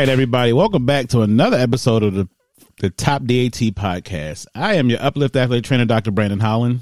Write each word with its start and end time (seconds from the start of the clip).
Right, 0.00 0.08
everybody, 0.08 0.54
welcome 0.54 0.86
back 0.86 1.08
to 1.08 1.20
another 1.20 1.58
episode 1.58 2.02
of 2.02 2.14
the 2.14 2.26
the 2.78 2.88
Top 2.88 3.20
DAT 3.24 3.60
podcast. 3.76 4.46
I 4.54 4.76
am 4.76 4.88
your 4.88 4.98
uplift 5.02 5.36
athlete 5.36 5.62
trainer, 5.62 5.84
Dr. 5.84 6.10
Brandon 6.10 6.40
Holland. 6.40 6.80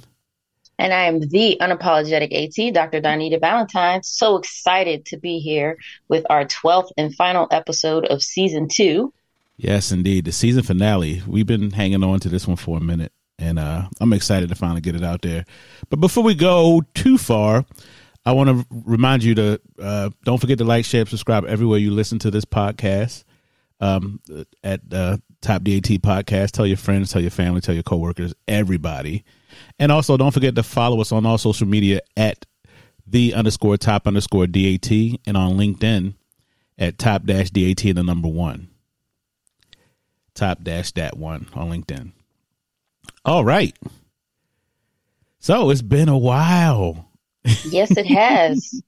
And 0.79 0.93
I 0.95 1.07
am 1.07 1.19
the 1.19 1.59
unapologetic 1.61 2.33
AT, 2.33 2.73
Dr. 2.73 3.01
Donita 3.01 3.41
Valentine. 3.41 4.05
So 4.05 4.37
excited 4.37 5.05
to 5.07 5.17
be 5.17 5.41
here 5.41 5.79
with 6.07 6.27
our 6.31 6.45
12th 6.45 6.93
and 6.97 7.13
final 7.13 7.49
episode 7.51 8.07
of 8.07 8.23
season 8.23 8.69
two. 8.69 9.13
Yes, 9.57 9.91
indeed. 9.91 10.25
The 10.25 10.31
season 10.31 10.63
finale. 10.63 11.21
We've 11.27 11.45
been 11.45 11.73
hanging 11.73 12.05
on 12.05 12.21
to 12.21 12.29
this 12.29 12.47
one 12.47 12.57
for 12.57 12.79
a 12.79 12.81
minute, 12.81 13.11
and 13.37 13.59
uh, 13.59 13.89
I'm 14.01 14.13
excited 14.13 14.49
to 14.51 14.55
finally 14.55 14.81
get 14.81 14.95
it 14.95 15.03
out 15.03 15.23
there. 15.23 15.45
But 15.91 15.99
before 15.99 16.23
we 16.23 16.37
go 16.37 16.85
too 16.95 17.19
far, 17.19 17.67
I 18.29 18.33
want 18.33 18.51
to 18.51 18.67
remind 18.85 19.25
you 19.25 19.35
to 19.37 19.61
uh, 19.81 20.11
don't 20.23 20.37
forget 20.37 20.59
to 20.59 20.65
like, 20.65 20.85
share, 20.85 21.07
subscribe 21.07 21.47
everywhere 21.47 21.79
you 21.79 21.93
listen 21.93 22.19
to 22.19 22.31
this 22.31 22.45
podcast 22.45 23.25
um, 23.81 24.21
at 24.63 24.83
uh, 24.93 25.17
Top 25.41 25.63
DAT 25.63 25.85
Podcast. 26.03 26.51
Tell 26.51 26.67
your 26.67 26.77
friends, 26.77 27.11
tell 27.11 27.23
your 27.23 27.31
family, 27.31 27.63
tell 27.63 27.73
your 27.75 27.85
coworkers, 27.85 28.35
everybody. 28.47 29.25
And 29.79 29.91
also, 29.91 30.19
don't 30.19 30.33
forget 30.33 30.57
to 30.57 30.63
follow 30.63 31.01
us 31.01 31.11
on 31.11 31.25
all 31.25 31.39
social 31.39 31.67
media 31.67 32.03
at 32.19 32.45
the 33.07 33.33
underscore 33.33 33.79
top 33.79 34.07
underscore 34.07 34.47
DAT 34.47 34.91
and 34.91 35.35
on 35.35 35.57
LinkedIn 35.57 36.13
at 36.77 36.99
top 36.99 37.25
dash 37.25 37.49
DAT 37.49 37.83
and 37.87 37.97
the 37.97 38.03
number 38.03 38.29
one. 38.29 38.69
Top 40.35 40.63
dash 40.63 40.93
that 40.93 41.17
one 41.17 41.49
on 41.55 41.71
LinkedIn. 41.71 42.13
All 43.25 43.43
right. 43.43 43.75
So 45.39 45.71
it's 45.71 45.81
been 45.81 46.11
a 46.11 46.19
while. 46.19 47.08
Yes, 47.65 47.97
it 47.97 48.07
has. 48.07 48.83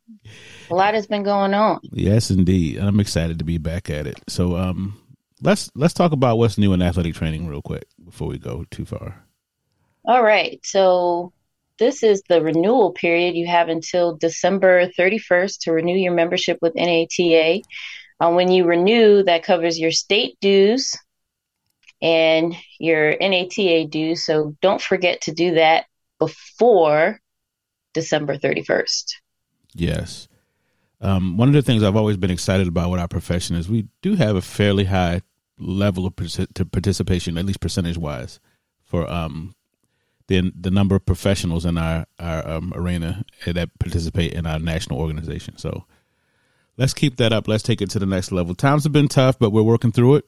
a 0.70 0.74
lot 0.74 0.94
has 0.94 1.06
been 1.06 1.22
going 1.22 1.54
on. 1.54 1.80
Yes, 1.82 2.30
indeed. 2.30 2.78
I'm 2.78 3.00
excited 3.00 3.38
to 3.38 3.44
be 3.44 3.58
back 3.58 3.90
at 3.90 4.06
it. 4.06 4.20
So 4.28 4.56
um 4.56 5.00
let's 5.42 5.70
let's 5.74 5.94
talk 5.94 6.12
about 6.12 6.38
what's 6.38 6.58
new 6.58 6.72
in 6.72 6.82
athletic 6.82 7.14
training 7.14 7.46
real 7.46 7.62
quick 7.62 7.86
before 8.04 8.28
we 8.28 8.38
go 8.38 8.64
too 8.70 8.84
far. 8.84 9.24
All 10.04 10.22
right. 10.22 10.60
So 10.64 11.32
this 11.78 12.02
is 12.02 12.22
the 12.28 12.42
renewal 12.42 12.92
period. 12.92 13.34
You 13.34 13.46
have 13.46 13.68
until 13.68 14.16
December 14.16 14.88
31st 14.98 15.60
to 15.62 15.72
renew 15.72 15.96
your 15.96 16.12
membership 16.12 16.58
with 16.60 16.74
NATA. 16.74 17.62
Uh, 18.20 18.30
when 18.32 18.50
you 18.50 18.66
renew, 18.66 19.22
that 19.22 19.44
covers 19.44 19.78
your 19.78 19.90
state 19.90 20.36
dues 20.40 20.94
and 22.02 22.54
your 22.78 23.16
NATA 23.18 23.86
dues. 23.86 24.24
So 24.24 24.56
don't 24.60 24.80
forget 24.80 25.22
to 25.22 25.32
do 25.32 25.54
that 25.54 25.86
before 26.18 27.18
December 27.92 28.36
31st. 28.36 29.14
Yes. 29.74 30.28
Um, 31.00 31.36
one 31.36 31.48
of 31.48 31.54
the 31.54 31.62
things 31.62 31.82
I've 31.82 31.96
always 31.96 32.16
been 32.16 32.30
excited 32.30 32.68
about 32.68 32.90
with 32.90 33.00
our 33.00 33.08
profession 33.08 33.56
is 33.56 33.68
we 33.68 33.88
do 34.02 34.14
have 34.16 34.36
a 34.36 34.42
fairly 34.42 34.84
high 34.84 35.22
level 35.58 36.06
of 36.06 36.14
participation, 36.16 37.38
at 37.38 37.46
least 37.46 37.60
percentage 37.60 37.96
wise, 37.96 38.40
for 38.84 39.08
um, 39.10 39.54
the 40.26 40.52
the 40.58 40.70
number 40.70 40.94
of 40.94 41.06
professionals 41.06 41.64
in 41.64 41.78
our 41.78 42.06
our 42.18 42.46
um, 42.46 42.72
arena 42.74 43.24
that 43.46 43.78
participate 43.78 44.32
in 44.32 44.46
our 44.46 44.58
national 44.58 44.98
organization. 44.98 45.56
So 45.56 45.86
let's 46.76 46.94
keep 46.94 47.16
that 47.16 47.32
up. 47.32 47.48
Let's 47.48 47.62
take 47.62 47.80
it 47.80 47.90
to 47.90 47.98
the 47.98 48.06
next 48.06 48.30
level. 48.30 48.54
Times 48.54 48.84
have 48.84 48.92
been 48.92 49.08
tough, 49.08 49.38
but 49.38 49.50
we're 49.50 49.62
working 49.62 49.92
through 49.92 50.16
it, 50.16 50.24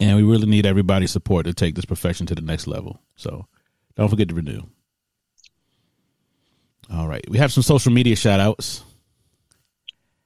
and 0.00 0.16
we 0.16 0.22
really 0.22 0.46
need 0.46 0.66
everybody's 0.66 1.10
support 1.10 1.46
to 1.46 1.52
take 1.52 1.74
this 1.74 1.84
profession 1.84 2.26
to 2.26 2.34
the 2.34 2.42
next 2.42 2.66
level. 2.66 3.00
So 3.16 3.46
don't 3.96 4.08
forget 4.08 4.28
to 4.30 4.34
renew. 4.34 4.62
All 6.92 7.08
right, 7.08 7.24
we 7.28 7.38
have 7.38 7.52
some 7.52 7.62
social 7.62 7.92
media 7.92 8.16
shout 8.16 8.40
outs. 8.40 8.84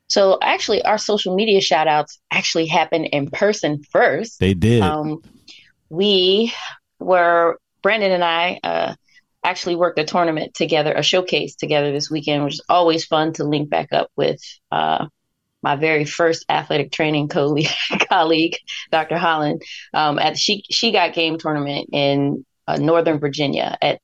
So 0.09 0.39
actually, 0.43 0.83
our 0.83 0.99
social 0.99 1.35
media 1.35 1.61
shout 1.61 1.87
outs 1.87 2.19
actually 2.31 2.67
happened 2.67 3.09
in 3.13 3.31
person 3.31 3.83
first. 3.91 4.41
They 4.41 4.55
did. 4.55 4.83
Um, 4.83 5.23
we 5.91 6.53
were, 6.99 7.59
Brandon 7.83 8.13
and 8.13 8.25
I 8.25 8.59
uh, 8.65 8.95
actually 9.45 9.77
worked 9.77 9.99
a 9.99 10.05
tournament 10.05 10.55
together, 10.55 10.93
a 10.93 11.03
showcase 11.03 11.57
together 11.57 11.93
this 11.93 12.11
weekend, 12.11 12.45
which 12.45 12.55
is 12.55 12.65
always 12.69 13.05
fun 13.05 13.35
to 13.35 13.45
link 13.45 13.69
back 13.69 13.93
up 13.93 14.11
with 14.17 14.41
uh, 14.73 15.07
my 15.63 15.77
very 15.77 16.05
first 16.05 16.45
athletic 16.49 16.91
training 16.91 17.29
colleague, 17.39 17.69
colleague 18.09 18.57
Dr. 18.91 19.19
Holland, 19.19 19.63
um, 19.93 20.19
at 20.19 20.35
the 20.35 20.39
She, 20.39 20.65
she 20.71 20.91
Got 20.91 21.13
Game 21.13 21.39
tournament 21.39 21.91
in 21.93 22.45
uh, 22.67 22.77
Northern 22.77 23.19
Virginia 23.19 23.77
at 23.81 24.01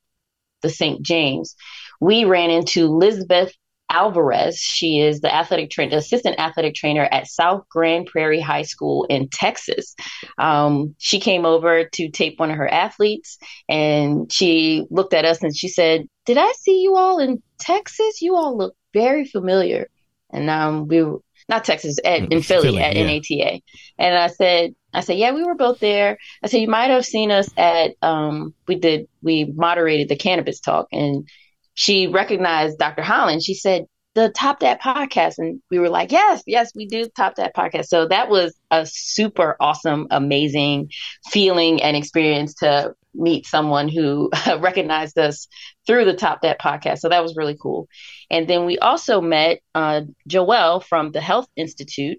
the 0.63 0.71
St. 0.71 1.03
James. 1.03 1.57
We 2.05 2.27
ran 2.27 2.51
into 2.51 2.89
Lisbeth 2.89 3.55
Alvarez. 3.89 4.59
She 4.59 5.01
is 5.01 5.21
the 5.21 5.35
athletic 5.35 5.71
trainer, 5.71 5.97
assistant 5.97 6.39
athletic 6.39 6.75
trainer 6.75 7.09
at 7.11 7.29
South 7.29 7.65
Grand 7.71 8.07
Prairie 8.07 8.43
High 8.43 8.63
School 8.63 9.07
in 9.09 9.31
Texas. 9.31 9.95
Um, 10.37 10.95
she 10.99 11.19
came 11.19 11.47
over 11.47 11.85
to 11.85 12.11
tape 12.11 12.39
one 12.39 12.51
of 12.51 12.59
her 12.59 12.69
athletes, 12.69 13.39
and 13.71 14.31
she 14.31 14.85
looked 14.91 15.15
at 15.15 15.25
us 15.25 15.43
and 15.43 15.57
she 15.57 15.69
said, 15.69 16.07
"Did 16.27 16.37
I 16.37 16.53
see 16.53 16.83
you 16.83 16.95
all 16.95 17.21
in 17.21 17.43
Texas? 17.59 18.21
You 18.21 18.37
all 18.37 18.55
look 18.55 18.75
very 18.93 19.25
familiar." 19.25 19.89
And 20.31 20.51
um, 20.51 20.89
we 20.89 21.03
were 21.03 21.21
not 21.49 21.65
Texas 21.65 21.97
at, 22.05 22.31
in 22.31 22.43
Philly, 22.43 22.69
Philly 22.69 22.83
at 22.83 22.97
yeah. 22.97 23.07
NATA, 23.07 23.61
and 23.99 24.15
I 24.15 24.27
said, 24.27 24.75
I 24.93 25.01
said, 25.01 25.17
yeah, 25.17 25.33
we 25.33 25.43
were 25.43 25.55
both 25.55 25.81
there. 25.81 26.19
I 26.43 26.49
said, 26.49 26.61
you 26.61 26.69
might 26.69 26.91
have 26.91 27.05
seen 27.05 27.31
us 27.31 27.49
at, 27.57 27.93
um, 28.03 28.55
we 28.69 28.77
did, 28.77 29.09
we 29.23 29.45
moderated 29.45 30.09
the 30.09 30.17
cannabis 30.17 30.61
talk 30.61 30.87
and 30.93 31.29
she 31.75 32.07
recognized 32.07 32.79
Dr. 32.79 33.03
Holland. 33.03 33.43
She 33.43 33.55
said, 33.55 33.87
the 34.15 34.31
Top 34.31 34.61
Dat 34.61 34.81
podcast. 34.81 35.35
And 35.39 35.61
we 35.71 35.79
were 35.79 35.89
like, 35.89 36.13
yes, 36.13 36.43
yes, 36.47 36.71
we 36.75 36.87
do 36.87 37.07
Top 37.17 37.35
Dat 37.35 37.55
podcast. 37.55 37.87
So 37.87 38.07
that 38.09 38.29
was 38.29 38.55
a 38.71 38.87
super 38.87 39.57
awesome, 39.61 40.07
amazing 40.11 40.91
feeling 41.31 41.83
and 41.83 41.97
experience 41.97 42.55
to 42.55 42.95
meet 43.15 43.47
someone 43.47 43.89
who 43.89 44.31
recognized 44.59 45.19
us 45.19 45.49
through 45.87 46.05
the 46.05 46.15
Top 46.15 46.43
Dat 46.43 46.61
podcast. 46.61 46.99
So 46.99 47.09
that 47.09 47.23
was 47.23 47.37
really 47.37 47.57
cool. 47.61 47.89
And 48.31 48.49
then 48.49 48.67
we 48.67 48.79
also 48.79 49.21
met 49.21 49.61
uh, 49.75 50.03
Joel 50.27 50.81
from 50.81 51.11
the 51.11 51.21
Health 51.21 51.49
Institute, 51.57 52.19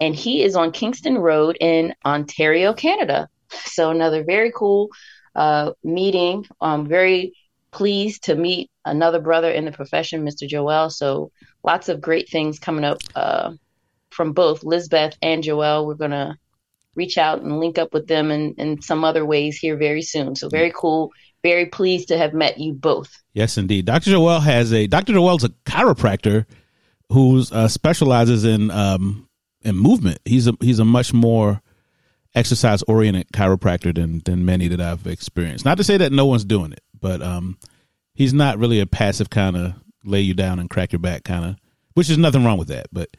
and 0.00 0.14
he 0.14 0.42
is 0.42 0.56
on 0.56 0.72
Kingston 0.72 1.18
Road 1.18 1.56
in 1.60 1.94
Ontario, 2.04 2.72
Canada. 2.72 3.28
So 3.50 3.90
another 3.90 4.24
very 4.24 4.52
cool 4.54 4.90
uh, 5.34 5.72
meeting. 5.82 6.46
Um, 6.60 6.88
very 6.88 7.34
pleased 7.74 8.24
to 8.24 8.36
meet 8.36 8.70
another 8.84 9.20
brother 9.20 9.50
in 9.50 9.64
the 9.64 9.72
profession, 9.72 10.24
Mr. 10.24 10.48
Joel. 10.48 10.90
So 10.90 11.32
lots 11.62 11.88
of 11.88 12.00
great 12.00 12.28
things 12.28 12.58
coming 12.58 12.84
up 12.84 12.98
uh, 13.14 13.52
from 14.10 14.32
both 14.32 14.62
Lisbeth 14.62 15.16
and 15.20 15.42
Joel. 15.42 15.86
We're 15.86 15.94
going 15.94 16.12
to 16.12 16.36
reach 16.94 17.18
out 17.18 17.42
and 17.42 17.58
link 17.58 17.76
up 17.76 17.92
with 17.92 18.06
them 18.06 18.30
in, 18.30 18.54
in 18.54 18.80
some 18.80 19.04
other 19.04 19.26
ways 19.26 19.58
here 19.58 19.76
very 19.76 20.02
soon. 20.02 20.36
So 20.36 20.48
very 20.48 20.72
cool. 20.74 21.12
Very 21.42 21.66
pleased 21.66 22.08
to 22.08 22.16
have 22.16 22.32
met 22.32 22.58
you 22.58 22.72
both. 22.72 23.10
Yes, 23.34 23.58
indeed. 23.58 23.84
Dr. 23.84 24.10
Joel 24.10 24.40
has 24.40 24.72
a 24.72 24.86
Dr. 24.86 25.12
Joel's 25.12 25.44
a 25.44 25.50
chiropractor 25.66 26.46
who 27.10 27.44
uh, 27.52 27.68
specializes 27.68 28.44
in 28.44 28.70
um, 28.70 29.28
in 29.60 29.76
movement. 29.76 30.20
He's 30.24 30.46
a 30.46 30.54
he's 30.60 30.78
a 30.78 30.86
much 30.86 31.12
more 31.12 31.60
exercise 32.34 32.82
oriented 32.84 33.28
chiropractor 33.32 33.94
than 33.94 34.20
than 34.24 34.46
many 34.46 34.68
that 34.68 34.80
I've 34.80 35.06
experienced. 35.06 35.66
Not 35.66 35.76
to 35.76 35.84
say 35.84 35.98
that 35.98 36.12
no 36.12 36.24
one's 36.24 36.46
doing 36.46 36.72
it, 36.72 36.80
but 37.04 37.20
um, 37.20 37.58
he's 38.14 38.32
not 38.32 38.56
really 38.56 38.80
a 38.80 38.86
passive 38.86 39.28
kind 39.28 39.58
of 39.58 39.74
lay 40.04 40.22
you 40.22 40.32
down 40.32 40.58
and 40.58 40.70
crack 40.70 40.90
your 40.90 41.00
back 41.00 41.22
kind 41.22 41.44
of, 41.44 41.56
which 41.92 42.08
is 42.08 42.16
nothing 42.16 42.42
wrong 42.42 42.56
with 42.56 42.68
that. 42.68 42.86
But 42.90 43.14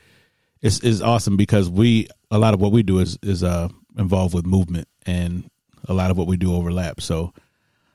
it's 0.59 0.79
is 0.79 1.03
awesome 1.03 1.37
because 1.37 1.69
we 1.69 2.07
a 2.31 2.39
lot 2.39 2.55
of 2.55 2.59
what 2.59 2.71
we 2.71 2.81
do 2.81 2.97
is 2.97 3.19
is 3.21 3.43
uh, 3.43 3.69
involved 3.95 4.33
with 4.33 4.43
movement 4.43 4.87
and 5.05 5.51
a 5.87 5.93
lot 5.93 6.09
of 6.09 6.17
what 6.17 6.25
we 6.25 6.35
do 6.35 6.55
overlaps. 6.55 7.05
So 7.05 7.31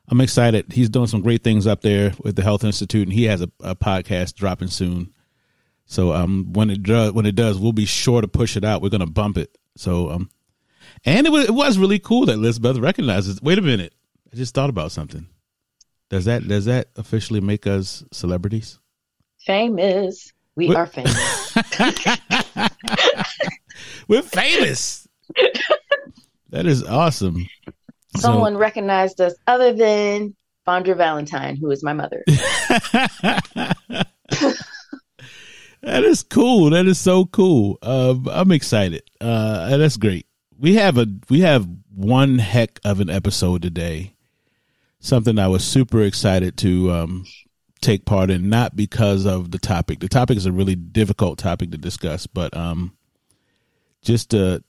I'm 0.07 0.21
excited. 0.21 0.73
He's 0.73 0.89
doing 0.89 1.09
some 1.09 1.23
great 1.23 1.43
things 1.43 1.67
up 1.67 1.81
there 1.81 2.13
with 2.23 2.37
the 2.37 2.45
Health 2.45 2.63
Institute, 2.63 3.09
and 3.09 3.13
he 3.13 3.25
has 3.25 3.43
a, 3.43 3.51
a 3.59 3.75
podcast 3.75 4.37
dropping 4.37 4.69
soon. 4.69 5.13
So 5.87 6.13
um, 6.13 6.53
when 6.53 6.71
it 6.71 6.85
does, 6.85 7.11
when 7.11 7.27
it 7.27 7.35
does, 7.35 7.59
we'll 7.59 7.73
be 7.73 7.85
sure 7.85 8.21
to 8.21 8.29
push 8.29 8.57
it 8.57 8.63
out. 8.63 8.81
We're 8.81 8.91
gonna 8.91 9.07
bump 9.07 9.39
it. 9.39 9.59
So 9.77 10.09
um, 10.11 10.31
and 11.05 11.27
it 11.27 11.31
was 11.31 11.47
it 11.47 11.55
was 11.55 11.79
really 11.79 11.99
cool 11.99 12.27
that 12.27 12.35
Elizabeth 12.35 12.79
recognizes. 12.79 13.43
Wait 13.43 13.59
a 13.59 13.63
minute, 13.63 13.93
I 14.33 14.37
just 14.37 14.55
thought 14.55 14.71
about 14.71 14.93
something. 14.93 15.27
Does 16.11 16.25
that 16.25 16.47
does 16.47 16.65
that 16.65 16.89
officially 16.97 17.41
make 17.41 17.67
us 17.69 18.05
celebrities? 18.13 18.81
Famous. 19.47 20.33
We 20.57 20.69
We're, 20.69 20.79
are 20.79 20.87
famous. 20.87 21.55
We're 24.09 24.23
famous. 24.23 25.07
that 26.51 26.67
is 26.67 26.83
awesome. 26.83 27.47
Someone 28.17 28.55
so, 28.55 28.59
recognized 28.59 29.21
us 29.21 29.35
other 29.47 29.73
than 29.73 30.35
Fondra 30.67 30.97
Valentine, 30.97 31.55
who 31.57 31.71
is 31.71 31.85
my 31.85 31.93
mother. 31.93 32.25
that 32.27 34.07
is 35.83 36.25
cool. 36.25 36.71
That 36.71 36.87
is 36.87 36.99
so 36.99 37.27
cool. 37.27 37.79
Uh, 37.83 38.17
I'm 38.33 38.51
excited. 38.51 39.05
Uh, 39.21 39.77
that's 39.77 39.97
great. 39.97 40.27
We 40.59 40.75
have 40.75 40.99
a 40.99 41.07
we 41.29 41.43
have 41.43 41.69
one 41.95 42.41
heck 42.41 42.81
of 42.85 42.99
an 42.99 43.09
episode 43.09 43.63
today 43.63 44.17
something 45.01 45.39
I 45.39 45.49
was 45.49 45.65
super 45.65 46.03
excited 46.03 46.57
to 46.59 46.93
um, 46.93 47.27
take 47.81 48.05
part 48.05 48.31
in, 48.31 48.49
not 48.49 48.77
because 48.77 49.27
of 49.27 49.51
the 49.51 49.59
topic. 49.59 50.01
The 50.01 50.09
topic 50.09 50.37
is 50.37 50.47
a 50.47 50.53
really 50.53 50.77
difficult 50.77 51.39
topic 51.39 51.71
to 51.73 51.79
discuss, 51.79 52.27
but 52.27 52.57
um, 52.57 52.97
just 54.03 54.35
uh, 54.35 54.61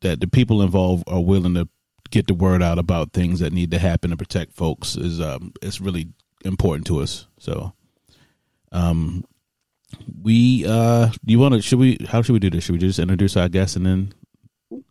that 0.00 0.20
the 0.20 0.26
people 0.26 0.62
involved 0.62 1.04
are 1.06 1.22
willing 1.22 1.54
to 1.54 1.68
get 2.10 2.26
the 2.26 2.34
word 2.34 2.62
out 2.62 2.78
about 2.78 3.12
things 3.12 3.40
that 3.40 3.52
need 3.52 3.70
to 3.70 3.78
happen 3.78 4.10
to 4.10 4.16
protect 4.16 4.52
folks 4.52 4.94
is 4.94 5.20
um 5.20 5.52
is 5.62 5.80
really 5.80 6.08
important 6.44 6.86
to 6.86 7.00
us. 7.00 7.26
So, 7.38 7.72
um, 8.70 9.24
we 10.22 10.64
uh, 10.66 11.10
you 11.24 11.38
want 11.38 11.54
to 11.54 11.62
should 11.62 11.78
we 11.78 11.98
how 12.08 12.22
should 12.22 12.34
we 12.34 12.38
do 12.38 12.50
this? 12.50 12.64
Should 12.64 12.74
we 12.74 12.78
just 12.78 12.98
introduce 12.98 13.36
our 13.36 13.48
guests 13.48 13.76
and 13.76 13.86
then 13.86 14.12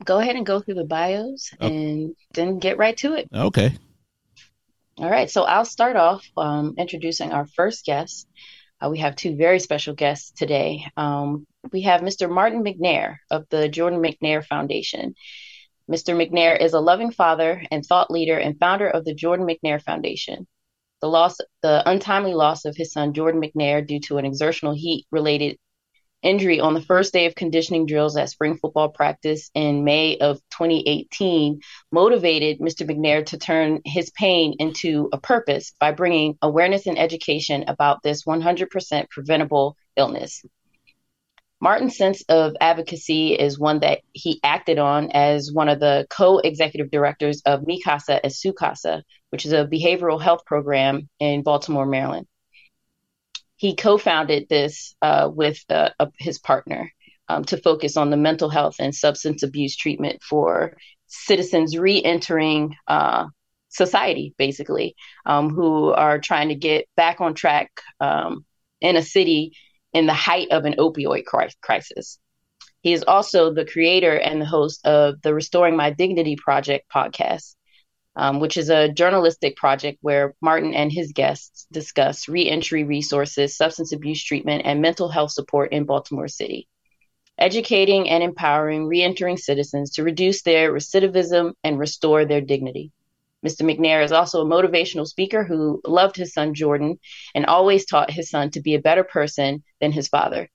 go 0.06 0.20
ahead 0.20 0.36
and 0.36 0.46
go 0.46 0.60
through 0.62 0.76
the 0.76 0.84
bios 0.84 1.52
oh. 1.62 1.68
and 1.68 2.16
then 2.34 2.60
get 2.60 2.78
right 2.78 2.98
to 2.98 3.14
it? 3.14 3.28
Okay. 3.34 3.78
All 4.98 5.10
right. 5.10 5.30
So 5.30 5.44
I'll 5.44 5.66
start 5.66 5.96
off 5.96 6.26
um, 6.38 6.76
introducing 6.78 7.32
our 7.32 7.48
first 7.48 7.86
guest. 7.86 8.28
Uh, 8.80 8.90
we 8.90 9.00
have 9.00 9.16
two 9.16 9.36
very 9.36 9.60
special 9.60 9.96
guests 9.96 10.32
today. 10.32 10.86
Um, 10.96 11.48
we 11.72 11.82
have 11.82 12.02
Mr. 12.02 12.30
Martin 12.30 12.64
McNair 12.64 13.18
of 13.32 13.46
the 13.50 13.70
Jordan 13.70 14.02
McNair 14.02 14.46
Foundation. 14.46 15.16
Mr. 15.90 16.16
McNair 16.16 16.60
is 16.60 16.74
a 16.74 16.80
loving 16.80 17.12
father 17.12 17.64
and 17.72 17.84
thought 17.84 18.12
leader 18.12 18.38
and 18.38 18.60
founder 18.60 18.88
of 18.88 19.04
the 19.04 19.16
Jordan 19.16 19.48
McNair 19.48 19.82
Foundation. 19.82 20.48
The 21.02 21.08
loss, 21.08 21.38
the 21.62 21.84
untimely 21.90 22.34
loss 22.34 22.66
of 22.66 22.76
his 22.78 22.94
son 22.94 23.14
Jordan 23.14 23.42
McNair 23.42 23.86
due 23.86 24.00
to 24.02 24.18
an 24.18 24.26
exertional 24.26 24.74
heat 24.74 25.06
related 25.12 25.58
injury 26.24 26.60
on 26.60 26.74
the 26.74 26.82
first 26.82 27.14
day 27.14 27.26
of 27.26 27.36
conditioning 27.36 27.86
drills 27.86 28.18
at 28.18 28.30
spring 28.30 28.58
football 28.58 28.90
practice 28.90 29.52
in 29.54 29.84
May 29.84 30.18
of 30.18 30.38
2018 30.52 31.60
motivated 31.92 32.60
Mr. 32.60 32.90
McNair 32.90 33.26
to 33.28 33.38
turn 33.38 33.82
his 33.86 34.10
pain 34.12 34.56
into 34.60 35.10
a 35.14 35.20
purpose 35.20 35.74
by 35.80 35.92
bringing 35.92 36.38
awareness 36.42 36.88
and 36.88 36.98
education 36.98 37.66
about 37.68 38.02
this 38.02 38.24
100% 38.24 39.10
preventable 39.10 39.78
illness. 39.96 40.44
Martin's 41.62 41.96
sense 41.96 42.24
of 42.28 42.56
advocacy 42.60 43.34
is 43.36 43.58
one 43.58 43.80
that 43.80 44.02
he 44.12 44.40
acted 44.44 44.80
on 44.80 45.12
as 45.12 45.50
one 45.54 45.70
of 45.70 45.80
the 45.80 46.06
co 46.10 46.40
executive 46.40 46.92
directors 46.92 47.42
of 47.46 47.66
Mi 47.66 47.82
Casa 47.82 48.26
es 48.26 48.38
Su 48.40 48.52
Casa, 48.52 49.04
which 49.30 49.46
is 49.46 49.54
a 49.54 49.66
behavioral 49.66 50.22
health 50.22 50.46
program 50.46 51.08
in 51.20 51.42
Baltimore, 51.42 51.86
Maryland 51.86 52.28
he 53.64 53.78
co-founded 53.78 54.50
this 54.50 54.94
uh, 55.02 55.30
with 55.34 55.64
uh, 55.70 55.90
his 56.20 56.38
partner 56.38 56.92
um, 57.30 57.46
to 57.46 57.56
focus 57.56 57.96
on 57.96 58.10
the 58.10 58.18
mental 58.18 58.50
health 58.50 58.76
and 58.78 58.94
substance 58.94 59.42
abuse 59.42 59.78
treatment 59.78 60.22
for 60.22 60.76
citizens 61.08 61.78
re-entering 61.78 62.76
uh, 62.90 63.26
society, 63.70 64.36
basically, 64.38 64.98
um, 65.26 65.50
who 65.50 65.94
are 65.94 66.20
trying 66.20 66.50
to 66.50 66.56
get 66.56 66.90
back 66.98 67.22
on 67.22 67.36
track 67.36 67.72
um, 68.02 68.46
in 68.82 68.98
a 68.98 69.02
city 69.02 69.54
in 69.94 70.08
the 70.08 70.14
height 70.14 70.50
of 70.52 70.66
an 70.66 70.76
opioid 70.78 71.24
crisis. 71.24 72.20
He 72.82 72.92
is 72.92 73.06
also 73.08 73.54
the 73.54 73.64
creator 73.64 74.14
and 74.14 74.42
the 74.42 74.46
host 74.46 74.86
of 74.86 75.22
the 75.22 75.34
Restoring 75.34 75.78
My 75.78 75.90
Dignity 75.92 76.36
Project 76.36 76.92
podcast, 76.94 77.56
um, 78.16 78.40
which 78.40 78.58
is 78.58 78.70
a 78.70 78.90
journalistic 78.90 79.56
project 79.56 79.98
where 80.02 80.36
Martin 80.42 80.74
and 80.74 80.92
his 80.92 81.12
guests 81.12 81.66
discuss 81.72 82.30
reentry 82.30 82.84
resources, 82.84 83.58
substance 83.58 83.92
abuse 83.92 84.24
treatment, 84.24 84.64
and 84.66 84.82
mental 84.82 85.10
health 85.10 85.32
support 85.32 85.72
in 85.72 85.86
Baltimore 85.86 86.28
City, 86.28 86.68
educating 87.38 88.10
and 88.10 88.24
empowering 88.24 88.86
reentering 88.86 89.38
citizens 89.38 89.92
to 89.92 90.04
reduce 90.04 90.44
their 90.44 90.72
recidivism 90.72 91.54
and 91.64 91.80
restore 91.80 92.26
their 92.26 92.42
dignity. 92.42 92.92
Mr. 93.46 93.64
McNair 93.64 94.04
is 94.04 94.14
also 94.14 94.42
a 94.42 94.46
motivational 94.46 95.06
speaker 95.06 95.44
who 95.44 95.82
loved 95.86 96.16
his 96.16 96.34
son 96.34 96.54
Jordan 96.54 96.98
and 97.36 97.46
always 97.46 97.86
taught 97.86 98.10
his 98.10 98.30
son 98.30 98.52
to 98.52 98.62
be 98.62 98.76
a 98.76 98.82
better 98.82 99.04
person 99.04 99.64
than 99.82 99.92
his 99.92 100.08
father. 100.08 100.50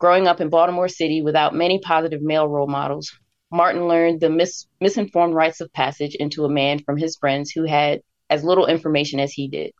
Growing 0.00 0.26
up 0.26 0.40
in 0.40 0.48
Baltimore 0.48 0.88
City 0.88 1.22
without 1.22 1.54
many 1.54 1.78
positive 1.78 2.20
male 2.20 2.48
role 2.48 2.66
models, 2.66 3.16
Martin 3.50 3.86
learned 3.86 4.20
the 4.20 4.30
mis- 4.30 4.66
misinformed 4.80 5.34
rites 5.34 5.60
of 5.60 5.72
passage 5.72 6.14
into 6.16 6.44
a 6.44 6.50
man 6.50 6.80
from 6.80 6.96
his 6.96 7.16
friends 7.16 7.50
who 7.50 7.64
had 7.64 8.00
as 8.28 8.44
little 8.44 8.66
information 8.66 9.20
as 9.20 9.32
he 9.32 9.48
did. 9.48 9.72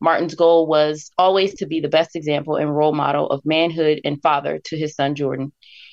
Martin's 0.00 0.34
goal 0.34 0.66
was 0.66 1.10
always 1.16 1.54
to 1.54 1.66
be 1.66 1.80
the 1.80 1.88
best 1.88 2.16
example 2.16 2.56
and 2.56 2.74
role 2.74 2.92
model 2.92 3.28
of 3.28 3.46
manhood 3.46 4.00
and 4.04 4.20
father 4.20 4.58
to 4.64 4.76
his 4.76 4.96
son 4.96 5.14
Jordan. 5.14 5.52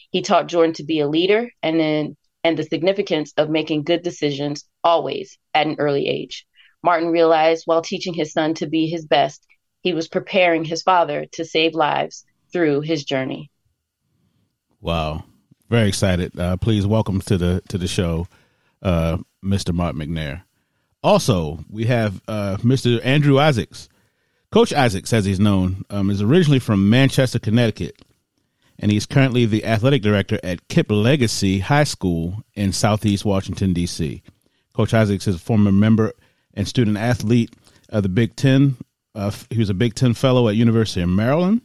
He 0.09 0.23
taught 0.23 0.47
Jordan 0.47 0.73
to 0.73 0.83
be 0.83 0.99
a 0.99 1.07
leader 1.07 1.51
and 1.61 1.79
then 1.79 2.17
and 2.43 2.57
the 2.57 2.63
significance 2.63 3.33
of 3.37 3.49
making 3.49 3.83
good 3.83 4.01
decisions 4.01 4.65
always 4.83 5.37
at 5.53 5.67
an 5.67 5.75
early 5.77 6.07
age. 6.07 6.47
Martin 6.81 7.09
realized 7.09 7.63
while 7.65 7.81
teaching 7.81 8.13
his 8.13 8.31
son 8.31 8.53
to 8.55 8.67
be 8.67 8.87
his 8.87 9.05
best, 9.05 9.45
he 9.81 9.93
was 9.93 10.07
preparing 10.07 10.63
his 10.63 10.81
father 10.81 11.25
to 11.33 11.45
save 11.45 11.75
lives 11.75 12.25
through 12.51 12.81
his 12.81 13.03
journey. 13.03 13.51
Wow. 14.81 15.25
Very 15.69 15.87
excited. 15.87 16.37
Uh, 16.37 16.57
please 16.57 16.87
welcome 16.87 17.21
to 17.21 17.37
the 17.37 17.61
to 17.69 17.77
the 17.77 17.87
show, 17.87 18.27
uh, 18.81 19.17
Mr. 19.43 19.71
Mark 19.71 19.95
McNair. 19.95 20.41
Also, 21.03 21.63
we 21.69 21.85
have 21.85 22.21
uh, 22.27 22.57
Mr. 22.61 22.99
Andrew 23.05 23.37
Isaacs. 23.37 23.87
Coach 24.51 24.73
Isaacs, 24.73 25.13
as 25.13 25.25
he's 25.25 25.39
known, 25.39 25.85
um, 25.91 26.09
is 26.09 26.23
originally 26.23 26.57
from 26.57 26.89
Manchester, 26.89 27.37
Connecticut, 27.37 28.01
and 28.79 28.91
he's 28.91 29.05
currently 29.05 29.45
the 29.45 29.63
athletic 29.63 30.01
director 30.01 30.39
at 30.43 30.67
KIPP 30.69 30.89
Legacy 30.89 31.59
High 31.59 31.83
School 31.83 32.43
in 32.55 32.73
Southeast 32.73 33.23
Washington, 33.23 33.71
D.C. 33.71 34.23
Coach 34.73 34.95
Isaacs 34.95 35.27
is 35.27 35.35
a 35.35 35.39
former 35.39 35.71
member 35.71 36.13
and 36.55 36.67
student 36.67 36.97
athlete 36.97 37.55
of 37.89 38.01
the 38.01 38.09
Big 38.09 38.35
Ten. 38.35 38.75
Uh, 39.13 39.31
he 39.51 39.59
was 39.59 39.69
a 39.69 39.75
Big 39.75 39.93
Ten 39.93 40.15
fellow 40.15 40.49
at 40.49 40.55
University 40.55 41.01
of 41.01 41.09
Maryland, 41.09 41.61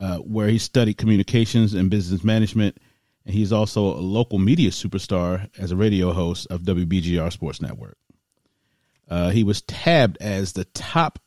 uh, 0.00 0.18
where 0.18 0.48
he 0.48 0.58
studied 0.58 0.98
communications 0.98 1.72
and 1.72 1.88
business 1.88 2.22
management 2.22 2.76
and 3.28 3.36
he's 3.36 3.52
also 3.52 3.82
a 3.82 4.00
local 4.00 4.38
media 4.38 4.70
superstar 4.70 5.50
as 5.58 5.70
a 5.70 5.76
radio 5.76 6.14
host 6.14 6.46
of 6.48 6.62
WBGR 6.62 7.30
Sports 7.30 7.60
Network. 7.60 7.98
Uh, 9.06 9.28
he 9.28 9.44
was 9.44 9.60
tabbed 9.62 10.16
as 10.18 10.54
the 10.54 10.64
top 10.64 11.18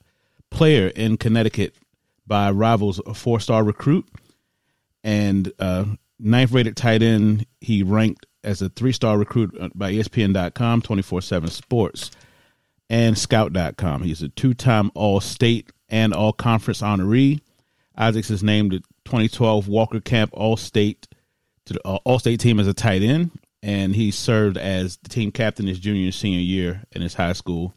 player 0.50 0.88
in 0.88 1.15
Connecticut 1.15 1.75
by 2.25 2.50
Rivals 2.50 3.00
a 3.05 3.13
four 3.13 3.39
star 3.39 3.63
recruit 3.63 4.10
and 5.03 5.53
uh, 5.60 5.86
ninth 6.20 6.51
rated 6.51 6.75
tight 6.75 7.03
end. 7.03 7.46
He 7.60 7.84
ranked 7.84 8.25
as 8.43 8.63
a 8.63 8.70
three 8.70 8.93
star 8.93 9.20
recruit 9.20 9.55
by 9.75 9.93
ESPN.com, 9.93 10.81
24 10.81 11.22
7 11.22 11.50
Sports, 11.51 12.10
and 12.89 13.15
Scout.com. 13.15 14.01
He's 14.01 14.24
a 14.24 14.29
two 14.29 14.55
time 14.55 14.89
All 14.96 15.22
State 15.22 15.72
and 15.88 16.15
All 16.15 16.34
Conference 16.34 16.81
honoree. 16.81 17.41
Isaacs 17.96 18.31
is 18.31 18.41
named 18.41 18.72
the 18.72 18.79
2012 19.05 19.67
Walter 19.67 20.01
Camp 20.01 20.31
All 20.34 20.58
State 20.58 21.08
to 21.71 21.79
the 21.83 21.87
uh, 21.87 21.99
All 22.03 22.19
State 22.19 22.39
team 22.39 22.59
as 22.59 22.67
a 22.67 22.73
tight 22.73 23.01
end, 23.01 23.31
and 23.63 23.95
he 23.95 24.11
served 24.11 24.57
as 24.57 24.97
the 24.97 25.09
team 25.09 25.31
captain 25.31 25.67
his 25.67 25.79
junior 25.79 26.05
and 26.05 26.13
senior 26.13 26.39
year 26.39 26.83
in 26.91 27.01
his 27.01 27.13
high 27.13 27.33
school. 27.33 27.73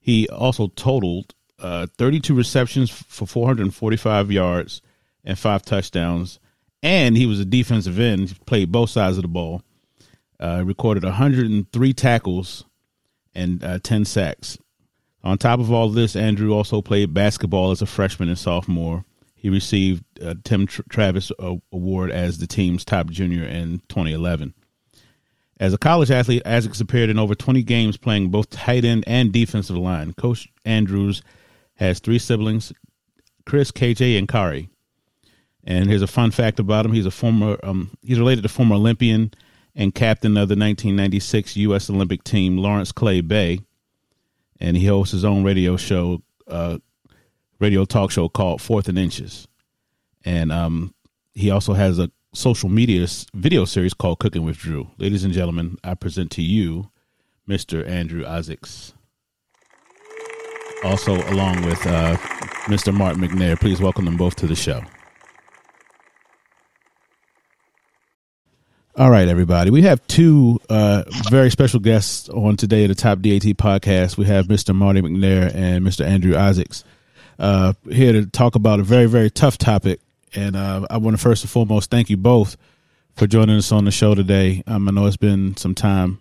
He 0.00 0.28
also 0.28 0.68
totaled 0.68 1.34
uh, 1.58 1.86
32 1.96 2.34
receptions 2.34 2.90
for 2.90 3.26
445 3.26 4.30
yards 4.30 4.82
and 5.24 5.38
five 5.38 5.62
touchdowns, 5.62 6.40
and 6.82 7.16
he 7.16 7.26
was 7.26 7.40
a 7.40 7.44
defensive 7.44 7.98
end. 7.98 8.28
He 8.28 8.34
played 8.46 8.72
both 8.72 8.90
sides 8.90 9.16
of 9.16 9.22
the 9.22 9.28
ball. 9.28 9.62
Uh, 10.40 10.62
recorded 10.66 11.04
103 11.04 11.92
tackles 11.92 12.64
and 13.34 13.62
uh, 13.62 13.78
10 13.82 14.04
sacks. 14.04 14.58
On 15.22 15.38
top 15.38 15.58
of 15.58 15.72
all 15.72 15.88
this, 15.88 16.16
Andrew 16.16 16.52
also 16.52 16.82
played 16.82 17.14
basketball 17.14 17.70
as 17.70 17.80
a 17.80 17.86
freshman 17.86 18.28
and 18.28 18.38
sophomore 18.38 19.04
he 19.44 19.50
received 19.50 20.04
a 20.22 20.34
Tim 20.36 20.66
Travis 20.66 21.30
Award 21.70 22.10
as 22.10 22.38
the 22.38 22.46
team's 22.46 22.82
top 22.82 23.10
junior 23.10 23.44
in 23.44 23.82
2011. 23.90 24.54
As 25.60 25.74
a 25.74 25.76
college 25.76 26.10
athlete, 26.10 26.46
Isaacs 26.46 26.80
appeared 26.80 27.10
in 27.10 27.18
over 27.18 27.34
20 27.34 27.62
games 27.62 27.98
playing 27.98 28.30
both 28.30 28.48
tight 28.48 28.86
end 28.86 29.04
and 29.06 29.34
defensive 29.34 29.76
line. 29.76 30.14
Coach 30.14 30.48
Andrews 30.64 31.22
has 31.74 31.98
three 31.98 32.18
siblings, 32.18 32.72
Chris, 33.44 33.70
KJ, 33.70 34.16
and 34.16 34.26
Kari. 34.26 34.70
And 35.62 35.90
here's 35.90 36.00
a 36.00 36.06
fun 36.06 36.30
fact 36.30 36.58
about 36.58 36.86
him: 36.86 36.94
he's 36.94 37.04
a 37.04 37.10
former, 37.10 37.58
um, 37.62 37.90
he's 38.00 38.18
related 38.18 38.44
to 38.44 38.48
former 38.48 38.76
Olympian 38.76 39.30
and 39.74 39.94
captain 39.94 40.38
of 40.38 40.48
the 40.48 40.56
1996 40.56 41.54
U.S. 41.58 41.90
Olympic 41.90 42.24
team, 42.24 42.56
Lawrence 42.56 42.92
Clay-Bey, 42.92 43.60
and 44.58 44.74
he 44.78 44.86
hosts 44.86 45.12
his 45.12 45.24
own 45.26 45.44
radio 45.44 45.76
show 45.76 46.22
uh, 46.48 46.78
radio 47.64 47.86
talk 47.86 48.10
show 48.10 48.28
called 48.28 48.60
Fourth 48.60 48.88
and 48.88 48.98
Inches, 48.98 49.48
and 50.22 50.52
um, 50.52 50.94
he 51.32 51.50
also 51.50 51.72
has 51.72 51.98
a 51.98 52.10
social 52.34 52.68
media 52.68 53.06
video 53.32 53.64
series 53.64 53.94
called 53.94 54.18
Cooking 54.18 54.44
with 54.44 54.58
Drew. 54.58 54.90
Ladies 54.98 55.24
and 55.24 55.32
gentlemen, 55.32 55.78
I 55.82 55.94
present 55.94 56.30
to 56.32 56.42
you 56.42 56.90
Mr. 57.48 57.88
Andrew 57.88 58.26
Isaacs. 58.26 58.92
Also, 60.84 61.14
along 61.30 61.64
with 61.64 61.86
uh, 61.86 62.18
Mr. 62.66 62.92
Mark 62.92 63.16
McNair, 63.16 63.58
please 63.58 63.80
welcome 63.80 64.04
them 64.04 64.18
both 64.18 64.36
to 64.36 64.46
the 64.46 64.54
show. 64.54 64.82
All 68.94 69.10
right, 69.10 69.26
everybody. 69.26 69.70
We 69.70 69.82
have 69.82 70.06
two 70.06 70.60
uh, 70.68 71.04
very 71.30 71.50
special 71.50 71.80
guests 71.80 72.28
on 72.28 72.58
today 72.58 72.84
at 72.84 72.88
the 72.88 72.94
Top 72.94 73.20
DAT 73.20 73.40
podcast. 73.56 74.18
We 74.18 74.26
have 74.26 74.48
Mr. 74.48 74.74
Marty 74.74 75.00
McNair 75.00 75.50
and 75.54 75.82
Mr. 75.82 76.04
Andrew 76.04 76.36
Isaacs 76.36 76.84
uh, 77.38 77.72
here 77.90 78.12
to 78.12 78.26
talk 78.26 78.54
about 78.54 78.80
a 78.80 78.82
very, 78.82 79.06
very 79.06 79.30
tough 79.30 79.58
topic. 79.58 80.00
And 80.34 80.56
uh, 80.56 80.86
I 80.90 80.98
want 80.98 81.16
to 81.16 81.22
first 81.22 81.44
and 81.44 81.50
foremost 81.50 81.90
thank 81.90 82.10
you 82.10 82.16
both 82.16 82.56
for 83.14 83.26
joining 83.26 83.56
us 83.56 83.72
on 83.72 83.84
the 83.84 83.90
show 83.90 84.14
today. 84.14 84.62
Um, 84.66 84.88
I 84.88 84.92
know 84.92 85.06
it's 85.06 85.16
been 85.16 85.56
some 85.56 85.74
time, 85.74 86.20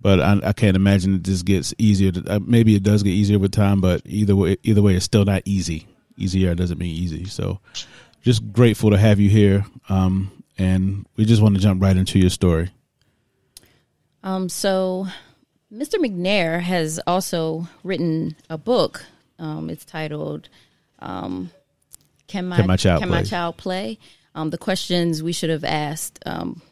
but 0.00 0.20
I, 0.20 0.40
I 0.44 0.52
can't 0.52 0.76
imagine 0.76 1.14
it 1.14 1.22
just 1.22 1.44
gets 1.44 1.74
easier. 1.78 2.12
To, 2.12 2.24
uh, 2.36 2.40
maybe 2.40 2.74
it 2.76 2.82
does 2.82 3.02
get 3.02 3.10
easier 3.10 3.38
with 3.38 3.52
time, 3.52 3.80
but 3.80 4.02
either 4.04 4.36
way, 4.36 4.56
either 4.62 4.82
way, 4.82 4.94
it's 4.94 5.04
still 5.04 5.24
not 5.24 5.42
easy. 5.44 5.86
Easier 6.16 6.54
doesn't 6.54 6.78
mean 6.78 6.94
easy. 6.94 7.24
So, 7.24 7.60
just 8.22 8.52
grateful 8.52 8.90
to 8.90 8.98
have 8.98 9.18
you 9.18 9.30
here. 9.30 9.64
Um, 9.88 10.30
and 10.58 11.06
we 11.16 11.24
just 11.24 11.40
want 11.40 11.54
to 11.56 11.60
jump 11.60 11.82
right 11.82 11.96
into 11.96 12.18
your 12.18 12.30
story. 12.30 12.70
Um, 14.22 14.48
so, 14.48 15.06
Mr. 15.72 15.94
McNair 15.94 16.60
has 16.60 17.00
also 17.06 17.68
written 17.82 18.36
a 18.50 18.58
book. 18.58 19.06
Um, 19.40 19.70
it's 19.70 19.84
titled 19.84 20.48
um, 21.00 21.50
"Can 22.26 22.46
My 22.46 22.56
Can 22.56 22.66
My 22.66 22.76
Child 22.76 23.00
Can 23.00 23.08
Play?" 23.08 23.18
My 23.18 23.24
Child 23.24 23.56
Play?" 23.56 23.98
Um, 24.34 24.50
the 24.50 24.58
questions 24.58 25.22
we 25.22 25.32
should 25.32 25.50
have 25.50 25.64
asked, 25.64 26.20
um, 26.26 26.62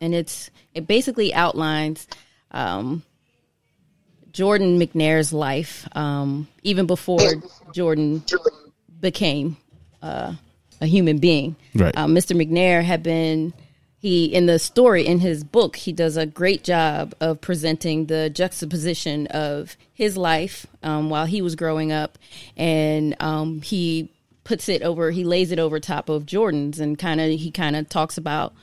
and 0.00 0.14
it's 0.14 0.50
it 0.72 0.86
basically 0.86 1.34
outlines 1.34 2.06
um, 2.52 3.02
Jordan 4.32 4.78
McNair's 4.78 5.32
life, 5.32 5.88
um, 5.96 6.48
even 6.62 6.86
before 6.86 7.20
Jordan 7.72 8.22
became 9.00 9.56
uh, 10.02 10.34
a 10.80 10.86
human 10.86 11.18
being. 11.18 11.56
Right. 11.74 11.96
Um, 11.96 12.14
Mr. 12.14 12.36
McNair 12.36 12.82
had 12.82 13.02
been 13.02 13.52
he 14.06 14.26
in 14.26 14.46
the 14.46 14.56
story 14.56 15.04
in 15.04 15.18
his 15.18 15.42
book 15.42 15.74
he 15.74 15.92
does 15.92 16.16
a 16.16 16.24
great 16.24 16.62
job 16.62 17.12
of 17.20 17.40
presenting 17.40 18.06
the 18.06 18.30
juxtaposition 18.30 19.26
of 19.26 19.76
his 19.92 20.16
life 20.16 20.64
um, 20.84 21.10
while 21.10 21.26
he 21.26 21.42
was 21.42 21.56
growing 21.56 21.90
up, 21.90 22.16
and 22.56 23.16
um, 23.18 23.60
he 23.62 24.08
puts 24.44 24.68
it 24.68 24.82
over 24.82 25.10
he 25.10 25.24
lays 25.24 25.50
it 25.50 25.58
over 25.58 25.80
top 25.80 26.08
of 26.08 26.24
Jordan's 26.24 26.78
and 26.78 26.96
kind 26.96 27.20
of 27.20 27.28
he 27.30 27.50
kind 27.50 27.74
of 27.74 27.88
talks 27.88 28.16
about 28.16 28.54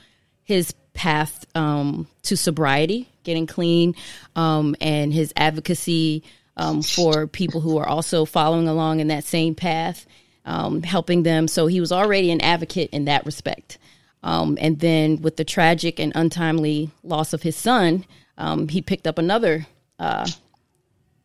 his 0.44 0.72
path 0.94 1.44
um, 1.54 2.06
to 2.22 2.38
sobriety, 2.38 3.06
getting 3.22 3.46
clean, 3.46 3.94
um, 4.36 4.74
and 4.80 5.12
his 5.12 5.30
advocacy 5.36 6.22
um, 6.56 6.80
for 6.80 7.26
people 7.26 7.60
who 7.60 7.76
are 7.76 7.86
also 7.86 8.24
following 8.24 8.66
along 8.66 9.00
in 9.00 9.08
that 9.08 9.24
same 9.24 9.54
path, 9.54 10.06
um, 10.46 10.82
helping 10.82 11.22
them. 11.22 11.48
So 11.48 11.66
he 11.66 11.80
was 11.80 11.92
already 11.92 12.30
an 12.30 12.40
advocate 12.40 12.88
in 12.92 13.04
that 13.04 13.26
respect. 13.26 13.76
Um, 14.24 14.56
and 14.58 14.80
then 14.80 15.20
with 15.20 15.36
the 15.36 15.44
tragic 15.44 16.00
and 16.00 16.10
untimely 16.14 16.90
loss 17.02 17.34
of 17.34 17.42
his 17.42 17.56
son, 17.56 18.06
um, 18.38 18.68
he 18.68 18.80
picked 18.80 19.06
up 19.06 19.18
another 19.18 19.66
uh, 19.98 20.26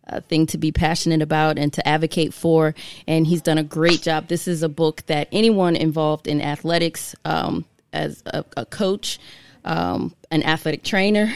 uh, 0.08 0.20
thing 0.20 0.46
to 0.48 0.58
be 0.58 0.74
passionate 0.74 1.22
about 1.22 1.58
and 1.58 1.72
to 1.74 1.88
advocate 1.88 2.34
for. 2.34 2.76
And 3.08 3.26
he's 3.26 3.42
done 3.42 3.58
a 3.58 3.64
great 3.64 4.02
job. 4.02 4.28
This 4.28 4.48
is 4.50 4.64
a 4.64 4.70
book 4.70 5.04
that 5.06 5.30
anyone 5.32 5.78
involved 5.78 6.28
in 6.28 6.42
athletics, 6.42 7.16
um, 7.24 7.64
as 7.94 8.22
a, 8.28 8.44
a 8.58 8.66
coach, 8.66 9.18
um, 9.64 10.14
an 10.30 10.44
athletic 10.44 10.84
trainer, 10.84 11.34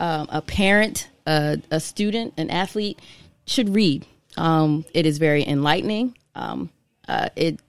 um, 0.00 0.26
a 0.30 0.40
parent, 0.40 1.10
a, 1.26 1.60
a 1.70 1.80
student, 1.80 2.32
an 2.38 2.48
athlete, 2.50 2.98
should 3.46 3.74
read. 3.74 4.06
Um, 4.38 4.86
it 4.94 5.04
is 5.04 5.18
very 5.18 5.46
enlightening. 5.46 6.16
Uh, 7.06 7.28
it 7.36 7.60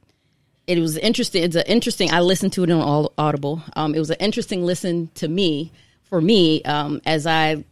it 0.68 0.80
was 0.80 0.98
interesting. 0.98 1.44
It's 1.44 1.56
an 1.56 1.64
interesting. 1.68 2.12
I 2.12 2.22
listened 2.22 2.54
to 2.54 2.64
it 2.64 2.72
on 2.72 2.82
all 2.82 3.14
Audible. 3.18 3.62
Um, 3.76 3.94
it 3.94 4.00
was 4.00 4.10
an 4.10 4.18
interesting 4.20 4.64
listen 4.66 5.10
to 5.16 5.28
me 5.28 5.72
for 6.04 6.20
me 6.22 6.64
um, 6.64 7.02
as 7.06 7.28
I 7.28 7.64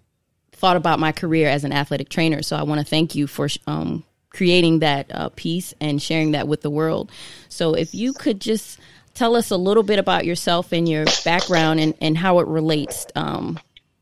thought 0.51 0.77
about 0.77 0.99
my 0.99 1.11
career 1.11 1.49
as 1.49 1.63
an 1.63 1.73
athletic 1.73 2.09
trainer. 2.09 2.41
So 2.41 2.55
I 2.55 2.63
want 2.63 2.79
to 2.79 2.85
thank 2.85 3.15
you 3.15 3.27
for 3.27 3.47
um, 3.67 4.03
creating 4.29 4.79
that 4.79 5.11
uh, 5.13 5.29
piece 5.29 5.73
and 5.79 6.01
sharing 6.01 6.31
that 6.31 6.47
with 6.47 6.61
the 6.61 6.69
world. 6.69 7.11
So 7.49 7.73
if 7.73 7.93
you 7.93 8.13
could 8.13 8.39
just 8.39 8.79
tell 9.13 9.35
us 9.35 9.51
a 9.51 9.57
little 9.57 9.83
bit 9.83 9.99
about 9.99 10.25
yourself 10.25 10.71
and 10.71 10.87
your 10.87 11.05
background 11.23 11.79
and, 11.79 11.93
and 12.01 12.17
how 12.17 12.39
it 12.39 12.47
relates 12.47 13.05
um, 13.15 13.59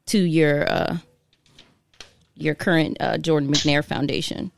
to 0.07 0.19
your 0.19 0.69
uh, 0.69 0.97
your 2.35 2.55
current 2.55 2.97
uh, 2.99 3.17
Jordan 3.17 3.51
McNair 3.51 3.85
Foundation. 3.85 4.51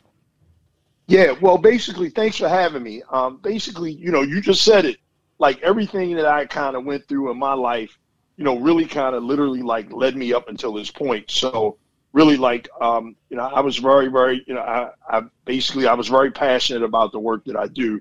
Yeah, 1.07 1.33
well, 1.41 1.57
basically, 1.57 2.10
thanks 2.10 2.38
for 2.38 2.48
having 2.48 2.83
me. 2.83 3.03
Um, 3.12 3.38
basically, 3.38 3.91
you 3.91 4.12
know, 4.12 4.22
you 4.22 4.41
just 4.41 4.63
said 4.63 4.86
it. 4.86 4.98
Like 5.39 5.62
everything 5.62 6.15
that 6.15 6.25
I 6.25 6.45
kind 6.45 6.75
of 6.75 6.86
went 6.86 7.07
through 7.07 7.29
in 7.31 7.38
my 7.38 7.53
life, 7.53 7.98
you 8.38 8.43
know, 8.45 8.57
really 8.60 8.86
kind 8.86 9.15
of 9.15 9.24
literally 9.24 9.62
like 9.62 9.91
led 9.91 10.15
me 10.15 10.31
up 10.33 10.48
until 10.48 10.74
this 10.74 10.89
point. 10.91 11.29
So 11.29 11.77
really, 12.13 12.38
like, 12.38 12.69
um, 12.79 13.15
you 13.29 13.36
know, 13.36 13.43
I 13.43 13.60
was 13.60 13.77
very, 13.77 14.07
very, 14.07 14.43
you 14.48 14.53
know, 14.53 14.62
I, 14.62 14.91
I 15.10 15.22
basically 15.45 15.88
I 15.88 15.93
was 15.95 16.07
very 16.07 16.31
passionate 16.31 16.83
about 16.83 17.12
the 17.12 17.19
work 17.19 17.43
that 17.45 17.57
I 17.57 17.67
do, 17.67 18.00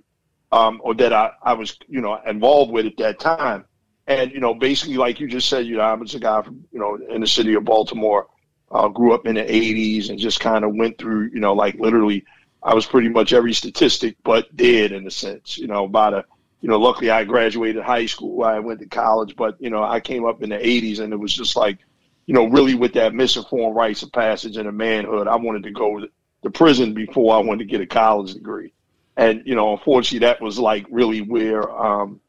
um, 0.53 0.81
or 0.85 0.95
that 0.95 1.13
I, 1.13 1.33
I 1.43 1.55
was, 1.55 1.77
you 1.89 2.01
know, 2.01 2.21
involved 2.27 2.71
with 2.71 2.87
at 2.87 2.97
that 2.99 3.19
time. 3.19 3.65
And 4.07 4.31
you 4.33 4.41
know, 4.41 4.55
basically, 4.55 4.97
like 4.97 5.19
you 5.21 5.27
just 5.29 5.49
said, 5.49 5.67
you 5.67 5.77
know, 5.77 5.83
I 5.83 5.95
was 5.95 6.15
a 6.15 6.21
guy 6.21 6.43
from, 6.43 6.65
you 6.73 6.79
know, 6.79 6.97
in 7.09 7.21
the 7.21 7.27
city 7.27 7.55
of 7.55 7.65
Baltimore, 7.65 8.29
uh, 8.71 8.89
grew 8.89 9.15
up 9.15 9.27
in 9.27 9.37
the 9.37 9.43
'80s, 9.45 10.11
and 10.11 10.19
just 10.19 10.41
kind 10.41 10.65
of 10.65 10.75
went 10.75 10.99
through, 10.99 11.31
you 11.33 11.41
know, 11.41 11.55
like 11.55 11.77
literally 11.77 12.25
I 12.63 12.75
was 12.75 12.87
pretty 12.87 13.09
much 13.09 13.33
every 13.33 13.53
statistic 13.53 14.17
but 14.23 14.55
dead 14.57 14.93
in 14.93 15.07
a 15.07 15.11
sense. 15.11 15.59
You 15.59 15.67
know, 15.67 15.85
about 15.85 16.15
a, 16.15 16.25
you 16.61 16.69
know, 16.69 16.79
luckily 16.79 17.11
I 17.11 17.25
graduated 17.25 17.83
high 17.83 18.07
school. 18.07 18.45
I 18.45 18.61
went 18.61 18.81
to 18.81 18.87
college, 18.87 19.35
but 19.37 19.57
you 19.61 19.71
know, 19.71 19.83
I 19.83 20.01
came 20.01 20.25
up 20.25 20.43
in 20.43 20.51
the 20.51 20.59
'80s, 20.59 21.01
and 21.01 21.13
it 21.13 21.17
was 21.17 21.35
just 21.35 21.57
like, 21.57 21.79
you 22.27 22.35
know, 22.35 22.47
really 22.47 22.75
with 22.75 22.93
that 22.95 23.15
misinformed 23.15 23.77
rites 23.77 24.03
of 24.03 24.13
passage 24.13 24.57
and 24.57 24.69
a 24.69 24.73
manhood. 24.73 25.27
I 25.27 25.37
wanted 25.37 25.65
to 25.65 25.71
go 25.73 26.07
to 26.43 26.51
prison 26.51 26.95
before 26.95 27.35
I 27.35 27.39
wanted 27.39 27.61
to 27.61 27.71
get 27.71 27.81
a 27.81 27.87
college 27.87 28.35
degree, 28.35 28.73
and 29.17 29.43
you 29.45 29.57
know, 29.57 29.73
unfortunately, 29.73 30.27
that 30.27 30.41
was 30.41 30.59
like 30.59 30.87
really 30.91 31.21
where. 31.21 31.69
Um, 31.71 32.21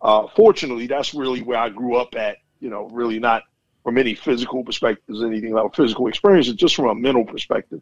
uh, 0.00 0.26
fortunately, 0.34 0.88
that's 0.88 1.14
really 1.14 1.42
where 1.42 1.58
I 1.58 1.68
grew 1.68 1.96
up 1.96 2.16
at. 2.16 2.38
You 2.60 2.70
know, 2.70 2.88
really 2.88 3.18
not 3.18 3.42
from 3.82 3.98
any 3.98 4.14
physical 4.14 4.64
perspectives, 4.64 5.22
anything 5.22 5.52
like 5.52 5.74
physical 5.74 6.06
experiences, 6.06 6.54
just 6.54 6.76
from 6.76 6.86
a 6.86 6.94
mental 6.94 7.24
perspective, 7.24 7.80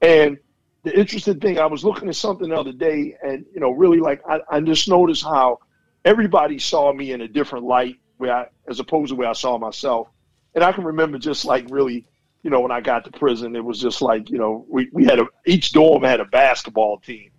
and 0.00 0.38
the 0.86 0.96
interesting 0.96 1.40
thing, 1.40 1.58
I 1.58 1.66
was 1.66 1.84
looking 1.84 2.08
at 2.08 2.14
something 2.14 2.48
the 2.48 2.54
other 2.54 2.70
day, 2.70 3.16
and 3.20 3.44
you 3.52 3.58
know, 3.58 3.72
really 3.72 3.98
like 3.98 4.22
I, 4.24 4.38
I 4.48 4.60
just 4.60 4.88
noticed 4.88 5.24
how 5.24 5.58
everybody 6.04 6.60
saw 6.60 6.92
me 6.92 7.10
in 7.10 7.22
a 7.22 7.28
different 7.28 7.64
light, 7.64 7.96
where 8.18 8.32
I, 8.32 8.46
as 8.68 8.78
opposed 8.78 9.08
to 9.08 9.16
where 9.16 9.28
I 9.28 9.32
saw 9.32 9.58
myself. 9.58 10.06
And 10.54 10.62
I 10.62 10.70
can 10.70 10.84
remember 10.84 11.18
just 11.18 11.44
like 11.44 11.66
really, 11.70 12.06
you 12.44 12.50
know, 12.50 12.60
when 12.60 12.70
I 12.70 12.80
got 12.80 13.04
to 13.04 13.10
prison, 13.10 13.56
it 13.56 13.64
was 13.64 13.80
just 13.80 14.00
like 14.00 14.30
you 14.30 14.38
know, 14.38 14.64
we 14.68 14.88
we 14.92 15.04
had 15.04 15.18
a 15.18 15.26
each 15.44 15.72
dorm 15.72 16.04
had 16.04 16.20
a 16.20 16.24
basketball 16.24 17.00
team, 17.00 17.32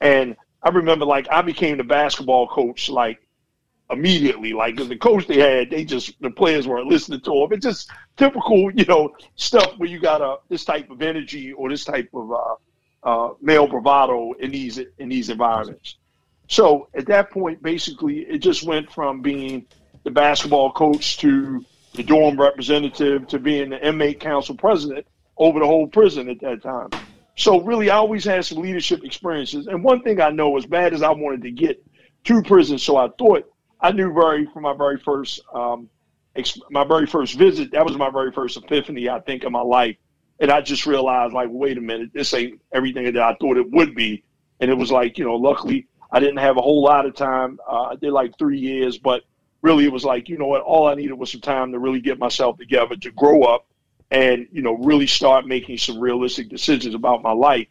and 0.00 0.36
I 0.62 0.68
remember 0.68 1.04
like 1.04 1.26
I 1.28 1.42
became 1.42 1.78
the 1.78 1.84
basketball 1.84 2.46
coach 2.46 2.88
like 2.88 3.18
immediately, 3.90 4.52
like 4.52 4.76
because 4.76 4.90
the 4.90 4.96
coach 4.96 5.26
they 5.26 5.40
had, 5.40 5.70
they 5.70 5.84
just 5.84 6.14
the 6.22 6.30
players 6.30 6.68
weren't 6.68 6.86
listening 6.86 7.20
to 7.22 7.34
him. 7.34 7.52
It's 7.52 7.64
just 7.64 7.90
typical, 8.16 8.70
you 8.70 8.84
know, 8.84 9.12
stuff 9.34 9.76
where 9.78 9.88
you 9.88 9.98
got 9.98 10.20
a 10.20 10.36
this 10.48 10.64
type 10.64 10.88
of 10.88 11.02
energy 11.02 11.52
or 11.52 11.68
this 11.68 11.84
type 11.84 12.08
of 12.14 12.30
uh, 12.30 12.54
uh, 13.02 13.30
male 13.40 13.66
bravado 13.66 14.32
in 14.32 14.50
these 14.50 14.78
in 14.98 15.08
these 15.08 15.30
environments. 15.30 15.96
So 16.48 16.88
at 16.94 17.06
that 17.06 17.30
point, 17.30 17.62
basically, 17.62 18.20
it 18.20 18.38
just 18.38 18.62
went 18.62 18.90
from 18.92 19.22
being 19.22 19.66
the 20.04 20.10
basketball 20.10 20.72
coach 20.72 21.18
to 21.18 21.64
the 21.94 22.02
dorm 22.02 22.40
representative 22.40 23.26
to 23.28 23.38
being 23.38 23.70
the 23.70 23.86
inmate 23.86 24.20
council 24.20 24.54
president 24.56 25.06
over 25.36 25.60
the 25.60 25.66
whole 25.66 25.86
prison 25.86 26.28
at 26.28 26.40
that 26.40 26.62
time. 26.62 26.90
So 27.36 27.60
really, 27.62 27.90
I 27.90 27.96
always 27.96 28.24
had 28.24 28.44
some 28.44 28.58
leadership 28.58 29.04
experiences. 29.04 29.66
And 29.66 29.82
one 29.82 30.02
thing 30.02 30.20
I 30.20 30.30
know, 30.30 30.56
as 30.56 30.66
bad 30.66 30.92
as 30.92 31.02
I 31.02 31.10
wanted 31.10 31.42
to 31.42 31.50
get 31.50 31.82
to 32.24 32.42
prison, 32.42 32.78
so 32.78 32.96
I 32.96 33.08
thought 33.18 33.44
I 33.80 33.92
knew 33.92 34.12
very 34.12 34.46
from 34.46 34.62
my 34.62 34.74
very 34.74 34.98
first 34.98 35.40
um, 35.54 35.88
ex- 36.36 36.60
my 36.70 36.84
very 36.84 37.06
first 37.06 37.34
visit. 37.34 37.72
That 37.72 37.84
was 37.86 37.96
my 37.96 38.10
very 38.10 38.32
first 38.32 38.56
epiphany, 38.56 39.08
I 39.08 39.20
think, 39.20 39.44
in 39.44 39.52
my 39.52 39.62
life 39.62 39.96
and 40.42 40.50
I 40.50 40.60
just 40.60 40.86
realized, 40.86 41.32
like, 41.32 41.48
wait 41.52 41.78
a 41.78 41.80
minute, 41.80 42.10
this 42.12 42.34
ain't 42.34 42.60
everything 42.72 43.04
that 43.04 43.16
I 43.16 43.36
thought 43.40 43.56
it 43.56 43.70
would 43.70 43.94
be. 43.94 44.24
And 44.58 44.72
it 44.72 44.74
was 44.74 44.90
like, 44.90 45.16
you 45.16 45.24
know, 45.24 45.36
luckily 45.36 45.86
I 46.10 46.18
didn't 46.18 46.38
have 46.38 46.56
a 46.56 46.60
whole 46.60 46.82
lot 46.82 47.06
of 47.06 47.14
time. 47.14 47.60
Uh, 47.66 47.84
I 47.84 47.94
did 47.94 48.10
like 48.10 48.36
three 48.36 48.58
years, 48.58 48.98
but 48.98 49.22
really 49.62 49.84
it 49.84 49.92
was 49.92 50.04
like, 50.04 50.28
you 50.28 50.36
know 50.36 50.48
what, 50.48 50.62
all 50.62 50.88
I 50.88 50.94
needed 50.94 51.14
was 51.14 51.30
some 51.30 51.40
time 51.40 51.70
to 51.70 51.78
really 51.78 52.00
get 52.00 52.18
myself 52.18 52.58
together, 52.58 52.96
to 52.96 53.10
grow 53.12 53.44
up 53.44 53.66
and, 54.10 54.48
you 54.50 54.62
know, 54.62 54.74
really 54.74 55.06
start 55.06 55.46
making 55.46 55.78
some 55.78 56.00
realistic 56.00 56.48
decisions 56.48 56.96
about 56.96 57.22
my 57.22 57.32
life. 57.32 57.68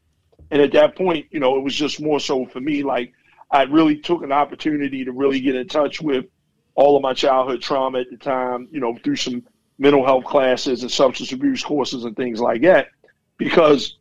And 0.50 0.62
at 0.62 0.72
that 0.72 0.96
point, 0.96 1.28
you 1.30 1.42
know, 1.42 1.58
it 1.58 1.64
was 1.64 1.76
just 1.76 2.00
more 2.00 2.22
so 2.22 2.46
for 2.46 2.62
me, 2.62 2.84
like, 2.84 3.12
I 3.52 3.64
really 3.64 3.98
took 3.98 4.24
an 4.24 4.32
opportunity 4.32 5.04
to 5.04 5.12
really 5.12 5.42
get 5.42 5.56
in 5.56 5.68
touch 5.68 6.02
with 6.02 6.24
all 6.76 6.96
of 6.96 7.04
my 7.04 7.14
childhood 7.14 7.62
trauma 7.62 8.00
at 8.00 8.10
the 8.10 8.16
time, 8.16 8.70
you 8.72 8.80
know, 8.80 8.98
through 9.04 9.18
some 9.18 9.44
mental 9.82 10.06
health 10.06 10.26
classes 10.26 10.84
and 10.84 10.92
substance 10.92 11.32
abuse 11.32 11.64
courses 11.64 12.06
and 12.06 12.16
things 12.16 12.40
like 12.40 12.62
that 12.62 12.90
because 13.38 13.98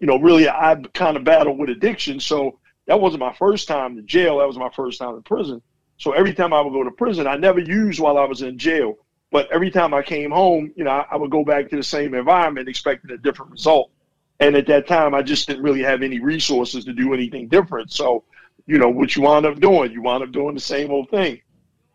you 0.00 0.06
know 0.06 0.16
really 0.20 0.48
i 0.48 0.76
kind 0.94 1.16
of 1.16 1.24
battled 1.24 1.58
with 1.58 1.70
addiction. 1.70 2.20
So 2.20 2.60
that 2.86 3.00
wasn't 3.00 3.20
my 3.20 3.32
first 3.32 3.66
time 3.66 3.98
in 3.98 4.06
jail. 4.06 4.38
That 4.38 4.46
was 4.46 4.56
my 4.56 4.70
first 4.70 5.00
time 5.00 5.16
in 5.16 5.22
prison. 5.22 5.60
So 5.98 6.12
every 6.12 6.32
time 6.32 6.52
i 6.52 6.60
would 6.60 6.72
go 6.72 6.84
to 6.84 6.90
prison 6.92 7.26
i 7.26 7.36
never 7.36 7.58
used 7.58 7.98
while 7.98 8.16
i 8.16 8.24
was 8.24 8.42
in 8.42 8.56
jail. 8.58 8.94
But 9.32 9.50
every 9.50 9.72
time 9.72 9.92
i 9.92 10.02
came 10.02 10.30
home 10.30 10.72
you 10.76 10.84
know 10.84 11.04
i 11.10 11.16
would 11.16 11.32
go 11.32 11.44
back 11.44 11.68
to 11.70 11.76
the 11.76 11.82
same 11.82 12.14
environment 12.14 12.68
expecting 12.68 13.10
a 13.10 13.18
different 13.18 13.50
result. 13.50 13.90
And 14.38 14.54
at 14.54 14.68
that 14.68 14.86
time 14.86 15.14
i 15.14 15.22
just 15.22 15.48
didn't 15.48 15.64
really 15.64 15.82
have 15.82 16.02
any 16.02 16.20
resources 16.20 16.84
to 16.84 16.92
do 16.92 17.12
anything 17.12 17.48
different. 17.48 17.90
So 17.90 18.22
you 18.66 18.78
know 18.78 18.88
what 18.88 19.16
you 19.16 19.22
wind 19.22 19.46
up 19.46 19.58
doing 19.58 19.90
you 19.90 20.00
wind 20.00 20.22
up 20.22 20.30
doing 20.30 20.54
the 20.54 20.60
same 20.60 20.92
old 20.92 21.10
thing. 21.10 21.40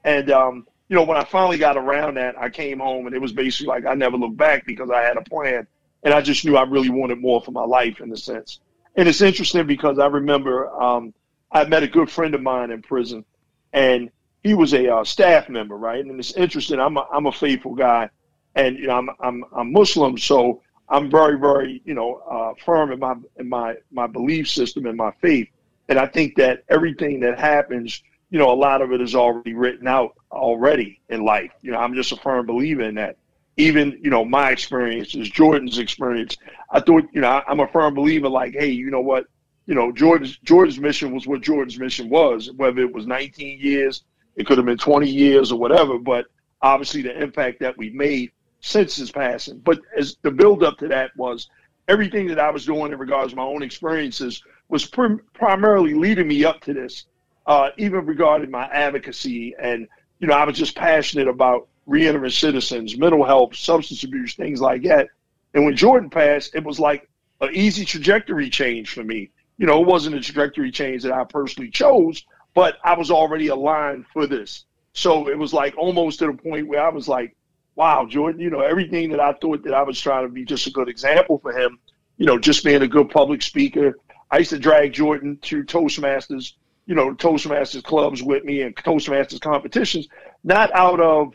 And 0.03 0.29
um, 0.29 0.67
you 0.89 0.95
know, 0.95 1.03
when 1.03 1.17
I 1.17 1.23
finally 1.23 1.57
got 1.57 1.77
around 1.77 2.15
that, 2.15 2.37
I 2.37 2.49
came 2.49 2.79
home 2.79 3.07
and 3.07 3.15
it 3.15 3.21
was 3.21 3.33
basically 3.33 3.67
like 3.67 3.85
I 3.85 3.93
never 3.93 4.17
looked 4.17 4.37
back 4.37 4.65
because 4.65 4.89
I 4.89 5.01
had 5.01 5.17
a 5.17 5.21
plan 5.21 5.67
and 6.03 6.13
I 6.13 6.21
just 6.21 6.45
knew 6.45 6.55
I 6.55 6.63
really 6.63 6.89
wanted 6.89 7.19
more 7.19 7.41
for 7.41 7.51
my 7.51 7.65
life 7.65 7.99
in 7.99 8.11
a 8.11 8.17
sense. 8.17 8.59
And 8.95 9.07
it's 9.07 9.21
interesting 9.21 9.67
because 9.67 9.99
I 9.99 10.07
remember 10.07 10.69
um, 10.81 11.13
I 11.51 11.65
met 11.65 11.83
a 11.83 11.87
good 11.87 12.09
friend 12.09 12.33
of 12.33 12.41
mine 12.41 12.71
in 12.71 12.81
prison, 12.81 13.25
and 13.73 14.09
he 14.43 14.53
was 14.53 14.73
a 14.73 14.91
uh, 14.93 15.03
staff 15.03 15.49
member, 15.49 15.77
right? 15.77 16.03
And 16.03 16.19
it's 16.19 16.33
interesting. 16.33 16.79
I'm 16.79 16.97
a, 16.97 17.05
I'm 17.11 17.25
a 17.25 17.31
faithful 17.31 17.75
guy, 17.75 18.09
and 18.55 18.77
you 18.77 18.87
know 18.87 18.97
I'm 18.97 19.09
I'm 19.19 19.43
I'm 19.55 19.71
Muslim, 19.71 20.17
so 20.17 20.61
I'm 20.89 21.11
very 21.11 21.37
very 21.37 21.81
you 21.85 21.93
know 21.93 22.15
uh, 22.29 22.53
firm 22.65 22.91
in 22.91 22.99
my 22.99 23.15
in 23.37 23.49
my 23.49 23.75
my 23.91 24.07
belief 24.07 24.49
system 24.49 24.85
and 24.85 24.97
my 24.97 25.11
faith. 25.21 25.47
And 25.89 25.99
I 25.99 26.07
think 26.07 26.35
that 26.35 26.63
everything 26.67 27.21
that 27.21 27.39
happens, 27.39 28.01
you 28.29 28.39
know, 28.39 28.51
a 28.51 28.55
lot 28.55 28.81
of 28.81 28.91
it 28.91 29.01
is 29.01 29.15
already 29.15 29.53
written 29.53 29.87
out 29.87 30.15
already 30.31 31.01
in 31.09 31.23
life. 31.23 31.51
You 31.61 31.71
know, 31.71 31.79
I'm 31.79 31.93
just 31.93 32.11
a 32.11 32.17
firm 32.17 32.45
believer 32.45 32.83
in 32.83 32.95
that. 32.95 33.17
Even, 33.57 33.99
you 34.01 34.09
know, 34.09 34.23
my 34.23 34.51
experience 34.51 35.15
is 35.15 35.29
Jordan's 35.29 35.79
experience, 35.79 36.37
I 36.69 36.79
thought, 36.79 37.05
you 37.11 37.21
know, 37.21 37.41
I'm 37.47 37.59
a 37.59 37.67
firm 37.67 37.95
believer 37.95 38.29
like, 38.29 38.53
hey, 38.53 38.69
you 38.69 38.91
know 38.91 39.01
what? 39.01 39.25
You 39.65 39.73
know, 39.73 39.91
Jordan's 39.91 40.37
Jordan's 40.37 40.79
mission 40.79 41.13
was 41.13 41.25
what 41.25 41.41
Jordan's 41.41 41.79
mission 41.79 42.09
was, 42.09 42.51
whether 42.55 42.81
it 42.81 42.93
was 42.93 43.07
19 43.07 43.59
years, 43.59 44.03
it 44.35 44.45
could 44.45 44.57
have 44.57 44.65
been 44.65 44.77
20 44.77 45.09
years 45.09 45.51
or 45.51 45.59
whatever, 45.59 45.97
but 45.97 46.27
obviously 46.61 47.01
the 47.01 47.21
impact 47.21 47.59
that 47.59 47.77
we 47.77 47.89
made 47.89 48.31
since 48.61 48.95
his 48.95 49.11
passing. 49.11 49.59
But 49.59 49.79
as 49.97 50.17
the 50.21 50.31
build 50.31 50.63
up 50.63 50.77
to 50.77 50.87
that 50.89 51.11
was 51.15 51.49
everything 51.87 52.27
that 52.27 52.39
I 52.39 52.51
was 52.51 52.65
doing 52.65 52.91
in 52.91 52.99
regards 52.99 53.31
to 53.31 53.37
my 53.37 53.43
own 53.43 53.63
experiences 53.63 54.43
was 54.69 54.85
prim- 54.85 55.21
primarily 55.33 55.93
leading 55.93 56.27
me 56.27 56.45
up 56.45 56.61
to 56.61 56.73
this, 56.73 57.05
uh, 57.47 57.69
even 57.77 58.05
regarding 58.05 58.51
my 58.51 58.65
advocacy. 58.65 59.55
And, 59.59 59.87
you 60.19 60.27
know, 60.27 60.35
I 60.35 60.43
was 60.43 60.57
just 60.57 60.75
passionate 60.75 61.27
about 61.27 61.67
reentering 61.85 62.29
citizens, 62.29 62.97
mental 62.97 63.23
health, 63.23 63.55
substance 63.55 64.03
abuse, 64.03 64.35
things 64.35 64.61
like 64.61 64.83
that. 64.83 65.07
And 65.53 65.65
when 65.65 65.75
Jordan 65.75 66.09
passed, 66.09 66.53
it 66.53 66.63
was 66.63 66.79
like 66.79 67.09
an 67.41 67.49
easy 67.53 67.85
trajectory 67.85 68.49
change 68.49 68.93
for 68.93 69.03
me. 69.03 69.31
You 69.57 69.65
know, 69.65 69.81
it 69.81 69.87
wasn't 69.87 70.17
a 70.17 70.19
trajectory 70.19 70.71
change 70.71 71.03
that 71.03 71.13
I 71.13 71.23
personally 71.23 71.71
chose, 71.71 72.23
but 72.53 72.77
I 72.83 72.95
was 72.95 73.09
already 73.09 73.47
aligned 73.47 74.05
for 74.13 74.27
this. 74.27 74.65
So 74.93 75.29
it 75.29 75.37
was 75.37 75.53
like 75.53 75.77
almost 75.77 76.19
to 76.19 76.27
the 76.27 76.33
point 76.33 76.67
where 76.67 76.83
I 76.83 76.89
was 76.89 77.07
like, 77.07 77.35
wow, 77.75 78.05
Jordan, 78.07 78.41
you 78.41 78.49
know, 78.49 78.61
everything 78.61 79.11
that 79.11 79.19
I 79.19 79.33
thought 79.33 79.63
that 79.63 79.73
I 79.73 79.83
was 79.83 80.01
trying 80.01 80.25
to 80.25 80.29
be 80.31 80.43
just 80.43 80.67
a 80.67 80.71
good 80.71 80.89
example 80.89 81.37
for 81.37 81.57
him, 81.57 81.79
you 82.17 82.25
know, 82.25 82.39
just 82.39 82.63
being 82.63 82.81
a 82.81 82.87
good 82.87 83.09
public 83.09 83.41
speaker, 83.41 83.97
I 84.29 84.39
used 84.39 84.49
to 84.49 84.59
drag 84.59 84.93
Jordan 84.93 85.37
to 85.43 85.63
Toastmasters, 85.63 86.53
you 86.87 86.95
know, 86.95 87.13
Toastmasters 87.13 87.83
clubs 87.83 88.23
with 88.23 88.43
me 88.45 88.61
and 88.61 88.75
Toastmasters 88.75 89.41
competitions, 89.41 90.07
not 90.43 90.73
out 90.73 90.99
of, 90.99 91.33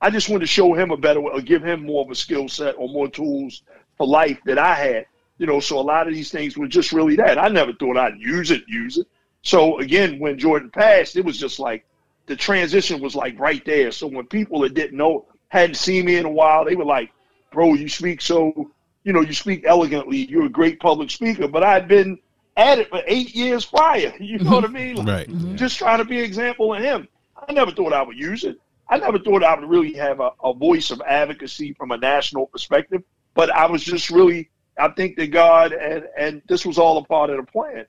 I 0.00 0.10
just 0.10 0.28
wanted 0.28 0.42
to 0.42 0.46
show 0.46 0.72
him 0.72 0.92
a 0.92 0.96
better 0.96 1.20
way 1.20 1.32
or 1.34 1.40
give 1.42 1.62
him 1.62 1.84
more 1.84 2.04
of 2.04 2.10
a 2.10 2.14
skill 2.14 2.48
set 2.48 2.76
or 2.78 2.88
more 2.88 3.08
tools 3.08 3.62
for 3.98 4.06
life 4.06 4.38
that 4.46 4.58
I 4.58 4.74
had. 4.74 5.06
You 5.38 5.46
know, 5.46 5.58
so 5.60 5.78
a 5.78 5.82
lot 5.82 6.06
of 6.06 6.14
these 6.14 6.30
things 6.30 6.56
were 6.56 6.68
just 6.68 6.92
really 6.92 7.16
that. 7.16 7.36
I 7.36 7.48
never 7.48 7.72
thought 7.72 7.96
I'd 7.96 8.18
use 8.18 8.52
it, 8.52 8.62
use 8.68 8.96
it. 8.98 9.08
So 9.42 9.80
again, 9.80 10.20
when 10.20 10.38
Jordan 10.38 10.70
passed, 10.70 11.16
it 11.16 11.24
was 11.24 11.36
just 11.36 11.58
like 11.58 11.84
the 12.26 12.36
transition 12.36 13.00
was 13.00 13.16
like 13.16 13.38
right 13.40 13.64
there. 13.64 13.90
So 13.90 14.06
when 14.06 14.26
people 14.26 14.60
that 14.60 14.74
didn't 14.74 14.96
know, 14.96 15.26
hadn't 15.48 15.74
seen 15.74 16.06
me 16.06 16.16
in 16.16 16.24
a 16.24 16.30
while, 16.30 16.64
they 16.64 16.76
were 16.76 16.84
like, 16.84 17.10
bro, 17.50 17.74
you 17.74 17.88
speak 17.88 18.20
so, 18.20 18.70
you 19.02 19.12
know, 19.12 19.20
you 19.20 19.32
speak 19.32 19.64
elegantly. 19.66 20.18
You're 20.18 20.46
a 20.46 20.48
great 20.48 20.78
public 20.78 21.10
speaker. 21.10 21.48
But 21.48 21.64
I'd 21.64 21.88
been 21.88 22.18
at 22.56 22.78
it 22.78 22.88
for 22.88 23.02
eight 23.06 23.34
years 23.34 23.64
prior. 23.64 24.12
You 24.20 24.38
know 24.38 24.52
what 24.52 24.64
I 24.64 24.68
mean? 24.68 24.96
Like, 24.96 25.06
Right. 25.06 25.28
Mm-hmm. 25.28 25.56
Just 25.56 25.78
trying 25.78 25.98
to 25.98 26.04
be 26.04 26.18
an 26.18 26.24
example 26.24 26.74
of 26.74 26.82
him. 26.82 27.08
I 27.48 27.52
never 27.52 27.70
thought 27.70 27.92
I 27.92 28.02
would 28.02 28.18
use 28.18 28.44
it. 28.44 28.56
I 28.88 28.98
never 28.98 29.18
thought 29.18 29.42
I 29.42 29.58
would 29.58 29.68
really 29.68 29.94
have 29.94 30.20
a, 30.20 30.30
a 30.42 30.52
voice 30.52 30.90
of 30.90 31.00
advocacy 31.06 31.72
from 31.72 31.92
a 31.92 31.96
national 31.96 32.46
perspective. 32.46 33.02
But 33.34 33.50
I 33.50 33.66
was 33.66 33.82
just 33.82 34.10
really, 34.10 34.50
I 34.78 34.88
think 34.88 35.16
that 35.16 35.28
God 35.28 35.72
and 35.72 36.04
and 36.16 36.42
this 36.46 36.66
was 36.66 36.78
all 36.78 36.98
a 36.98 37.04
part 37.04 37.30
of 37.30 37.36
the 37.38 37.50
plan. 37.50 37.86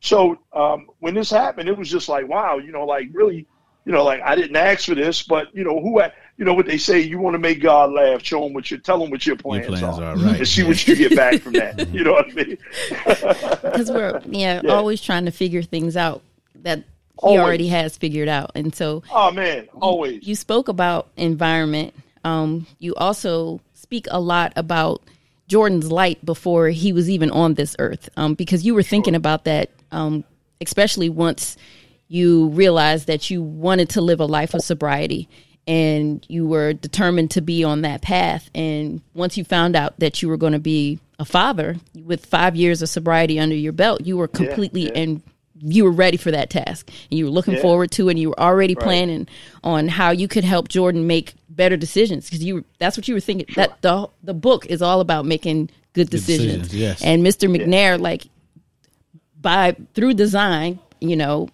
So 0.00 0.38
um, 0.52 0.88
when 1.00 1.14
this 1.14 1.30
happened, 1.30 1.68
it 1.68 1.76
was 1.76 1.90
just 1.90 2.08
like, 2.08 2.26
wow, 2.28 2.58
you 2.58 2.72
know, 2.72 2.86
like 2.86 3.08
really, 3.12 3.46
you 3.84 3.92
know, 3.92 4.04
like 4.04 4.22
I 4.22 4.34
didn't 4.34 4.56
ask 4.56 4.86
for 4.86 4.94
this, 4.94 5.22
but 5.22 5.54
you 5.54 5.64
know, 5.64 5.80
who, 5.80 6.00
you 6.40 6.46
know, 6.46 6.54
what 6.54 6.64
they 6.64 6.78
say, 6.78 6.98
you 6.98 7.18
want 7.18 7.34
to 7.34 7.38
make 7.38 7.60
God 7.60 7.92
laugh, 7.92 8.24
show 8.24 8.46
him 8.46 8.54
what 8.54 8.70
you 8.70 8.78
tell 8.78 9.04
him 9.04 9.10
what 9.10 9.26
your 9.26 9.34
Your 9.34 9.42
plans, 9.42 9.66
plans 9.66 9.82
are, 9.82 10.02
are 10.02 10.16
right. 10.16 10.38
and 10.38 10.48
see 10.48 10.62
what 10.62 10.88
you 10.88 10.96
get 10.96 11.14
back 11.14 11.42
from 11.42 11.52
that. 11.52 11.86
You 11.92 12.02
know 12.02 12.12
what 12.12 12.30
I 12.30 12.32
mean? 12.32 12.56
because 13.62 13.90
we're 13.90 14.22
yeah, 14.26 14.62
Yeah. 14.64 14.70
always 14.72 15.02
trying 15.02 15.26
to 15.26 15.30
figure 15.32 15.62
things 15.62 15.98
out 15.98 16.22
that 16.62 16.78
he 16.78 16.84
Always. 17.18 17.40
already 17.40 17.68
has 17.68 17.98
figured 17.98 18.28
out 18.28 18.52
and 18.54 18.74
so 18.74 19.02
oh 19.12 19.30
man, 19.30 19.68
always. 19.82 20.26
you 20.26 20.34
spoke 20.34 20.68
about 20.68 21.08
environment 21.18 21.92
um, 22.24 22.66
you 22.78 22.94
also 22.94 23.60
speak 23.74 24.06
a 24.10 24.18
lot 24.18 24.54
about 24.56 25.02
jordan's 25.46 25.92
light 25.92 26.24
before 26.24 26.68
he 26.68 26.94
was 26.94 27.10
even 27.10 27.30
on 27.30 27.52
this 27.54 27.76
earth 27.78 28.08
um, 28.16 28.32
because 28.32 28.64
you 28.64 28.74
were 28.74 28.82
thinking 28.82 29.14
about 29.14 29.44
that 29.44 29.68
um, 29.92 30.24
especially 30.62 31.10
once 31.10 31.58
you 32.08 32.48
realized 32.48 33.06
that 33.06 33.28
you 33.28 33.42
wanted 33.42 33.90
to 33.90 34.00
live 34.00 34.20
a 34.20 34.26
life 34.26 34.54
of 34.54 34.62
sobriety 34.62 35.28
and 35.70 36.26
you 36.28 36.48
were 36.48 36.72
determined 36.72 37.30
to 37.30 37.40
be 37.40 37.62
on 37.62 37.82
that 37.82 38.02
path 38.02 38.50
and 38.56 39.00
once 39.14 39.36
you 39.36 39.44
found 39.44 39.76
out 39.76 39.96
that 40.00 40.20
you 40.20 40.28
were 40.28 40.36
going 40.36 40.52
to 40.52 40.58
be 40.58 40.98
a 41.20 41.24
father 41.24 41.76
with 41.94 42.26
five 42.26 42.56
years 42.56 42.82
of 42.82 42.88
sobriety 42.88 43.38
under 43.38 43.54
your 43.54 43.72
belt 43.72 44.00
you 44.04 44.16
were 44.16 44.26
completely 44.26 44.86
yeah. 44.86 44.92
and 44.96 45.22
you 45.62 45.84
were 45.84 45.92
ready 45.92 46.16
for 46.16 46.32
that 46.32 46.50
task 46.50 46.90
and 47.10 47.18
you 47.18 47.26
were 47.26 47.30
looking 47.30 47.54
Yeah. 47.54 47.62
forward 47.62 47.92
to 47.92 48.08
it 48.08 48.12
and 48.12 48.18
you 48.18 48.30
were 48.30 48.40
already 48.40 48.74
planning 48.74 49.28
on 49.62 49.86
how 49.86 50.10
you 50.10 50.26
could 50.26 50.42
help 50.42 50.68
jordan 50.68 51.06
make 51.06 51.34
better 51.48 51.76
decisions 51.76 52.24
because 52.28 52.42
you 52.42 52.64
that's 52.80 52.96
what 52.96 53.06
you 53.06 53.14
were 53.14 53.20
thinking 53.20 53.46
that 53.54 53.80
the 53.82 54.08
the 54.24 54.34
book 54.34 54.66
is 54.66 54.82
all 54.82 55.00
about 55.00 55.24
making 55.24 55.70
good 55.92 56.10
decisions, 56.10 56.68
decisions, 56.68 56.74
yes. 56.74 57.02
and 57.04 57.22
mr 57.24 57.48
mcnair 57.48 58.00
like 58.00 58.26
by 59.40 59.76
through 59.94 60.14
design 60.14 60.80
you 61.00 61.14
know 61.14 61.48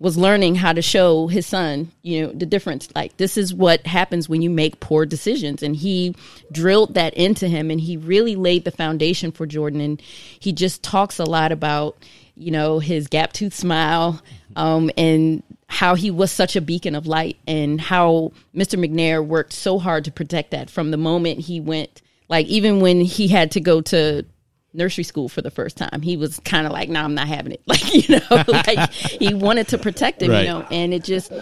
was 0.00 0.16
learning 0.16 0.54
how 0.54 0.72
to 0.72 0.80
show 0.80 1.26
his 1.26 1.46
son, 1.46 1.92
you 2.02 2.22
know, 2.22 2.32
the 2.32 2.46
difference. 2.46 2.88
Like 2.94 3.18
this 3.18 3.36
is 3.36 3.52
what 3.52 3.86
happens 3.86 4.28
when 4.28 4.40
you 4.40 4.48
make 4.48 4.80
poor 4.80 5.04
decisions, 5.04 5.62
and 5.62 5.76
he 5.76 6.16
drilled 6.50 6.94
that 6.94 7.14
into 7.14 7.46
him, 7.46 7.70
and 7.70 7.80
he 7.80 7.98
really 7.98 8.34
laid 8.34 8.64
the 8.64 8.70
foundation 8.70 9.30
for 9.30 9.46
Jordan. 9.46 9.80
And 9.82 10.02
he 10.40 10.52
just 10.52 10.82
talks 10.82 11.18
a 11.18 11.24
lot 11.24 11.52
about, 11.52 11.98
you 12.34 12.50
know, 12.50 12.78
his 12.78 13.06
gap 13.08 13.34
tooth 13.34 13.54
smile, 13.54 14.22
um, 14.56 14.90
and 14.96 15.42
how 15.66 15.94
he 15.94 16.10
was 16.10 16.32
such 16.32 16.56
a 16.56 16.62
beacon 16.62 16.94
of 16.94 17.06
light, 17.06 17.36
and 17.46 17.78
how 17.78 18.32
Mr. 18.56 18.82
McNair 18.82 19.24
worked 19.24 19.52
so 19.52 19.78
hard 19.78 20.06
to 20.06 20.10
protect 20.10 20.50
that 20.52 20.70
from 20.70 20.90
the 20.90 20.96
moment 20.96 21.40
he 21.40 21.60
went. 21.60 22.00
Like 22.30 22.46
even 22.46 22.80
when 22.80 23.02
he 23.02 23.28
had 23.28 23.50
to 23.52 23.60
go 23.60 23.82
to 23.82 24.24
nursery 24.72 25.04
school 25.04 25.28
for 25.28 25.42
the 25.42 25.50
first 25.50 25.76
time. 25.76 26.00
He 26.02 26.16
was 26.16 26.38
kind 26.40 26.66
of 26.66 26.72
like, 26.72 26.88
"No, 26.88 27.00
nah, 27.00 27.04
I'm 27.06 27.14
not 27.14 27.28
having 27.28 27.52
it." 27.52 27.62
Like, 27.66 27.92
you 28.08 28.16
know, 28.18 28.44
like 28.48 28.90
he 28.92 29.34
wanted 29.34 29.68
to 29.68 29.78
protect 29.78 30.22
him, 30.22 30.30
Right. 30.30 30.42
you 30.42 30.48
know, 30.48 30.66
and 30.70 30.94
it 30.94 31.04
just 31.04 31.32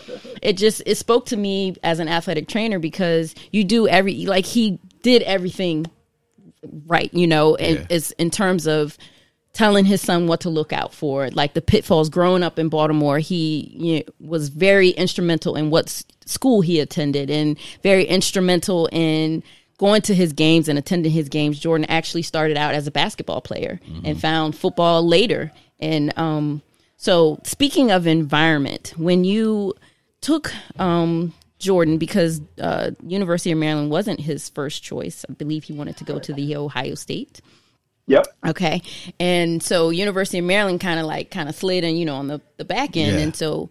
it 0.42 0.54
just 0.56 0.82
it 0.86 0.96
spoke 0.96 1.26
to 1.26 1.36
me 1.36 1.76
as 1.82 1.98
an 2.00 2.08
athletic 2.08 2.48
trainer 2.48 2.78
because 2.78 3.34
you 3.52 3.64
do 3.64 3.86
every 3.88 4.26
like 4.26 4.46
he 4.46 4.78
did 5.02 5.22
everything 5.22 5.86
right, 6.86 7.12
you 7.14 7.26
know, 7.26 7.54
and 7.56 7.78
Yeah. 7.78 7.86
it's 7.90 8.10
in 8.12 8.30
terms 8.30 8.66
of 8.66 8.96
telling 9.52 9.84
his 9.84 10.00
son 10.00 10.26
what 10.26 10.40
to 10.40 10.50
look 10.50 10.72
out 10.72 10.92
for, 10.94 11.30
like 11.30 11.54
the 11.54 11.60
pitfalls. 11.62 12.08
Growing 12.10 12.42
up 12.42 12.58
in 12.58 12.68
Baltimore, 12.68 13.18
he 13.18 13.72
you 13.76 13.96
know, 13.98 14.02
was 14.28 14.48
very 14.50 14.90
instrumental 14.90 15.56
in 15.56 15.70
what 15.70 15.86
s- 15.86 16.04
school 16.26 16.60
he 16.60 16.78
attended, 16.80 17.30
and 17.30 17.56
very 17.82 18.04
instrumental 18.04 18.88
in 18.92 19.42
going 19.78 20.02
to 20.02 20.14
his 20.14 20.32
games 20.32 20.68
and 20.68 20.78
attending 20.78 21.12
his 21.12 21.28
games. 21.28 21.58
Jordan 21.58 21.86
actually 21.88 22.22
started 22.22 22.56
out 22.56 22.74
as 22.74 22.86
a 22.86 22.90
basketball 22.90 23.40
player 23.40 23.80
and 24.04 24.20
found 24.20 24.56
football 24.56 25.06
later. 25.06 25.52
And 25.78 26.16
um, 26.18 26.62
so, 26.96 27.40
speaking 27.44 27.90
of 27.90 28.06
environment, 28.06 28.92
when 28.96 29.24
you 29.24 29.74
took 30.20 30.52
um, 30.80 31.32
Jordan, 31.60 31.98
because 31.98 32.40
uh, 32.60 32.90
University 33.06 33.52
of 33.52 33.58
Maryland 33.58 33.90
wasn't 33.90 34.20
his 34.20 34.48
first 34.48 34.82
choice, 34.82 35.24
I 35.28 35.32
believe 35.32 35.64
he 35.64 35.72
wanted 35.72 35.96
to 35.98 36.04
go 36.04 36.18
to 36.18 36.32
the 36.32 36.56
Ohio 36.56 36.96
State. 36.96 37.40
Yep. 38.08 38.26
Okay. 38.46 38.82
And 39.20 39.62
so 39.62 39.90
University 39.90 40.38
of 40.38 40.44
Maryland 40.44 40.80
kind 40.80 40.98
of 40.98 41.06
like 41.06 41.30
kind 41.30 41.48
of 41.48 41.54
slid 41.54 41.84
in, 41.84 41.96
you 41.96 42.04
know, 42.04 42.16
on 42.16 42.26
the, 42.26 42.40
the 42.56 42.64
back 42.64 42.96
end. 42.96 43.16
Yeah. 43.16 43.22
And 43.22 43.36
so 43.36 43.70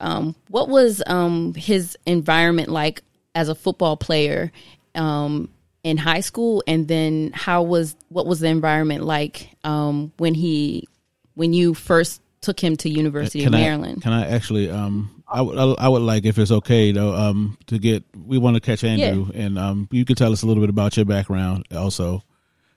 um, 0.00 0.34
what 0.48 0.68
was 0.68 1.02
um, 1.06 1.54
his 1.54 1.96
environment 2.06 2.70
like 2.70 3.02
as 3.34 3.48
a 3.48 3.54
football 3.54 3.96
player 3.96 4.50
um, 4.94 5.48
in 5.82 5.96
high 5.96 6.20
school? 6.20 6.62
And 6.66 6.88
then 6.88 7.32
how 7.34 7.62
was, 7.62 7.96
what 8.08 8.26
was 8.26 8.40
the 8.40 8.48
environment 8.48 9.04
like 9.04 9.50
um, 9.64 10.12
when 10.18 10.34
he, 10.34 10.88
when 11.34 11.52
you 11.52 11.74
first 11.74 12.20
took 12.40 12.60
him 12.60 12.76
to 12.76 12.88
University 12.88 13.44
of 13.44 13.54
I, 13.54 13.58
Maryland? 13.58 14.02
Can 14.02 14.12
I 14.12 14.28
actually? 14.28 14.70
Um, 14.70 15.22
I 15.26 15.40
would. 15.40 15.58
I, 15.58 15.86
I 15.86 15.88
would 15.88 16.02
like 16.02 16.26
if 16.26 16.38
it's 16.38 16.50
okay 16.50 16.92
though. 16.92 17.14
Um, 17.14 17.56
to 17.66 17.78
get 17.78 18.04
we 18.14 18.38
want 18.38 18.54
to 18.54 18.60
catch 18.60 18.84
Andrew, 18.84 19.30
and 19.34 19.58
um, 19.58 19.88
you 19.90 20.04
could 20.04 20.16
tell 20.18 20.32
us 20.32 20.42
a 20.42 20.46
little 20.46 20.62
bit 20.62 20.70
about 20.70 20.96
your 20.96 21.06
background 21.06 21.66
also, 21.74 22.22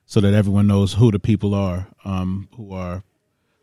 so 0.06 0.22
that 0.22 0.34
everyone 0.34 0.66
knows 0.66 0.94
who 0.94 1.12
the 1.12 1.20
people 1.20 1.54
are 1.54 1.88
um 2.06 2.48
who 2.56 2.74
are 2.74 3.04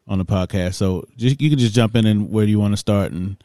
on 0.07 0.19
the 0.19 0.25
podcast. 0.25 0.75
So 0.75 1.07
just, 1.17 1.41
you 1.41 1.49
can 1.49 1.59
just 1.59 1.75
jump 1.75 1.97
in 1.97 2.07
and 2.07 2.31
where 2.31 2.45
do 2.45 2.51
you 2.51 2.61
want 2.61 2.75
to 2.75 2.77
start 2.77 3.13
and 3.13 3.43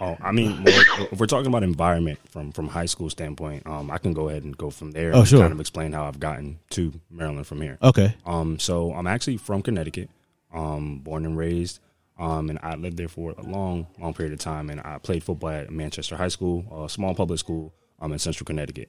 Oh, 0.00 0.16
I 0.20 0.32
mean, 0.32 0.62
well, 0.62 0.84
if 1.10 1.18
we're 1.18 1.26
talking 1.26 1.48
about 1.48 1.62
environment 1.62 2.18
from 2.30 2.52
from 2.52 2.68
high 2.68 2.86
school 2.86 3.10
standpoint, 3.10 3.66
um, 3.66 3.90
I 3.90 3.98
can 3.98 4.12
go 4.12 4.28
ahead 4.28 4.44
and 4.44 4.56
go 4.56 4.70
from 4.70 4.92
there. 4.92 5.14
Oh, 5.14 5.20
and 5.20 5.28
sure. 5.28 5.40
Kind 5.40 5.52
of 5.52 5.60
explain 5.60 5.92
how 5.92 6.04
I've 6.04 6.20
gotten 6.20 6.58
to 6.70 6.92
Maryland 7.10 7.46
from 7.46 7.60
here. 7.60 7.78
Okay. 7.82 8.14
Um, 8.24 8.58
so 8.58 8.92
I'm 8.92 9.06
actually 9.06 9.38
from 9.38 9.62
Connecticut, 9.62 10.08
um, 10.52 10.98
born 10.98 11.24
and 11.24 11.36
raised, 11.36 11.80
um, 12.18 12.50
and 12.50 12.58
I 12.62 12.74
lived 12.76 12.96
there 12.96 13.08
for 13.08 13.34
a 13.36 13.42
long, 13.42 13.86
long 13.98 14.14
period 14.14 14.32
of 14.32 14.40
time. 14.40 14.70
And 14.70 14.80
I 14.80 14.98
played 14.98 15.24
football 15.24 15.50
at 15.50 15.70
Manchester 15.70 16.16
High 16.16 16.28
School, 16.28 16.84
a 16.84 16.88
small 16.88 17.14
public 17.14 17.38
school, 17.38 17.72
um, 18.00 18.12
in 18.12 18.18
Central 18.18 18.44
Connecticut. 18.44 18.88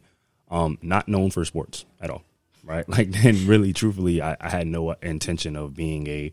Um, 0.51 0.79
not 0.81 1.07
known 1.07 1.29
for 1.29 1.45
sports 1.45 1.85
at 2.01 2.09
all, 2.09 2.23
right? 2.63 2.87
Like, 2.89 3.11
then 3.11 3.47
really, 3.47 3.71
truthfully, 3.73 4.21
I, 4.21 4.35
I 4.39 4.49
had 4.49 4.67
no 4.67 4.91
intention 4.93 5.55
of 5.55 5.75
being 5.75 6.07
a, 6.07 6.31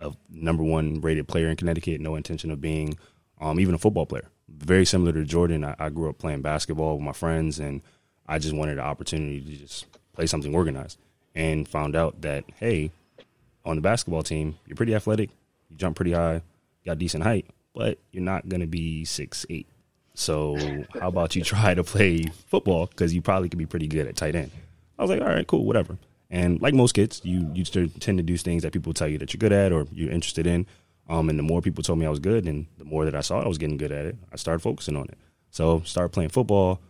a 0.00 0.12
number 0.30 0.62
one 0.62 1.00
rated 1.00 1.26
player 1.26 1.48
in 1.48 1.56
Connecticut. 1.56 2.00
No 2.00 2.14
intention 2.14 2.50
of 2.52 2.60
being, 2.60 2.96
um, 3.40 3.60
even 3.60 3.74
a 3.74 3.78
football 3.78 4.06
player. 4.06 4.28
Very 4.48 4.86
similar 4.86 5.12
to 5.12 5.24
Jordan, 5.24 5.64
I, 5.64 5.74
I 5.78 5.88
grew 5.90 6.08
up 6.08 6.18
playing 6.18 6.42
basketball 6.42 6.96
with 6.96 7.04
my 7.04 7.12
friends, 7.12 7.58
and 7.58 7.82
I 8.26 8.38
just 8.38 8.54
wanted 8.54 8.78
an 8.78 8.84
opportunity 8.84 9.40
to 9.40 9.56
just 9.56 9.86
play 10.12 10.26
something 10.26 10.54
organized. 10.54 10.98
And 11.34 11.68
found 11.68 11.94
out 11.94 12.22
that 12.22 12.44
hey, 12.58 12.92
on 13.64 13.76
the 13.76 13.82
basketball 13.82 14.22
team, 14.22 14.56
you're 14.66 14.76
pretty 14.76 14.94
athletic, 14.94 15.30
you 15.68 15.76
jump 15.76 15.96
pretty 15.96 16.12
high, 16.12 16.40
got 16.86 16.98
decent 16.98 17.24
height, 17.24 17.46
but 17.74 17.98
you're 18.10 18.22
not 18.22 18.48
gonna 18.48 18.66
be 18.66 19.04
six 19.04 19.44
eight. 19.50 19.66
So 20.14 20.56
how 20.98 21.08
about 21.08 21.36
you 21.36 21.42
try 21.44 21.74
to 21.74 21.84
play 21.84 22.24
football 22.46 22.86
because 22.86 23.12
you 23.12 23.20
probably 23.20 23.50
could 23.50 23.58
be 23.58 23.66
pretty 23.66 23.86
good 23.86 24.06
at 24.06 24.16
tight 24.16 24.34
end. 24.34 24.50
I 24.98 25.02
was 25.02 25.10
like, 25.10 25.20
all 25.20 25.28
right, 25.28 25.46
cool, 25.46 25.66
whatever. 25.66 25.98
And 26.30 26.60
like 26.60 26.74
most 26.74 26.92
kids, 26.92 27.20
you 27.22 27.50
you 27.54 27.64
tend 27.64 28.18
to 28.18 28.22
do 28.22 28.36
things 28.36 28.62
that 28.62 28.72
people 28.72 28.92
tell 28.92 29.08
you 29.08 29.18
that 29.18 29.32
you're 29.32 29.38
good 29.38 29.52
at 29.52 29.72
or 29.72 29.86
you're 29.92 30.10
interested 30.10 30.46
in. 30.46 30.66
Um, 31.08 31.28
and 31.28 31.38
the 31.38 31.42
more 31.42 31.62
people 31.62 31.82
told 31.82 31.98
me 31.98 32.06
I 32.06 32.10
was 32.10 32.18
good, 32.18 32.46
and 32.46 32.66
the 32.78 32.84
more 32.84 33.04
that 33.04 33.14
I 33.14 33.20
saw 33.20 33.40
I 33.40 33.48
was 33.48 33.58
getting 33.58 33.76
good 33.76 33.92
at 33.92 34.06
it, 34.06 34.16
I 34.32 34.36
started 34.36 34.60
focusing 34.60 34.96
on 34.96 35.04
it. 35.04 35.18
So 35.50 35.80
started 35.82 36.10
playing 36.10 36.30
football. 36.30 36.80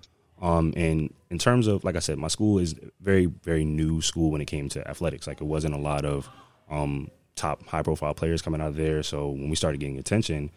Um, 0.41 0.75
and 0.77 1.13
in 1.31 1.39
terms 1.39 1.67
of 1.67 1.85
like 1.85 1.97
I 1.97 2.01
said, 2.01 2.19
my 2.19 2.29
school 2.29 2.59
is 2.59 2.75
very 3.01 3.27
very 3.27 3.65
new 3.65 4.01
school 4.03 4.31
when 4.31 4.41
it 4.41 4.47
came 4.47 4.69
to 4.71 4.89
athletics. 4.89 5.27
Like 5.27 5.41
it 5.41 5.47
wasn't 5.47 5.75
a 5.75 5.79
lot 5.79 6.05
of 6.05 6.29
um, 6.71 7.11
top 7.37 7.67
high 7.67 7.83
profile 7.83 8.15
players 8.15 8.43
coming 8.43 8.61
out 8.61 8.69
of 8.69 8.77
there. 8.77 9.03
So 9.03 9.29
when 9.29 9.51
we 9.51 9.57
started 9.57 9.81
getting 9.81 9.99
attention, 9.99 10.51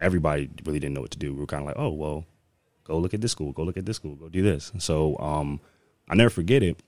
everybody 0.00 0.48
really 0.64 0.80
didn't 0.80 0.94
know 0.94 1.02
what 1.02 1.10
to 1.12 1.18
do. 1.18 1.32
We 1.34 1.40
were 1.40 1.46
kind 1.46 1.62
of 1.62 1.66
like, 1.66 1.78
oh 1.78 1.90
well, 1.90 2.24
go 2.84 2.98
look 2.98 3.14
at 3.14 3.20
this 3.20 3.32
school, 3.32 3.52
go 3.52 3.62
look 3.62 3.76
at 3.76 3.86
this 3.86 3.96
school, 3.96 4.16
go 4.16 4.28
do 4.28 4.42
this. 4.42 4.72
So 4.78 5.16
um, 5.18 5.60
I 6.08 6.14
never 6.14 6.30
forget 6.30 6.62
it. 6.62 6.82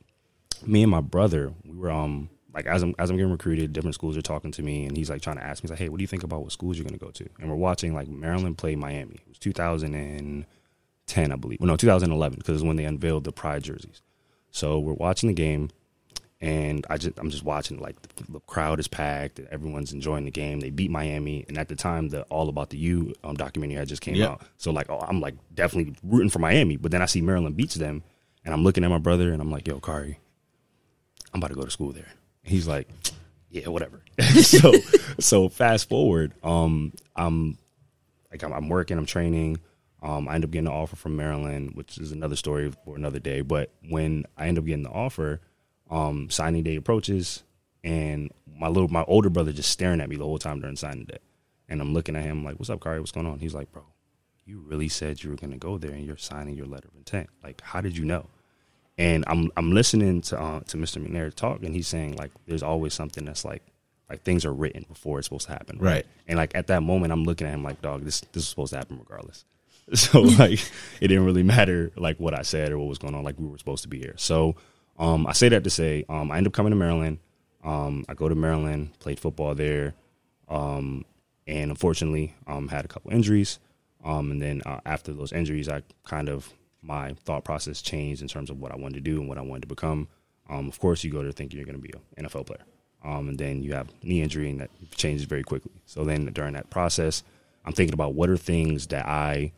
Me 0.67 0.83
and 0.83 0.91
my 0.91 1.01
brother, 1.01 1.53
we 1.65 1.77
were 1.77 1.91
um 1.91 2.31
like 2.55 2.67
as 2.67 2.83
I'm 2.83 2.95
as 2.99 3.11
I'm 3.11 3.17
getting 3.17 3.33
recruited, 3.33 3.73
different 3.73 3.95
schools 3.95 4.17
are 4.17 4.23
talking 4.23 4.53
to 4.53 4.63
me, 4.63 4.87
and 4.87 4.97
he's 4.97 5.11
like 5.11 5.23
trying 5.23 5.37
to 5.37 5.45
ask 5.45 5.63
me, 5.63 5.67
he's 5.67 5.71
like, 5.71 5.79
hey, 5.81 5.89
what 5.89 5.99
do 5.99 6.03
you 6.03 6.09
think 6.09 6.23
about 6.23 6.43
what 6.43 6.53
schools 6.53 6.77
you're 6.79 6.85
going 6.85 6.99
to 6.99 7.05
go 7.05 7.11
to? 7.11 7.29
And 7.41 7.49
we're 7.51 7.57
watching 7.57 7.95
like 7.95 8.09
Maryland 8.09 8.59
play 8.59 8.77
Miami. 8.77 9.15
It 9.17 9.29
was 9.29 9.39
2010, 9.39 11.33
I 11.33 11.37
believe. 11.37 11.61
Well, 11.61 11.69
no, 11.69 11.77
2011 11.77 12.39
because 12.39 12.57
it's 12.57 12.65
when 12.65 12.77
they 12.77 12.85
unveiled 12.85 13.25
the 13.25 13.33
Pride 13.33 13.63
jerseys. 13.65 14.03
So 14.51 14.79
we're 14.79 14.93
watching 14.95 15.27
the 15.29 15.35
game, 15.35 15.71
and 16.41 16.87
I 16.89 16.97
just 16.97 17.19
I'm 17.19 17.31
just 17.31 17.43
watching 17.43 17.81
like 17.81 18.01
the, 18.03 18.33
the 18.35 18.41
crowd 18.41 18.79
is 18.79 18.87
packed, 18.89 19.41
everyone's 19.51 19.93
enjoying 19.93 20.25
the 20.25 20.31
game. 20.31 20.61
They 20.61 20.71
beat 20.71 20.91
Miami, 20.91 21.45
and 21.49 21.59
at 21.59 21.69
the 21.69 21.75
time, 21.77 22.11
the 22.11 22.23
All 22.25 22.49
About 22.49 22.71
the 22.71 22.79
U 22.79 23.15
um, 23.25 23.35
documentary 23.35 23.77
had 23.77 23.89
just 23.89 24.03
came 24.03 24.15
Yep. 24.15 24.31
out. 24.31 24.43
So 24.59 24.71
like, 24.71 24.89
oh, 24.91 25.01
I'm 25.01 25.21
like 25.21 25.35
definitely 25.55 25.95
rooting 26.05 26.31
for 26.31 26.39
Miami, 26.39 26.77
but 26.77 26.93
then 26.93 27.03
I 27.03 27.07
see 27.07 27.21
Maryland 27.21 27.57
beats 27.57 27.75
them, 27.75 28.05
and 28.45 28.55
I'm 28.55 28.63
looking 28.63 28.85
at 28.85 28.91
my 28.91 28.99
brother, 28.99 29.33
and 29.33 29.43
I'm 29.43 29.51
like, 29.51 29.67
yo, 29.67 29.81
Kari, 29.81 30.21
I'm 31.33 31.41
about 31.41 31.49
to 31.49 31.55
go 31.57 31.65
to 31.65 31.71
school 31.71 31.91
there. 31.91 32.13
He's 32.45 32.69
like, 32.69 32.89
yeah, 33.51 33.69
whatever. 33.69 34.03
so 34.43 34.73
so 35.19 35.49
fast 35.49 35.89
forward, 35.89 36.35
um, 36.43 36.93
I'm 37.17 37.59
like 38.31 38.43
I'm, 38.43 38.53
I'm 38.53 38.69
working, 38.69 38.99
I'm 38.99 39.07
training. 39.07 39.59
Um, 40.03 40.29
I 40.29 40.35
end 40.35 40.45
up 40.45 40.51
getting 40.51 40.67
an 40.67 40.73
offer 40.73 40.97
from 40.97 41.17
Maryland, 41.17 41.73
which 41.75 41.97
is 41.97 42.13
another 42.13 42.37
story 42.37 42.71
for 42.85 42.95
another 42.95 43.19
day. 43.19 43.41
But 43.41 43.73
when 43.89 44.27
I 44.37 44.49
end 44.49 44.59
up 44.59 44.67
getting 44.67 44.83
the 44.83 44.91
offer, 44.91 45.41
um, 45.89 46.29
signing 46.29 46.63
day 46.63 46.77
approaches, 46.77 47.43
and 47.83 48.31
my 48.47 48.69
little 48.69 48.89
my 48.89 49.05
older 49.05 49.31
brother 49.31 49.53
just 49.53 49.71
staring 49.71 50.01
at 50.01 50.09
me 50.09 50.17
the 50.17 50.25
whole 50.25 50.39
time 50.39 50.61
during 50.61 50.77
signing 50.77 51.07
day, 51.07 51.19
and 51.69 51.81
I'm 51.81 51.95
looking 51.95 52.17
at 52.17 52.23
him 52.23 52.45
like, 52.45 52.59
"What's 52.59 52.71
up, 52.71 52.83
Kari? 52.83 53.01
What's 53.01 53.13
going 53.13 53.27
on?" 53.27 53.39
He's 53.39 53.55
like, 53.55 53.73
"Bro, 53.73 53.85
you 54.45 54.61
really 54.61 54.89
said 54.89 55.23
you 55.23 55.31
were 55.31 55.37
going 55.37 55.53
to 55.53 55.59
go 55.59 55.79
there, 55.79 55.93
and 55.93 56.05
you're 56.05 56.17
signing 56.19 56.55
your 56.57 56.67
letter 56.67 56.89
of 56.89 56.97
intent. 56.97 57.31
Like, 57.43 57.63
how 57.63 57.81
did 57.81 57.97
you 57.97 58.05
know?" 58.05 58.27
And 58.97 59.25
I'm 59.27 59.51
I'm 59.57 59.73
listening 59.73 60.21
to 60.23 60.41
uh, 60.41 60.61
to 60.69 60.77
Mr. 60.77 61.05
McNair 61.05 61.35
talk, 61.35 61.63
and 61.63 61.75
he's 61.75 61.89
saying 61.89 62.17
like, 62.17 62.31
"There's 62.47 62.63
always 62.63 62.95
something 62.95 63.25
that's 63.25 63.45
like." 63.45 63.63
Like 64.11 64.23
things 64.23 64.45
are 64.45 64.53
written 64.53 64.85
before 64.87 65.19
it's 65.19 65.27
supposed 65.27 65.47
to 65.47 65.53
happen, 65.55 65.79
Right. 65.79 66.05
And 66.29 66.37
like 66.37 66.55
at 66.55 66.67
that 66.67 66.83
moment, 66.83 67.11
I'm 67.11 67.25
looking 67.25 67.47
at 67.47 67.55
him 67.55 67.65
like, 67.65 67.81
"Dog, 67.81 68.05
this 68.05 68.21
this 68.33 68.43
is 68.43 68.49
supposed 68.51 68.73
to 68.73 68.77
happen 68.79 68.99
regardless." 68.99 69.47
So 69.95 70.21
like 70.39 70.61
it 71.01 71.09
didn't 71.09 71.25
really 71.25 71.43
matter 71.43 71.91
like 71.97 72.19
what 72.21 72.39
I 72.39 72.43
said 72.43 72.71
or 72.71 72.79
what 72.79 72.89
was 72.89 72.99
going 72.99 73.15
on. 73.15 73.25
Like 73.25 73.39
we 73.39 73.47
were 73.47 73.59
supposed 73.59 73.83
to 73.83 73.89
be 73.89 73.99
here. 73.99 74.15
So 74.17 74.57
um, 74.99 75.27
I 75.27 75.33
say 75.33 75.49
that 75.49 75.65
to 75.65 75.71
say 75.71 76.05
um, 76.09 76.31
I 76.31 76.37
end 76.37 76.47
up 76.47 76.53
coming 76.53 76.71
to 76.71 76.77
Maryland. 76.77 77.19
Um, 77.65 78.05
I 78.09 78.15
go 78.15 78.29
to 78.29 78.35
Maryland, 78.35 78.91
played 79.01 79.19
football 79.19 79.55
there, 79.55 79.95
um, 80.49 81.05
and 81.47 81.71
unfortunately 81.71 82.35
um, 82.47 82.69
had 82.69 82.85
a 82.85 82.89
couple 82.89 83.11
injuries. 83.11 83.59
Um, 84.05 84.31
and 84.31 84.43
then 84.43 84.63
uh, 84.67 84.81
after 84.85 85.15
those 85.15 85.33
injuries, 85.33 85.69
I 85.69 85.83
kind 86.05 86.29
of 86.29 86.53
my 86.85 87.15
thought 87.25 87.45
process 87.45 87.83
changed 87.83 88.23
in 88.23 88.29
terms 88.29 88.51
of 88.51 88.61
what 88.61 88.73
I 88.73 88.77
wanted 88.77 88.97
to 88.97 89.01
do 89.01 89.19
and 89.21 89.29
what 89.29 89.39
I 89.39 89.43
wanted 89.43 89.63
to 89.63 89.69
become. 89.69 90.09
Um, 90.49 90.69
of 90.69 90.79
course, 90.79 91.03
you 91.03 91.11
go 91.11 91.23
there 91.23 91.33
thinking 91.33 91.59
you're 91.59 91.67
going 91.67 91.81
to 91.81 91.83
be 91.83 91.93
an 92.17 92.27
NFL 92.27 92.47
player, 92.47 92.65
um, 93.03 93.29
and 93.31 93.39
then 93.39 93.63
you 93.63 93.73
have 93.73 93.89
knee 94.03 94.21
injury, 94.21 94.51
and 94.51 94.61
that 94.61 94.71
changes 94.95 95.25
very 95.25 95.43
quickly. 95.43 95.73
So 95.87 96.05
then 96.05 96.27
during 96.27 96.53
that 96.53 96.71
process, 96.71 97.23
I'm 97.65 97.73
thinking 97.73 97.95
about 97.95 98.15
what 98.15 98.29
are 98.29 98.37
things 98.37 98.89
that 98.89 99.07
I 99.07 99.53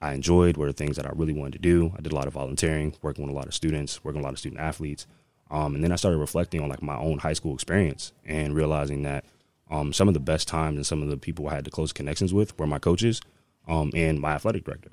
I 0.00 0.12
enjoyed, 0.12 0.56
what 0.56 0.68
are 0.68 0.72
things 0.72 0.96
that 0.96 1.06
I 1.06 1.10
really 1.14 1.32
wanted 1.32 1.54
to 1.54 1.58
do. 1.58 1.92
I 1.98 2.00
did 2.00 2.12
a 2.12 2.14
lot 2.14 2.28
of 2.28 2.34
volunteering, 2.34 2.94
working 3.02 3.24
with 3.24 3.34
a 3.34 3.36
lot 3.36 3.48
of 3.48 3.54
students, 3.54 4.04
working 4.04 4.20
with 4.20 4.24
a 4.24 4.28
lot 4.28 4.32
of 4.32 4.38
student 4.38 4.60
athletes. 4.60 5.06
Um, 5.50 5.74
and 5.74 5.82
then 5.82 5.90
I 5.90 5.96
started 5.96 6.18
reflecting 6.18 6.60
on 6.60 6.68
like 6.68 6.82
my 6.82 6.96
own 6.96 7.18
high 7.18 7.32
school 7.32 7.54
experience 7.54 8.12
and 8.24 8.54
realizing 8.54 9.02
that 9.02 9.24
um, 9.70 9.92
some 9.92 10.06
of 10.06 10.14
the 10.14 10.20
best 10.20 10.46
times 10.46 10.76
and 10.76 10.86
some 10.86 11.02
of 11.02 11.08
the 11.08 11.16
people 11.16 11.48
I 11.48 11.54
had 11.54 11.64
the 11.64 11.70
close 11.70 11.92
connections 11.92 12.32
with 12.32 12.56
were 12.58 12.66
my 12.66 12.78
coaches 12.78 13.20
um, 13.66 13.90
and 13.94 14.20
my 14.20 14.32
athletic 14.32 14.64
director. 14.64 14.90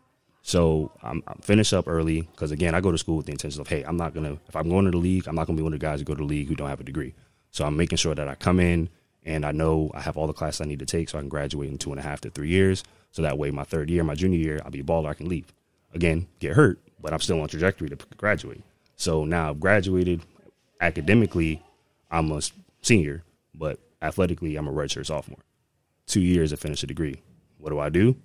So 0.47 0.91
I'm, 1.01 1.23
I'm 1.27 1.39
finished 1.41 1.73
up 1.73 1.87
early 1.87 2.21
because 2.21 2.51
again, 2.51 2.75
I 2.75 2.79
go 2.79 2.91
to 2.91 2.99
school 2.99 3.17
with 3.17 3.25
the 3.25 3.31
intention 3.31 3.61
of, 3.61 3.67
hey, 3.67 3.81
I'm 3.81 3.97
not 3.97 4.13
gonna 4.13 4.37
if 4.47 4.55
I'm 4.55 4.69
going 4.69 4.85
to 4.85 4.91
the 4.91 4.97
league, 4.97 5.27
I'm 5.27 5.33
not 5.33 5.47
gonna 5.47 5.57
be 5.57 5.63
one 5.63 5.73
of 5.73 5.79
the 5.79 5.83
guys 5.83 5.97
who 5.99 6.05
go 6.05 6.13
to 6.13 6.19
the 6.19 6.23
league 6.23 6.47
who 6.47 6.53
don't 6.53 6.69
have 6.69 6.79
a 6.79 6.83
degree. 6.83 7.15
So 7.49 7.65
I'm 7.65 7.75
making 7.75 7.97
sure 7.97 8.13
that 8.13 8.27
I 8.27 8.35
come 8.35 8.59
in 8.59 8.89
and 9.23 9.43
I 9.43 9.51
know 9.51 9.89
I 9.95 10.01
have 10.01 10.17
all 10.17 10.27
the 10.27 10.33
classes 10.33 10.61
I 10.61 10.65
need 10.65 10.77
to 10.79 10.85
take 10.85 11.09
so 11.09 11.17
I 11.17 11.21
can 11.21 11.29
graduate 11.29 11.71
in 11.71 11.79
two 11.79 11.89
and 11.89 11.99
a 11.99 12.03
half 12.03 12.21
to 12.21 12.29
three 12.29 12.49
years. 12.49 12.83
So 13.11 13.23
that 13.23 13.39
way, 13.39 13.49
my 13.49 13.63
third 13.63 13.89
year, 13.89 14.03
my 14.03 14.13
junior 14.13 14.37
year, 14.37 14.61
I'll 14.63 14.69
be 14.69 14.81
a 14.81 14.83
baller. 14.83 15.07
I 15.07 15.15
can 15.15 15.27
leave. 15.27 15.51
Again, 15.95 16.27
get 16.37 16.53
hurt, 16.53 16.79
but 17.01 17.11
I'm 17.11 17.21
still 17.21 17.41
on 17.41 17.47
trajectory 17.47 17.89
to 17.89 17.97
graduate. 18.15 18.61
So 18.97 19.25
now 19.25 19.49
I've 19.49 19.59
graduated. 19.59 20.21
Academically, 20.79 21.63
I'm 22.11 22.31
a 22.31 22.41
senior, 22.83 23.23
but 23.55 23.79
athletically, 23.99 24.57
I'm 24.57 24.67
a 24.67 24.71
redshirt 24.71 25.07
sophomore. 25.07 25.39
Two 26.05 26.21
years 26.21 26.51
to 26.51 26.57
finish 26.57 26.83
a 26.83 26.87
degree. 26.87 27.23
What 27.57 27.71
do 27.71 27.79
I 27.79 27.89
do? 27.89 28.15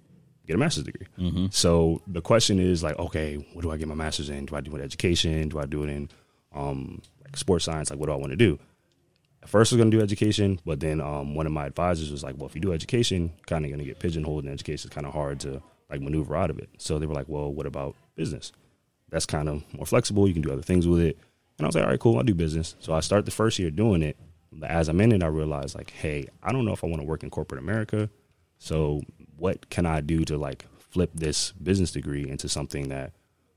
Get 0.50 0.56
a 0.56 0.58
master's 0.58 0.84
degree. 0.84 1.06
So 1.50 2.02
the 2.06 2.20
question 2.20 2.58
is 2.58 2.82
like, 2.82 2.98
okay, 2.98 3.36
what 3.52 3.62
do 3.62 3.70
I 3.70 3.76
get 3.76 3.86
my 3.88 3.94
master's 3.94 4.30
in? 4.30 4.46
Do 4.46 4.56
I 4.56 4.60
do 4.60 4.72
it 4.72 4.78
in 4.78 4.84
education? 4.84 5.48
Do 5.48 5.60
I 5.60 5.66
do 5.66 5.84
it 5.84 5.90
in 5.90 6.08
um, 6.52 7.00
like 7.24 7.36
sports 7.36 7.64
science? 7.64 7.90
Like, 7.90 7.98
what 8.00 8.06
do 8.06 8.12
I 8.12 8.16
want 8.16 8.30
to 8.32 8.36
do? 8.36 8.58
at 9.42 9.48
first 9.48 9.72
I 9.72 9.76
was 9.76 9.78
going 9.80 9.90
to 9.90 9.96
do 9.96 10.02
education, 10.02 10.60
but 10.66 10.80
then 10.80 11.00
um, 11.00 11.34
one 11.34 11.46
of 11.46 11.52
my 11.52 11.66
advisors 11.66 12.10
was 12.10 12.22
like, 12.22 12.36
well, 12.36 12.46
if 12.46 12.54
you 12.54 12.60
do 12.60 12.72
education, 12.72 13.32
kind 13.46 13.64
of 13.64 13.70
going 13.70 13.78
to 13.78 13.84
get 13.84 13.98
pigeonholed 13.98 14.44
in 14.44 14.52
education. 14.52 14.88
It's 14.88 14.94
kind 14.94 15.06
of 15.06 15.12
hard 15.14 15.40
to 15.40 15.62
like 15.90 16.00
maneuver 16.00 16.36
out 16.36 16.50
of 16.50 16.58
it. 16.58 16.68
So 16.78 16.98
they 16.98 17.06
were 17.06 17.14
like, 17.14 17.28
well, 17.28 17.52
what 17.52 17.66
about 17.66 17.96
business? 18.16 18.52
That's 19.08 19.26
kind 19.26 19.48
of 19.48 19.62
more 19.74 19.86
flexible. 19.86 20.28
You 20.28 20.34
can 20.34 20.42
do 20.42 20.52
other 20.52 20.62
things 20.62 20.86
with 20.86 21.00
it. 21.00 21.18
And 21.58 21.64
I 21.64 21.68
was 21.68 21.74
like, 21.74 21.84
all 21.84 21.90
right, 21.90 22.00
cool. 22.00 22.16
I'll 22.18 22.22
do 22.22 22.34
business. 22.34 22.76
So 22.80 22.92
I 22.92 23.00
start 23.00 23.24
the 23.24 23.30
first 23.30 23.58
year 23.58 23.70
doing 23.70 24.02
it. 24.02 24.16
But 24.52 24.70
as 24.70 24.88
I'm 24.88 25.00
in 25.00 25.12
it, 25.12 25.22
I 25.22 25.28
realized 25.28 25.74
like, 25.74 25.90
hey, 25.90 26.26
I 26.42 26.52
don't 26.52 26.64
know 26.64 26.72
if 26.72 26.84
I 26.84 26.88
want 26.88 27.00
to 27.00 27.06
work 27.06 27.22
in 27.22 27.30
corporate 27.30 27.60
America. 27.60 28.10
So 28.58 29.00
what 29.40 29.70
can 29.70 29.86
I 29.86 30.00
do 30.02 30.24
to 30.26 30.36
like 30.36 30.66
flip 30.78 31.10
this 31.14 31.52
business 31.52 31.90
degree 31.90 32.28
into 32.28 32.48
something 32.48 32.88
that 32.88 33.12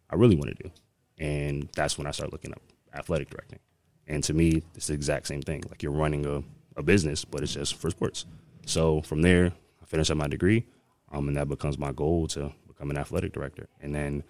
I 0.09 0.15
really 0.15 0.35
want 0.35 0.57
to 0.57 0.63
do? 0.63 0.71
And 1.19 1.69
that's 1.75 1.97
when 1.97 2.07
I 2.07 2.11
started 2.11 2.31
looking 2.31 2.53
up 2.53 2.61
athletic 2.95 3.29
directing. 3.29 3.59
And 4.07 4.23
to 4.23 4.33
me, 4.33 4.63
it's 4.75 4.87
the 4.87 4.93
exact 4.93 5.27
same 5.27 5.41
thing. 5.41 5.63
Like 5.69 5.83
you're 5.83 5.91
running 5.91 6.25
a, 6.25 6.43
a 6.77 6.83
business, 6.83 7.25
but 7.25 7.43
it's 7.43 7.53
just 7.53 7.75
for 7.75 7.89
sports. 7.89 8.25
So 8.65 9.01
from 9.01 9.21
there, 9.21 9.51
I 9.81 9.85
finish 9.85 10.09
up 10.09 10.17
my 10.17 10.27
degree, 10.27 10.65
um, 11.11 11.27
and 11.27 11.37
that 11.37 11.49
becomes 11.49 11.77
my 11.77 11.91
goal 11.91 12.27
to 12.27 12.51
become 12.67 12.89
an 12.89 12.97
athletic 12.97 13.33
director. 13.33 13.67
And 13.81 13.93
then, 13.93 14.23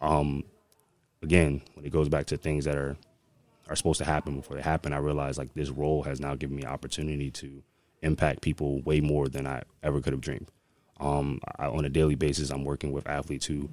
um, 0.00 0.44
again, 1.22 1.62
when 1.74 1.86
it 1.86 1.92
goes 1.92 2.08
back 2.08 2.26
to 2.26 2.36
things 2.36 2.64
that 2.64 2.76
are 2.76 2.96
are 3.68 3.76
supposed 3.76 3.98
to 3.98 4.04
happen 4.04 4.36
before 4.36 4.56
they 4.56 4.62
happen, 4.62 4.92
I 4.92 4.98
realize 4.98 5.36
like 5.36 5.52
this 5.52 5.68
role 5.68 6.02
has 6.04 6.20
now 6.20 6.34
given 6.34 6.56
me 6.56 6.64
opportunity 6.64 7.30
to 7.32 7.62
impact 8.00 8.40
people 8.40 8.80
way 8.82 9.00
more 9.00 9.28
than 9.28 9.46
I 9.46 9.62
ever 9.82 10.00
could 10.00 10.14
have 10.14 10.22
dreamed. 10.22 10.50
Um, 11.00 11.40
I, 11.58 11.66
on 11.66 11.84
a 11.84 11.88
daily 11.88 12.14
basis, 12.14 12.50
I'm 12.50 12.64
working 12.64 12.92
with 12.92 13.08
athletes 13.08 13.46
who 13.46 13.70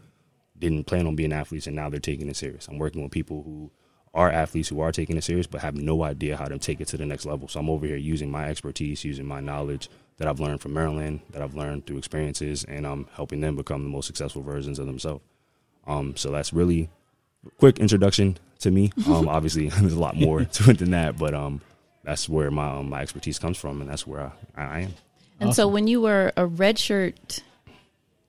didn't 0.57 0.85
plan 0.85 1.07
on 1.07 1.15
being 1.15 1.33
athletes 1.33 1.67
and 1.67 1.75
now 1.75 1.89
they're 1.89 1.99
taking 1.99 2.29
it 2.29 2.35
serious. 2.35 2.67
I'm 2.67 2.77
working 2.77 3.03
with 3.03 3.11
people 3.11 3.43
who 3.43 3.71
are 4.13 4.31
athletes 4.31 4.69
who 4.69 4.79
are 4.79 4.91
taking 4.91 5.17
it 5.17 5.23
serious 5.23 5.47
but 5.47 5.61
have 5.61 5.75
no 5.75 6.03
idea 6.03 6.38
how 6.38 6.45
to 6.45 6.57
take 6.57 6.79
it 6.79 6.88
to 6.89 6.97
the 6.97 7.05
next 7.05 7.25
level. 7.25 7.47
So 7.47 7.59
I'm 7.59 7.69
over 7.69 7.85
here 7.85 7.97
using 7.97 8.31
my 8.31 8.47
expertise, 8.47 9.03
using 9.03 9.25
my 9.25 9.41
knowledge 9.41 9.89
that 10.17 10.27
I've 10.27 10.39
learned 10.39 10.61
from 10.61 10.73
Maryland, 10.73 11.19
that 11.31 11.41
I've 11.41 11.55
learned 11.55 11.85
through 11.85 11.97
experiences, 11.97 12.63
and 12.63 12.88
I'm 12.88 13.07
helping 13.13 13.41
them 13.41 13.57
become 13.57 13.83
the 13.83 13.89
most 13.89 14.07
successful 14.07 14.41
versions 14.41 14.79
of 14.79 14.85
themselves. 14.85 15.23
Um, 15.85 16.15
so 16.15 16.31
that's 16.31 16.53
really 16.53 16.89
quick 17.59 17.79
introduction 17.79 18.38
to 18.59 18.71
me. 18.71 18.91
Um, 19.07 19.27
obviously, 19.27 19.69
there's 19.79 19.93
a 19.93 19.99
lot 19.99 20.15
more 20.15 20.45
to 20.45 20.71
it 20.71 20.79
than 20.79 20.91
that, 20.91 21.17
but 21.17 21.33
um, 21.33 21.61
that's 22.03 22.29
where 22.29 22.49
my 22.49 22.67
um, 22.69 22.89
my 22.89 23.01
expertise 23.01 23.38
comes 23.38 23.57
from, 23.57 23.81
and 23.81 23.89
that's 23.89 24.07
where 24.07 24.31
I, 24.55 24.61
I 24.63 24.79
am. 24.81 24.93
And 25.39 25.54
so 25.54 25.67
when 25.67 25.88
you 25.88 26.02
were 26.02 26.32
a 26.38 26.48
redshirt 26.48 27.41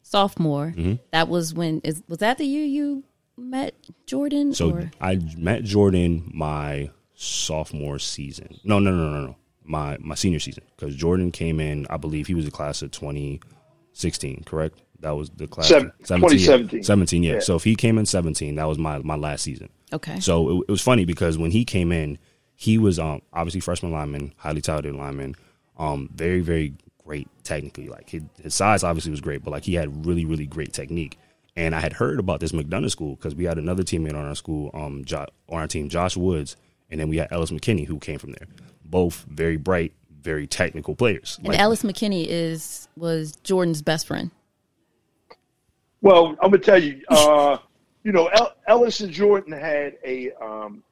sophomore, 0.02 0.72
Mm-hmm. 0.76 0.94
that 1.12 1.28
was 1.28 1.54
when 1.54 1.80
is 1.84 2.02
was 2.08 2.18
that 2.18 2.38
the 2.38 2.44
year 2.46 2.64
you 2.64 3.04
met 3.36 3.74
Jordan? 4.06 4.54
So 4.54 4.70
or? 4.70 4.90
I 5.00 5.16
met 5.36 5.64
Jordan 5.64 6.30
my 6.34 6.90
sophomore 7.14 7.98
season. 7.98 8.58
No, 8.64 8.78
no, 8.78 8.90
no, 8.92 9.10
no, 9.10 9.26
no. 9.26 9.36
My 9.64 9.96
my 10.00 10.14
senior 10.14 10.38
season 10.38 10.64
because 10.76 10.94
Jordan 10.94 11.32
came 11.32 11.60
in. 11.60 11.86
I 11.90 11.96
believe 11.96 12.26
he 12.26 12.34
was 12.34 12.46
a 12.46 12.50
class 12.50 12.82
of 12.82 12.90
2016. 12.92 14.44
Correct. 14.46 14.80
That 15.00 15.10
was 15.10 15.30
the 15.30 15.46
class. 15.46 15.68
Seven- 15.68 15.92
17, 16.04 16.38
yeah. 16.38 16.46
2017. 16.46 16.82
17, 16.84 17.22
yeah. 17.22 17.32
Yeah. 17.34 17.40
So 17.40 17.56
if 17.56 17.64
he 17.64 17.74
came 17.76 17.98
in 17.98 18.06
17, 18.06 18.54
that 18.56 18.64
was 18.64 18.78
my 18.78 18.98
my 19.00 19.16
last 19.16 19.42
season. 19.42 19.68
Okay. 19.92 20.20
So 20.20 20.48
it, 20.60 20.64
it 20.68 20.70
was 20.70 20.80
funny 20.82 21.04
because 21.04 21.36
when 21.38 21.50
he 21.50 21.64
came 21.64 21.92
in, 21.92 22.18
he 22.54 22.78
was 22.78 22.98
um 22.98 23.22
obviously 23.32 23.60
freshman 23.60 23.92
lineman, 23.92 24.32
highly 24.38 24.60
talented 24.60 24.94
lineman, 24.94 25.34
um 25.78 26.10
very 26.14 26.40
very 26.40 26.74
great 27.06 27.28
technically. 27.44 27.88
Like 27.88 28.10
his, 28.10 28.22
his 28.42 28.54
size 28.54 28.82
obviously 28.84 29.10
was 29.12 29.20
great, 29.20 29.42
but 29.44 29.50
like 29.52 29.64
he 29.64 29.74
had 29.74 30.04
really 30.04 30.24
really 30.24 30.46
great 30.46 30.72
technique. 30.72 31.18
And 31.58 31.74
I 31.74 31.80
had 31.80 31.94
heard 31.94 32.18
about 32.18 32.40
this 32.40 32.52
McDonogh 32.52 32.90
school 32.90 33.14
because 33.16 33.34
we 33.34 33.44
had 33.44 33.56
another 33.56 33.82
teammate 33.82 34.10
on 34.14 34.26
our 34.26 34.34
school, 34.34 34.70
um, 34.74 35.06
jo- 35.06 35.24
on 35.48 35.60
our 35.60 35.66
team, 35.66 35.88
Josh 35.88 36.14
Woods, 36.14 36.54
and 36.90 37.00
then 37.00 37.08
we 37.08 37.16
had 37.16 37.28
Ellis 37.30 37.50
McKinney 37.50 37.86
who 37.86 37.98
came 37.98 38.18
from 38.18 38.32
there. 38.32 38.46
Both 38.84 39.24
very 39.28 39.56
bright, 39.56 39.94
very 40.20 40.46
technical 40.46 40.94
players. 40.94 41.38
and 41.38 41.48
Like, 41.48 41.58
Ellis 41.58 41.82
McKinney 41.82 42.26
is 42.28 42.88
was 42.96 43.36
Jordan's 43.36 43.80
best 43.80 44.06
friend. 44.06 44.30
Well, 46.02 46.36
I'm 46.42 46.50
gonna 46.50 46.58
tell 46.58 46.82
you, 46.82 47.00
uh, 47.08 47.58
you 48.04 48.12
know, 48.12 48.26
El- 48.26 48.54
Ellis 48.66 49.00
and 49.00 49.12
Jordan 49.12 49.52
had 49.52 49.96
a 50.04 50.32
um, 50.32 50.82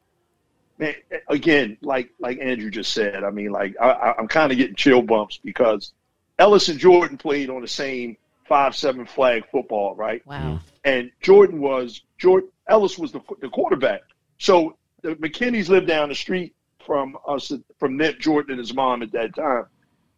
man. 0.78 0.94
Again, 1.28 1.76
like 1.82 2.10
like 2.18 2.38
Andrew 2.40 2.70
just 2.70 2.92
said, 2.92 3.22
I 3.22 3.30
mean, 3.30 3.52
like 3.52 3.74
I, 3.80 3.90
I- 3.90 4.16
I'm 4.18 4.28
kind 4.28 4.50
of 4.50 4.58
getting 4.58 4.76
chill 4.76 5.02
bumps 5.02 5.38
because 5.44 5.92
Ellis 6.38 6.68
and 6.68 6.78
Jordan 6.78 7.16
played 7.16 7.50
on 7.50 7.62
the 7.62 7.68
same 7.68 8.16
five 8.46 8.76
seven 8.76 9.06
flag 9.06 9.44
football, 9.50 9.94
right? 9.94 10.26
Wow. 10.26 10.60
and 10.84 11.10
Jordan 11.22 11.60
was 11.60 12.02
Jordan 12.18 12.50
Ellis 12.68 12.98
was 12.98 13.12
the 13.12 13.20
the 13.40 13.48
quarterback. 13.48 14.02
So 14.38 14.76
the 15.02 15.14
McKinneys 15.16 15.68
lived 15.68 15.86
down 15.86 16.08
the 16.08 16.14
street 16.14 16.54
from 16.84 17.16
us 17.26 17.52
from 17.78 17.96
Ned 17.96 18.18
Jordan 18.20 18.52
and 18.52 18.58
his 18.58 18.74
mom 18.74 19.02
at 19.02 19.12
that 19.12 19.34
time. 19.34 19.66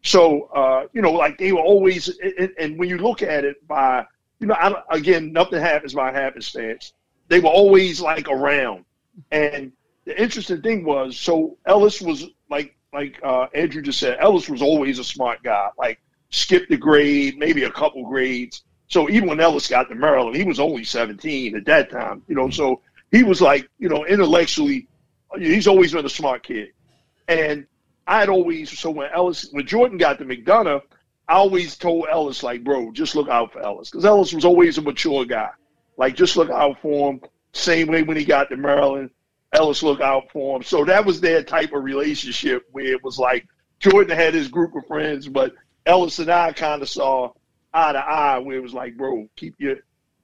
So 0.03 0.43
uh, 0.55 0.87
you 0.93 1.01
know, 1.01 1.11
like 1.11 1.37
they 1.37 1.51
were 1.51 1.61
always, 1.61 2.07
and, 2.19 2.51
and 2.59 2.79
when 2.79 2.89
you 2.89 2.97
look 2.97 3.21
at 3.21 3.45
it 3.45 3.65
by, 3.67 4.05
you 4.39 4.47
know, 4.47 4.55
I, 4.55 4.81
again, 4.91 5.31
nothing 5.31 5.59
happens 5.59 5.93
by 5.93 6.11
happenstance. 6.11 6.93
They 7.27 7.39
were 7.39 7.49
always 7.49 7.99
like 7.99 8.29
around, 8.29 8.85
and 9.31 9.71
the 10.05 10.19
interesting 10.21 10.61
thing 10.61 10.85
was, 10.85 11.17
so 11.17 11.57
Ellis 11.65 12.01
was 12.01 12.25
like 12.49 12.75
like 12.93 13.19
uh, 13.23 13.47
Andrew 13.53 13.81
just 13.81 13.99
said, 13.99 14.17
Ellis 14.19 14.49
was 14.49 14.61
always 14.61 14.99
a 14.99 15.03
smart 15.03 15.43
guy. 15.43 15.69
Like 15.77 15.99
skipped 16.29 16.71
a 16.71 16.77
grade, 16.77 17.37
maybe 17.37 17.63
a 17.63 17.71
couple 17.71 18.07
grades. 18.07 18.63
So 18.87 19.09
even 19.09 19.29
when 19.29 19.39
Ellis 19.39 19.67
got 19.67 19.89
to 19.89 19.95
Maryland, 19.95 20.35
he 20.35 20.43
was 20.43 20.59
only 20.59 20.83
17 20.83 21.55
at 21.55 21.65
that 21.65 21.91
time, 21.91 22.23
you 22.27 22.35
know. 22.35 22.49
So 22.49 22.81
he 23.11 23.23
was 23.23 23.41
like, 23.41 23.69
you 23.79 23.89
know, 23.89 24.05
intellectually, 24.05 24.87
he's 25.37 25.67
always 25.67 25.93
been 25.93 26.05
a 26.05 26.09
smart 26.09 26.43
kid. 26.43 26.69
And 27.27 27.67
I 28.05 28.19
had 28.19 28.29
always, 28.29 28.77
so 28.77 28.89
when 28.89 29.09
Ellis, 29.13 29.49
when 29.51 29.67
Jordan 29.67 29.97
got 29.97 30.19
to 30.19 30.25
McDonogh, 30.25 30.81
I 31.27 31.33
always 31.33 31.75
told 31.75 32.07
Ellis, 32.09 32.43
like, 32.43 32.63
bro, 32.63 32.91
just 32.93 33.15
look 33.15 33.27
out 33.27 33.51
for 33.51 33.61
Ellis. 33.61 33.89
Because 33.89 34.05
Ellis 34.05 34.33
was 34.33 34.45
always 34.45 34.77
a 34.77 34.81
mature 34.81 35.25
guy. 35.25 35.49
Like, 35.97 36.15
just 36.15 36.37
look 36.37 36.49
out 36.49 36.79
for 36.81 37.11
him. 37.11 37.21
Same 37.51 37.87
way 37.87 38.03
when 38.03 38.15
he 38.15 38.23
got 38.23 38.49
to 38.49 38.55
Maryland, 38.55 39.09
Ellis 39.51 39.83
look 39.83 39.99
out 39.99 40.31
for 40.31 40.55
him. 40.55 40.63
So 40.63 40.85
that 40.85 41.05
was 41.05 41.19
their 41.19 41.43
type 41.43 41.73
of 41.73 41.83
relationship 41.83 42.65
where 42.71 42.85
it 42.85 43.03
was 43.03 43.19
like 43.19 43.45
Jordan 43.79 44.15
had 44.15 44.33
his 44.33 44.47
group 44.47 44.75
of 44.75 44.85
friends, 44.87 45.27
but 45.27 45.53
Ellis 45.87 46.19
and 46.19 46.29
I 46.29 46.51
kind 46.51 46.81
of 46.81 46.89
saw 46.89 47.31
eye 47.73 47.93
to 47.93 47.99
eye 47.99 48.37
where 48.39 48.57
it 48.57 48.63
was 48.63 48.73
like, 48.73 48.97
bro, 48.97 49.27
keep 49.35 49.55
your, 49.59 49.77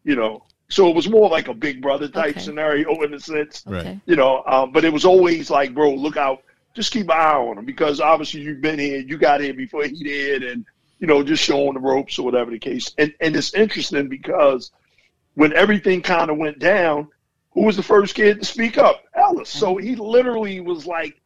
you 0.03 0.15
know. 0.15 0.43
So 0.69 0.89
it 0.89 0.95
was 0.95 1.09
more 1.09 1.29
like 1.29 1.47
a 1.47 1.53
big 1.53 1.81
brother 1.81 2.07
type 2.07 2.31
Okay. 2.31 2.39
scenario 2.39 3.01
in 3.03 3.13
a 3.13 3.19
sense, 3.19 3.63
Right. 3.65 3.99
You 4.05 4.15
know. 4.15 4.43
Um, 4.45 4.71
but 4.71 4.85
it 4.85 4.91
was 4.93 5.05
always 5.05 5.49
like, 5.49 5.73
bro, 5.73 5.93
look 5.93 6.17
out, 6.17 6.43
just 6.73 6.91
keep 6.91 7.05
an 7.05 7.11
eye 7.11 7.33
on 7.35 7.57
him 7.57 7.65
because 7.65 7.99
obviously 8.01 8.41
you've 8.41 8.61
been 8.61 8.79
here, 8.79 8.99
you 8.99 9.17
got 9.17 9.41
here 9.41 9.53
before 9.53 9.85
he 9.85 10.03
did, 10.03 10.43
and 10.43 10.65
you 10.99 11.07
know, 11.07 11.21
just 11.23 11.43
showing 11.43 11.73
the 11.73 11.79
ropes 11.79 12.17
or 12.17 12.23
whatever 12.25 12.49
the 12.51 12.59
case. 12.59 12.91
And 12.97 13.13
and 13.21 13.35
it's 13.35 13.53
interesting 13.53 14.07
because 14.09 14.71
when 15.35 15.53
everything 15.53 16.01
kind 16.01 16.29
of 16.31 16.37
went 16.37 16.59
down, 16.59 17.09
who 17.51 17.63
was 17.65 17.75
the 17.75 17.83
first 17.83 18.15
kid 18.15 18.39
to 18.39 18.45
speak 18.45 18.77
up? 18.77 19.03
Ellis. 19.13 19.49
So 19.49 19.77
he 19.77 19.95
literally 19.95 20.59
was 20.59 20.87
like, 20.87 21.19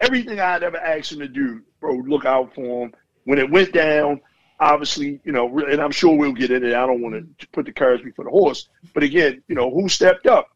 everything 0.00 0.40
I'd 0.40 0.62
ever 0.62 0.76
asked 0.76 1.12
him 1.12 1.20
to 1.20 1.28
do, 1.28 1.62
bro, 1.80 1.94
look 1.94 2.24
out 2.24 2.54
for 2.54 2.84
him. 2.86 2.94
When 3.24 3.38
it 3.38 3.50
went 3.50 3.72
down, 3.72 4.20
obviously, 4.58 5.20
you 5.24 5.32
know, 5.32 5.58
and 5.58 5.80
I'm 5.80 5.90
sure 5.90 6.16
we'll 6.16 6.32
get 6.32 6.50
into 6.50 6.68
it. 6.68 6.74
I 6.74 6.86
don't 6.86 7.02
want 7.02 7.38
to 7.38 7.48
put 7.48 7.66
the 7.66 7.72
carriage 7.72 8.04
before 8.04 8.24
the 8.24 8.30
horse. 8.30 8.68
But 8.94 9.02
again, 9.02 9.42
you 9.48 9.54
know, 9.54 9.70
who 9.70 9.88
stepped 9.88 10.26
up? 10.26 10.48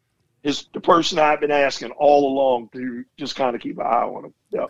Is 0.43 0.67
the 0.73 0.79
person 0.79 1.19
I've 1.19 1.41
been 1.41 1.51
asking 1.51 1.91
all 1.91 2.31
along 2.31 2.69
to 2.73 3.03
just 3.17 3.35
kind 3.35 3.55
of 3.55 3.61
keep 3.61 3.77
an 3.79 3.85
eye 3.85 4.03
on 4.03 4.25
him. 4.25 4.33
Yep. 4.51 4.69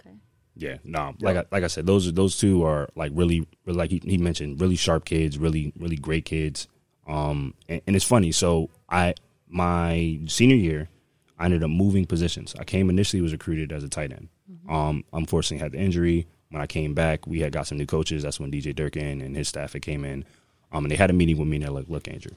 Yeah, 0.55 0.77
no, 0.83 1.13
like 1.19 1.37
I, 1.37 1.45
like 1.51 1.63
I 1.63 1.67
said, 1.67 1.85
those 1.85 2.07
are 2.07 2.11
those 2.11 2.35
two 2.37 2.63
are 2.63 2.89
like 2.95 3.11
really, 3.13 3.47
really 3.65 3.77
like 3.77 3.91
he, 3.91 4.01
he 4.03 4.17
mentioned, 4.17 4.59
really 4.59 4.75
sharp 4.75 5.05
kids, 5.05 5.37
really 5.37 5.71
really 5.77 5.97
great 5.97 6.25
kids. 6.25 6.67
Um, 7.07 7.53
and, 7.69 7.81
and 7.85 7.95
it's 7.95 8.05
funny. 8.05 8.31
So 8.31 8.71
I 8.89 9.13
my 9.47 10.19
senior 10.25 10.55
year, 10.55 10.89
I 11.37 11.45
ended 11.45 11.63
up 11.63 11.69
moving 11.69 12.05
positions. 12.05 12.55
I 12.57 12.63
came 12.63 12.89
initially 12.89 13.21
was 13.21 13.33
recruited 13.33 13.71
as 13.71 13.83
a 13.83 13.89
tight 13.89 14.11
end. 14.11 14.29
Um, 14.67 15.03
unfortunately 15.13 15.63
had 15.63 15.73
the 15.73 15.79
injury. 15.79 16.27
When 16.49 16.61
I 16.61 16.67
came 16.67 16.93
back, 16.93 17.27
we 17.27 17.41
had 17.41 17.51
got 17.51 17.67
some 17.67 17.77
new 17.77 17.85
coaches. 17.85 18.23
That's 18.23 18.39
when 18.39 18.51
DJ 18.51 18.73
Durkin 18.73 19.21
and 19.21 19.35
his 19.35 19.49
staff 19.49 19.73
had 19.73 19.81
came 19.81 20.05
in. 20.05 20.25
Um, 20.71 20.85
and 20.85 20.91
they 20.91 20.95
had 20.95 21.09
a 21.09 21.13
meeting 21.13 21.37
with 21.37 21.47
me 21.47 21.57
and 21.57 21.65
they're 21.65 21.71
like, 21.71 21.89
"Look, 21.89 22.07
Andrew, 22.07 22.35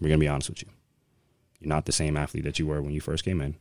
we're 0.00 0.08
gonna 0.08 0.18
be 0.18 0.28
honest 0.28 0.50
with 0.50 0.62
you. 0.62 0.68
You're 1.60 1.68
not 1.68 1.86
the 1.86 1.92
same 1.92 2.16
athlete 2.16 2.44
that 2.44 2.58
you 2.58 2.66
were 2.66 2.82
when 2.82 2.92
you 2.92 3.00
first 3.00 3.24
came 3.24 3.40
in. 3.40 3.56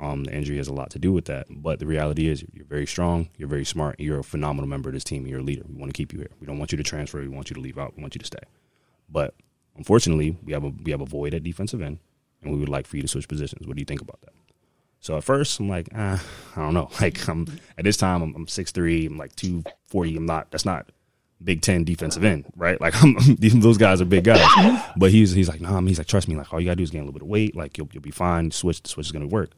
Um, 0.00 0.24
the 0.24 0.32
injury 0.32 0.58
has 0.58 0.68
a 0.68 0.72
lot 0.72 0.90
to 0.90 0.98
do 0.98 1.12
with 1.12 1.24
that. 1.24 1.46
But 1.50 1.80
the 1.80 1.86
reality 1.86 2.28
is, 2.28 2.44
you're 2.52 2.64
very 2.64 2.86
strong. 2.86 3.28
You're 3.36 3.48
very 3.48 3.64
smart. 3.64 3.98
You're 3.98 4.20
a 4.20 4.24
phenomenal 4.24 4.68
member 4.68 4.88
of 4.88 4.94
this 4.94 5.04
team. 5.04 5.26
You're 5.26 5.40
a 5.40 5.42
leader. 5.42 5.64
We 5.68 5.74
want 5.74 5.92
to 5.92 5.96
keep 5.96 6.12
you 6.12 6.20
here. 6.20 6.30
We 6.40 6.46
don't 6.46 6.58
want 6.58 6.72
you 6.72 6.78
to 6.78 6.84
transfer. 6.84 7.20
We 7.20 7.28
want 7.28 7.50
you 7.50 7.54
to 7.54 7.60
leave 7.60 7.78
out. 7.78 7.96
We 7.96 8.02
want 8.02 8.14
you 8.14 8.20
to 8.20 8.26
stay. 8.26 8.38
But 9.08 9.34
unfortunately, 9.76 10.36
we 10.44 10.52
have 10.52 10.64
a 10.64 10.68
we 10.68 10.90
have 10.92 11.00
a 11.00 11.06
void 11.06 11.34
at 11.34 11.42
defensive 11.42 11.82
end, 11.82 11.98
and 12.42 12.52
we 12.52 12.58
would 12.58 12.68
like 12.68 12.86
for 12.86 12.96
you 12.96 13.02
to 13.02 13.08
switch 13.08 13.28
positions. 13.28 13.66
What 13.66 13.76
do 13.76 13.80
you 13.80 13.86
think 13.86 14.00
about 14.00 14.20
that? 14.20 14.32
So 15.00 15.16
at 15.16 15.24
first, 15.24 15.60
I'm 15.60 15.68
like, 15.68 15.88
ah, 15.94 16.22
I 16.56 16.60
don't 16.60 16.74
know. 16.74 16.90
Like 17.00 17.26
I'm 17.28 17.46
at 17.76 17.84
this 17.84 17.96
time, 17.96 18.22
I'm, 18.22 18.34
I'm 18.34 18.46
6'3", 18.46 19.06
I'm 19.06 19.16
like 19.16 19.34
two 19.36 19.62
forty. 19.86 20.16
I'm 20.16 20.26
not. 20.26 20.50
That's 20.50 20.64
not 20.64 20.90
Big 21.42 21.62
Ten 21.62 21.84
defensive 21.84 22.24
end, 22.24 22.46
right? 22.56 22.80
Like 22.80 22.94
I'm, 23.02 23.16
those 23.38 23.78
guys 23.78 24.00
are 24.00 24.06
big 24.06 24.24
guys. 24.24 24.44
But 24.96 25.10
he's 25.10 25.32
he's 25.32 25.48
like, 25.48 25.60
nah. 25.60 25.80
He's 25.82 25.98
like, 25.98 26.08
trust 26.08 26.28
me. 26.28 26.36
Like 26.36 26.52
all 26.52 26.60
you 26.60 26.66
gotta 26.66 26.76
do 26.76 26.82
is 26.82 26.90
gain 26.90 27.02
a 27.02 27.04
little 27.04 27.12
bit 27.12 27.22
of 27.22 27.28
weight. 27.28 27.56
Like 27.56 27.78
you'll 27.78 27.88
you'll 27.92 28.02
be 28.02 28.10
fine. 28.10 28.50
Switch 28.50 28.82
the 28.82 28.88
switch 28.88 29.06
is 29.06 29.12
gonna 29.12 29.26
work. 29.26 29.50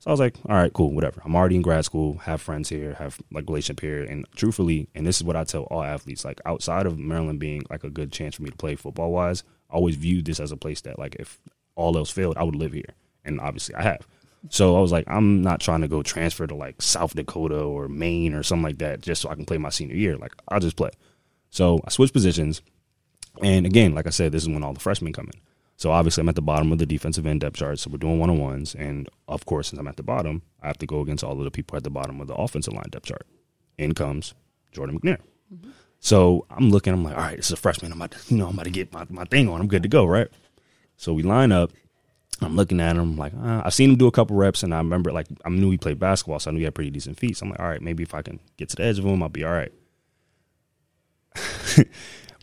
So 0.00 0.08
I 0.08 0.12
was 0.12 0.20
like, 0.20 0.34
all 0.48 0.56
right, 0.56 0.72
cool, 0.72 0.94
whatever. 0.94 1.20
I'm 1.26 1.36
already 1.36 1.56
in 1.56 1.62
grad 1.62 1.84
school, 1.84 2.16
have 2.18 2.40
friends 2.40 2.70
here, 2.70 2.94
have 2.94 3.20
like 3.30 3.46
relationship 3.46 3.80
here, 3.80 4.02
and 4.02 4.26
truthfully, 4.34 4.88
and 4.94 5.06
this 5.06 5.18
is 5.18 5.24
what 5.24 5.36
I 5.36 5.44
tell 5.44 5.64
all 5.64 5.82
athletes, 5.82 6.24
like 6.24 6.40
outside 6.46 6.86
of 6.86 6.98
Maryland 6.98 7.38
being 7.38 7.64
like 7.68 7.84
a 7.84 7.90
good 7.90 8.10
chance 8.10 8.34
for 8.34 8.42
me 8.42 8.48
to 8.48 8.56
play 8.56 8.76
football 8.76 9.12
wise, 9.12 9.44
I 9.70 9.74
always 9.74 9.96
viewed 9.96 10.24
this 10.24 10.40
as 10.40 10.52
a 10.52 10.56
place 10.56 10.80
that 10.82 10.98
like 10.98 11.16
if 11.16 11.38
all 11.76 11.98
else 11.98 12.10
failed, 12.10 12.38
I 12.38 12.44
would 12.44 12.56
live 12.56 12.72
here, 12.72 12.94
and 13.26 13.40
obviously 13.40 13.74
I 13.74 13.82
have. 13.82 14.06
So 14.48 14.76
I 14.76 14.80
was 14.80 14.90
like, 14.90 15.04
I'm 15.06 15.42
not 15.42 15.60
trying 15.60 15.82
to 15.82 15.88
go 15.88 16.02
transfer 16.02 16.46
to 16.46 16.54
like 16.54 16.80
South 16.80 17.14
Dakota 17.14 17.60
or 17.60 17.88
Maine 17.88 18.34
or 18.34 18.42
something 18.42 18.64
like 18.64 18.78
that 18.78 19.02
just 19.02 19.22
so 19.22 19.28
I 19.28 19.34
can 19.34 19.44
play 19.44 19.58
my 19.58 19.68
senior 19.68 19.96
year. 19.96 20.16
Like 20.16 20.32
I'll 20.48 20.60
just 20.60 20.76
play. 20.76 20.90
So 21.50 21.80
I 21.84 21.90
switched 21.90 22.12
positions, 22.12 22.62
and 23.42 23.66
again, 23.66 23.94
like 23.94 24.06
I 24.06 24.10
said, 24.10 24.32
this 24.32 24.42
is 24.42 24.48
when 24.48 24.62
all 24.62 24.72
the 24.72 24.80
freshmen 24.80 25.12
come 25.12 25.28
in. 25.34 25.40
So 25.76 25.90
obviously, 25.90 26.20
I'm 26.20 26.28
at 26.28 26.34
the 26.36 26.42
bottom 26.42 26.72
of 26.72 26.78
the 26.78 26.86
defensive 26.86 27.26
end 27.26 27.40
depth 27.40 27.56
chart. 27.56 27.78
So 27.78 27.90
we're 27.90 27.98
doing 27.98 28.18
one 28.18 28.30
on 28.30 28.38
ones, 28.38 28.74
and 28.74 29.08
of 29.28 29.46
course, 29.46 29.68
since 29.68 29.80
I'm 29.80 29.88
at 29.88 29.96
the 29.96 30.02
bottom, 30.02 30.42
I 30.62 30.68
have 30.68 30.78
to 30.78 30.86
go 30.86 31.00
against 31.00 31.24
all 31.24 31.38
of 31.38 31.44
the 31.44 31.50
people 31.50 31.76
at 31.76 31.84
the 31.84 31.90
bottom 31.90 32.20
of 32.20 32.28
the 32.28 32.34
offensive 32.34 32.74
line 32.74 32.88
depth 32.90 33.06
chart. 33.06 33.26
In 33.78 33.94
comes 33.94 34.34
Jordan 34.72 34.98
McNair. 34.98 35.18
Mm-hmm. 35.52 35.70
So 35.98 36.46
I'm 36.50 36.70
looking. 36.70 36.92
I'm 36.92 37.02
like, 37.02 37.16
all 37.16 37.22
right, 37.22 37.36
this 37.36 37.46
is 37.46 37.52
a 37.52 37.56
freshman. 37.56 37.92
I'm 37.92 37.98
about 37.98 38.12
to, 38.12 38.34
you 38.34 38.38
know, 38.38 38.46
I'm 38.46 38.54
about 38.54 38.64
to 38.64 38.70
get 38.70 38.92
my, 38.92 39.06
my 39.08 39.24
thing 39.24 39.48
on. 39.48 39.60
I'm 39.60 39.68
good 39.68 39.82
to 39.82 39.88
go, 39.88 40.04
right? 40.04 40.28
So 40.96 41.12
we 41.12 41.22
line 41.22 41.52
up. 41.52 41.72
I'm 42.42 42.56
looking 42.56 42.80
at 42.80 42.96
him 42.96 43.16
like 43.16 43.32
uh, 43.34 43.62
I've 43.64 43.74
seen 43.74 43.90
him 43.90 43.96
do 43.96 44.06
a 44.06 44.10
couple 44.10 44.36
reps, 44.36 44.62
and 44.62 44.74
I 44.74 44.78
remember 44.78 45.12
like 45.12 45.26
I 45.44 45.50
knew 45.50 45.70
he 45.70 45.76
played 45.78 45.98
basketball, 45.98 46.38
so 46.40 46.50
I 46.50 46.52
knew 46.52 46.58
he 46.60 46.64
had 46.64 46.74
pretty 46.74 46.90
decent 46.90 47.18
feet. 47.18 47.36
So 47.36 47.44
I'm 47.44 47.50
like, 47.50 47.60
all 47.60 47.68
right, 47.68 47.82
maybe 47.82 48.02
if 48.02 48.14
I 48.14 48.22
can 48.22 48.40
get 48.56 48.68
to 48.70 48.76
the 48.76 48.84
edge 48.84 48.98
of 48.98 49.04
him, 49.04 49.22
I'll 49.22 49.28
be 49.28 49.44
all 49.44 49.52
right. 49.52 49.72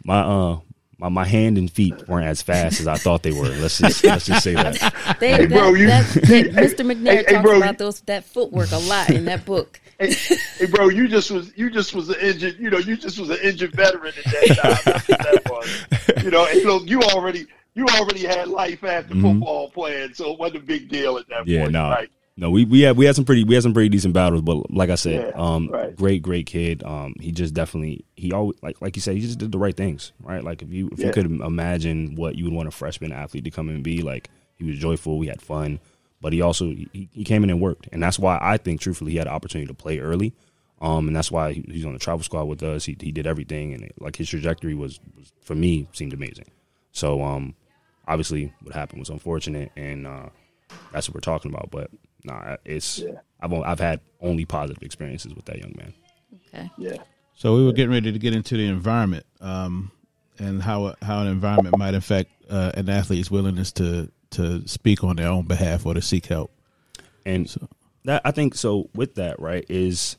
my 0.04 0.20
uh 0.22 0.60
my, 1.00 1.10
my 1.10 1.26
hand 1.26 1.58
and 1.60 1.70
feet 1.72 2.08
weren't 2.08 2.26
as 2.26 2.42
fast 2.42 2.80
as 2.80 2.88
I 2.88 2.96
thought 2.96 3.22
they 3.24 3.32
were. 3.32 3.50
Let's 3.50 3.78
just 3.80 4.04
let's 4.04 4.26
just 4.26 4.44
say 4.44 4.54
that. 4.56 4.78
They, 5.20 5.32
Hey, 5.32 5.46
that, 5.46 5.50
bro, 5.50 5.74
you- 5.74 5.88
that, 5.88 6.06
that- 6.14 6.52
Mr. 6.54 6.86
McNair 6.86 7.06
Hey, 7.08 7.16
hey, 7.28 7.34
talks 7.34 7.44
bro, 7.44 7.58
about 7.58 7.78
those 7.78 8.02
that 8.02 8.24
footwork 8.26 8.72
a 8.72 8.78
lot 8.78 9.10
in 9.10 9.26
that 9.26 9.46
book. 9.46 9.80
Hey, 10.00 10.14
hey, 10.14 10.66
bro, 10.68 10.90
you 10.90 11.08
just 11.08 11.32
was 11.32 11.52
you 11.58 11.70
just 11.72 11.94
was 11.96 12.10
an 12.10 12.16
injured, 12.22 12.58
you 12.60 12.70
know, 12.70 12.78
you 12.78 12.96
just 12.98 13.20
was 13.20 13.30
an 13.30 13.38
injured 13.44 13.74
veteran 13.76 14.14
at 14.18 14.24
that 14.26 14.84
time. 14.86 15.04
That 15.08 15.42
was. 15.50 16.24
You 16.24 16.32
know, 16.32 16.46
and 16.46 16.64
look, 16.64 16.88
you 16.88 17.02
already 17.02 17.48
you 17.78 17.86
already 17.86 18.26
had 18.26 18.48
life 18.48 18.84
after 18.84 19.13
Mhm. 19.13 19.22
football 19.22 19.70
playing, 19.70 20.13
so 20.16 20.34
it 20.34 20.40
wasn't 20.40 20.63
a 20.63 20.66
big 20.66 20.90
deal 20.90 21.18
at 21.18 21.28
that 21.30 21.48
Yeah, 21.48 21.62
point. 21.62 21.74
no. 21.74 21.90
Right. 21.90 22.10
No, 22.40 22.52
we 22.52 22.66
we 22.66 22.82
had 22.82 22.98
we 22.98 23.06
had 23.06 23.16
some 23.16 23.26
pretty 23.26 23.44
we 23.44 23.54
had 23.56 23.63
some 23.63 23.74
pretty 23.74 23.90
decent 23.90 24.13
battles, 24.13 24.42
but 24.44 24.70
like 24.72 24.90
I 24.92 24.96
said, 24.96 25.34
Yeah, 25.36 25.42
um, 25.42 25.70
right. 25.70 25.96
great 25.96 26.22
great 26.22 26.46
kid. 26.46 26.84
Um, 26.84 27.16
he 27.20 27.32
just 27.32 27.54
definitely 27.56 28.06
he 28.16 28.32
always 28.32 28.58
like 28.62 28.80
like 28.82 28.96
you 28.96 29.02
said, 29.02 29.16
he 29.16 29.22
just 29.22 29.40
did 29.40 29.52
the 29.52 29.58
right 29.58 29.76
things, 29.76 30.12
right? 30.22 30.44
Like 30.44 30.62
if 30.62 30.70
you 30.72 30.88
if 30.92 31.00
Yeah. 31.00 31.08
you 31.08 31.12
could 31.13 31.26
imagine 31.26 32.16
what 32.16 32.36
you 32.36 32.44
would 32.46 32.54
want 32.54 32.68
a 32.68 32.72
freshman 32.72 33.12
athlete 33.12 33.44
to 33.46 33.52
come 33.52 33.70
and 33.70 33.84
be, 33.84 34.02
like 34.04 34.30
he 34.56 34.66
was 34.66 34.78
joyful, 34.78 35.18
we 35.18 35.28
had 35.28 35.42
fun, 35.42 35.80
but 36.22 36.32
he 36.34 36.42
also 36.42 36.66
he, 36.94 37.10
he 37.12 37.24
came 37.24 37.44
in 37.44 37.50
and 37.50 37.60
worked, 37.62 37.88
and 37.92 38.02
that's 38.04 38.20
why 38.20 38.38
I 38.42 38.58
think 38.58 38.82
truthfully 38.82 39.12
he 39.13 39.18
had 39.18 39.26
an 39.28 39.34
opportunity 39.34 39.68
to 39.68 39.74
play 39.74 39.98
early, 39.98 40.34
um, 40.80 41.08
and 41.08 41.16
that's 41.16 41.32
why 41.32 41.54
he, 41.54 41.63
he's 41.68 41.86
on 41.86 41.94
the 41.94 42.00
travel 42.00 42.24
squad 42.24 42.44
with 42.44 42.62
us. 42.62 42.86
He 42.86 42.96
he 43.02 43.12
did 43.12 43.26
everything, 43.26 43.74
and 43.74 43.84
it, 43.84 43.94
like 44.00 44.16
his 44.16 44.30
trajectory 44.30 44.76
was, 44.76 45.00
was 45.18 45.32
for 45.42 45.56
me 45.56 45.88
seemed 45.92 46.13
amazing. 46.13 46.46
So 46.92 47.24
um, 47.24 47.56
obviously 48.08 48.54
what 48.62 48.74
happened 48.74 49.00
was 49.00 49.10
unfortunate, 49.10 49.72
and 49.76 50.08
uh, 50.08 50.30
that's 50.91 51.08
what 51.10 51.15
we're 51.15 51.22
talking 51.22 51.52
about, 51.52 51.70
but. 51.72 51.89
Nah, 52.24 52.58
it's 52.65 53.00
Yeah. 53.00 53.20
I've 53.39 53.54
I've 53.54 53.80
had 53.80 54.02
only 54.20 54.43
positive 54.43 54.84
experiences 54.84 55.34
with 55.34 55.46
that 55.46 55.60
young 55.60 55.74
man. 55.78 55.93
Okay. 56.48 56.70
Yeah. 56.78 56.98
So 57.36 57.56
we 57.56 57.63
were 57.63 57.72
getting 57.72 57.91
ready 57.91 58.12
to 58.12 58.20
get 58.20 58.34
into 58.36 58.58
the 58.58 58.65
environment 58.67 59.26
um, 59.39 59.91
and 60.38 60.62
how 60.62 60.96
how 61.02 61.22
an 61.22 61.28
environment 61.28 61.78
might 61.78 61.93
affect 61.93 62.32
uh, 62.50 62.72
an 62.74 62.89
athlete's 62.89 63.32
willingness 63.32 63.72
to 63.74 64.12
to 64.32 64.67
speak 64.67 65.06
on 65.06 65.15
their 65.15 65.30
own 65.30 65.46
behalf 65.46 65.86
or 65.86 65.93
to 65.93 66.02
seek 66.02 66.26
help. 66.26 66.52
And 67.26 67.50
So- 67.50 67.70
that 68.04 68.24
I 68.26 68.32
think 68.32 68.56
so. 68.56 68.89
With 68.93 69.15
that, 69.15 69.39
right, 69.39 69.63
is 69.70 70.17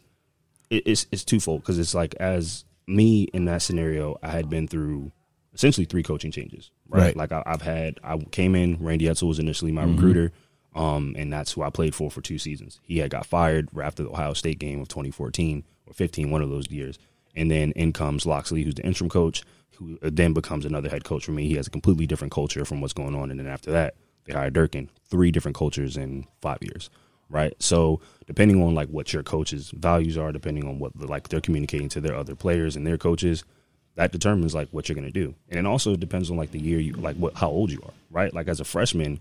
it, 0.71 0.85
it's 0.87 1.07
it's 1.13 1.25
twofold 1.25 1.61
because 1.61 1.79
it's 1.79 1.95
like 1.95 2.15
as 2.15 2.65
me 2.87 3.25
in 3.35 3.45
that 3.47 3.61
scenario, 3.61 4.17
I 4.23 4.31
had 4.31 4.49
been 4.49 4.67
through 4.67 5.13
essentially 5.59 5.85
three 5.85 6.03
coaching 6.03 6.31
changes. 6.31 6.71
Right, 6.89 7.01
Right. 7.03 7.17
like 7.17 7.33
I, 7.33 7.43
I've 7.45 7.63
had 7.63 7.99
I 8.03 8.17
came 8.31 8.55
in. 8.55 8.77
Randy 8.81 9.07
Edsall 9.07 9.29
was 9.29 9.39
initially 9.39 9.73
my 9.73 9.85
recruiter. 9.85 10.33
Um, 10.75 11.15
and 11.19 11.33
that's 11.33 11.53
who 11.53 11.63
I 11.63 11.71
played 11.71 11.95
for 11.95 12.11
for 12.11 12.21
two 12.21 12.39
seasons. 12.39 12.79
He 12.83 12.99
had 12.99 13.11
got 13.11 13.27
fired 13.27 13.69
right 13.73 13.87
after 13.87 14.05
the 14.05 14.11
Ohio 14.11 14.33
State 14.35 14.59
game 14.61 14.81
of 14.81 14.89
2014 14.89 15.65
or 15.87 15.93
15, 15.93 16.31
one 16.31 16.43
of 16.43 16.51
those 16.51 16.71
years. 16.71 16.99
And 17.35 17.51
then 17.51 17.73
in 17.73 17.93
comes 17.93 18.25
Locksley, 18.27 18.63
who's 18.63 18.75
the 18.77 18.85
interim 18.87 19.11
coach, 19.11 19.43
who 19.77 19.99
then 20.03 20.33
becomes 20.35 20.65
another 20.65 20.89
head 20.89 21.05
coach 21.05 21.25
for 21.25 21.33
me. 21.33 21.49
He 21.49 21.55
has 21.57 21.67
a 21.67 21.71
completely 21.71 22.07
different 22.07 22.33
culture 22.33 22.65
from 22.65 22.81
what's 22.81 22.93
going 22.93 23.15
on. 23.17 23.31
And 23.31 23.41
then 23.41 23.47
after 23.47 23.71
that, 23.73 23.95
they 24.25 24.33
hired 24.35 24.53
Durkin. 24.55 24.89
Three 25.11 25.31
different 25.33 25.57
cultures 25.57 25.97
in 25.97 26.27
five 26.43 26.59
years, 26.63 26.91
right? 27.29 27.55
So 27.59 28.01
depending 28.27 28.63
on 28.63 28.75
like 28.75 28.89
what 28.91 29.13
your 29.13 29.23
coach's 29.25 29.71
values 29.71 30.17
are, 30.19 30.31
depending 30.33 30.69
on 30.69 30.79
what 30.79 30.93
like 31.01 31.29
they're 31.29 31.41
communicating 31.41 31.89
to 31.91 32.01
their 32.01 32.15
other 32.15 32.35
players 32.37 32.77
and 32.77 32.87
their 32.87 32.99
coaches, 32.99 33.43
that 33.99 34.13
determines 34.13 34.55
like 34.55 34.69
what 34.71 34.89
you're 34.89 34.95
to 34.95 35.11
do. 35.11 35.35
And 35.49 35.59
it 35.59 35.67
also 35.67 35.97
depends 35.97 36.31
on 36.31 36.37
like 36.37 36.53
the 36.53 36.61
year 36.61 36.79
you 36.79 36.93
like 36.93 37.17
what 37.17 37.35
how 37.35 37.49
old 37.49 37.73
you 37.73 37.83
are, 37.85 37.93
right? 38.13 38.33
Like 38.33 38.47
as 38.47 38.61
a 38.61 38.65
freshman, 38.65 39.19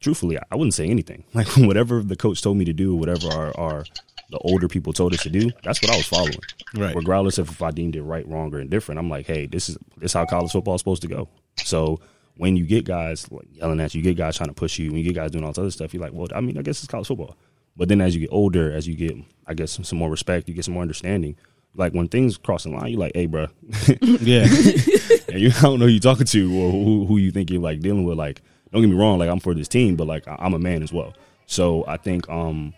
truthfully, 0.00 0.38
I 0.38 0.54
wouldn't 0.54 0.74
say 0.74 0.86
anything. 0.86 1.24
Like 1.34 1.48
whatever 1.56 2.02
the 2.02 2.14
coach 2.14 2.42
told 2.42 2.58
me 2.58 2.66
to 2.66 2.74
do, 2.74 2.94
whatever 2.94 3.28
our, 3.28 3.58
our 3.58 3.84
the 4.28 4.36
older 4.38 4.68
people 4.68 4.92
told 4.92 5.14
us 5.14 5.22
to 5.22 5.30
do, 5.30 5.50
that's 5.64 5.80
what 5.80 5.90
I 5.90 5.96
was 5.96 6.04
following. 6.04 6.36
Right. 6.76 6.94
Regardless 6.94 7.38
of 7.38 7.48
if 7.48 7.62
I 7.62 7.70
deemed 7.70 7.96
it 7.96 8.02
right, 8.02 8.28
wrong, 8.28 8.54
or 8.54 8.60
indifferent, 8.60 8.98
I'm 8.98 9.08
like, 9.08 9.26
hey, 9.26 9.46
this 9.46 9.70
is 9.70 9.78
this 9.96 10.10
is 10.10 10.12
how 10.12 10.26
college 10.26 10.52
football 10.52 10.74
is 10.74 10.82
supposed 10.82 11.02
to 11.02 11.08
go. 11.08 11.28
So 11.56 11.98
when 12.36 12.54
you 12.54 12.66
get 12.66 12.84
guys 12.84 13.32
like 13.32 13.48
yelling 13.50 13.80
at 13.80 13.94
you, 13.94 14.02
you 14.02 14.04
get 14.04 14.18
guys 14.18 14.36
trying 14.36 14.50
to 14.50 14.54
push 14.54 14.78
you, 14.78 14.90
when 14.90 14.98
you 14.98 15.04
get 15.04 15.14
guys 15.14 15.30
doing 15.30 15.42
all 15.42 15.52
this 15.52 15.58
other 15.58 15.70
stuff, 15.70 15.94
you're 15.94 16.02
like, 16.02 16.12
well, 16.12 16.28
I 16.34 16.42
mean, 16.42 16.58
I 16.58 16.62
guess 16.62 16.82
it's 16.82 16.90
college 16.90 17.06
football. 17.06 17.34
But 17.78 17.88
then 17.88 18.02
as 18.02 18.14
you 18.14 18.20
get 18.20 18.30
older, 18.30 18.70
as 18.70 18.86
you 18.86 18.94
get, 18.94 19.16
I 19.46 19.54
guess, 19.54 19.78
some 19.82 19.98
more 19.98 20.10
respect, 20.10 20.50
you 20.50 20.54
get 20.54 20.66
some 20.66 20.74
more 20.74 20.82
understanding. 20.82 21.36
Like 21.74 21.92
when 21.94 22.08
things 22.08 22.36
cross 22.36 22.64
the 22.64 22.70
line, 22.70 22.88
you're 22.90 23.00
like, 23.00 23.12
hey, 23.14 23.26
bro, 23.26 23.46
Yeah, 24.02 24.42
and 25.28 25.40
you 25.40 25.48
I 25.56 25.62
don't 25.62 25.78
know 25.78 25.86
who 25.86 25.92
you 25.92 26.00
talking 26.00 26.26
to 26.26 26.54
or 26.60 26.70
who, 26.70 27.06
who 27.06 27.16
you 27.16 27.30
think 27.30 27.50
you're 27.50 27.62
like 27.62 27.80
dealing 27.80 28.04
with. 28.04 28.18
Like, 28.18 28.42
don't 28.72 28.82
get 28.82 28.88
me 28.90 28.96
wrong, 28.96 29.18
like 29.18 29.30
I'm 29.30 29.40
for 29.40 29.54
this 29.54 29.68
team, 29.68 29.96
but 29.96 30.06
like 30.06 30.28
I- 30.28 30.36
I'm 30.38 30.54
a 30.54 30.58
man 30.58 30.82
as 30.82 30.92
well. 30.92 31.14
So 31.46 31.84
I 31.88 31.96
think 31.96 32.28
um 32.28 32.74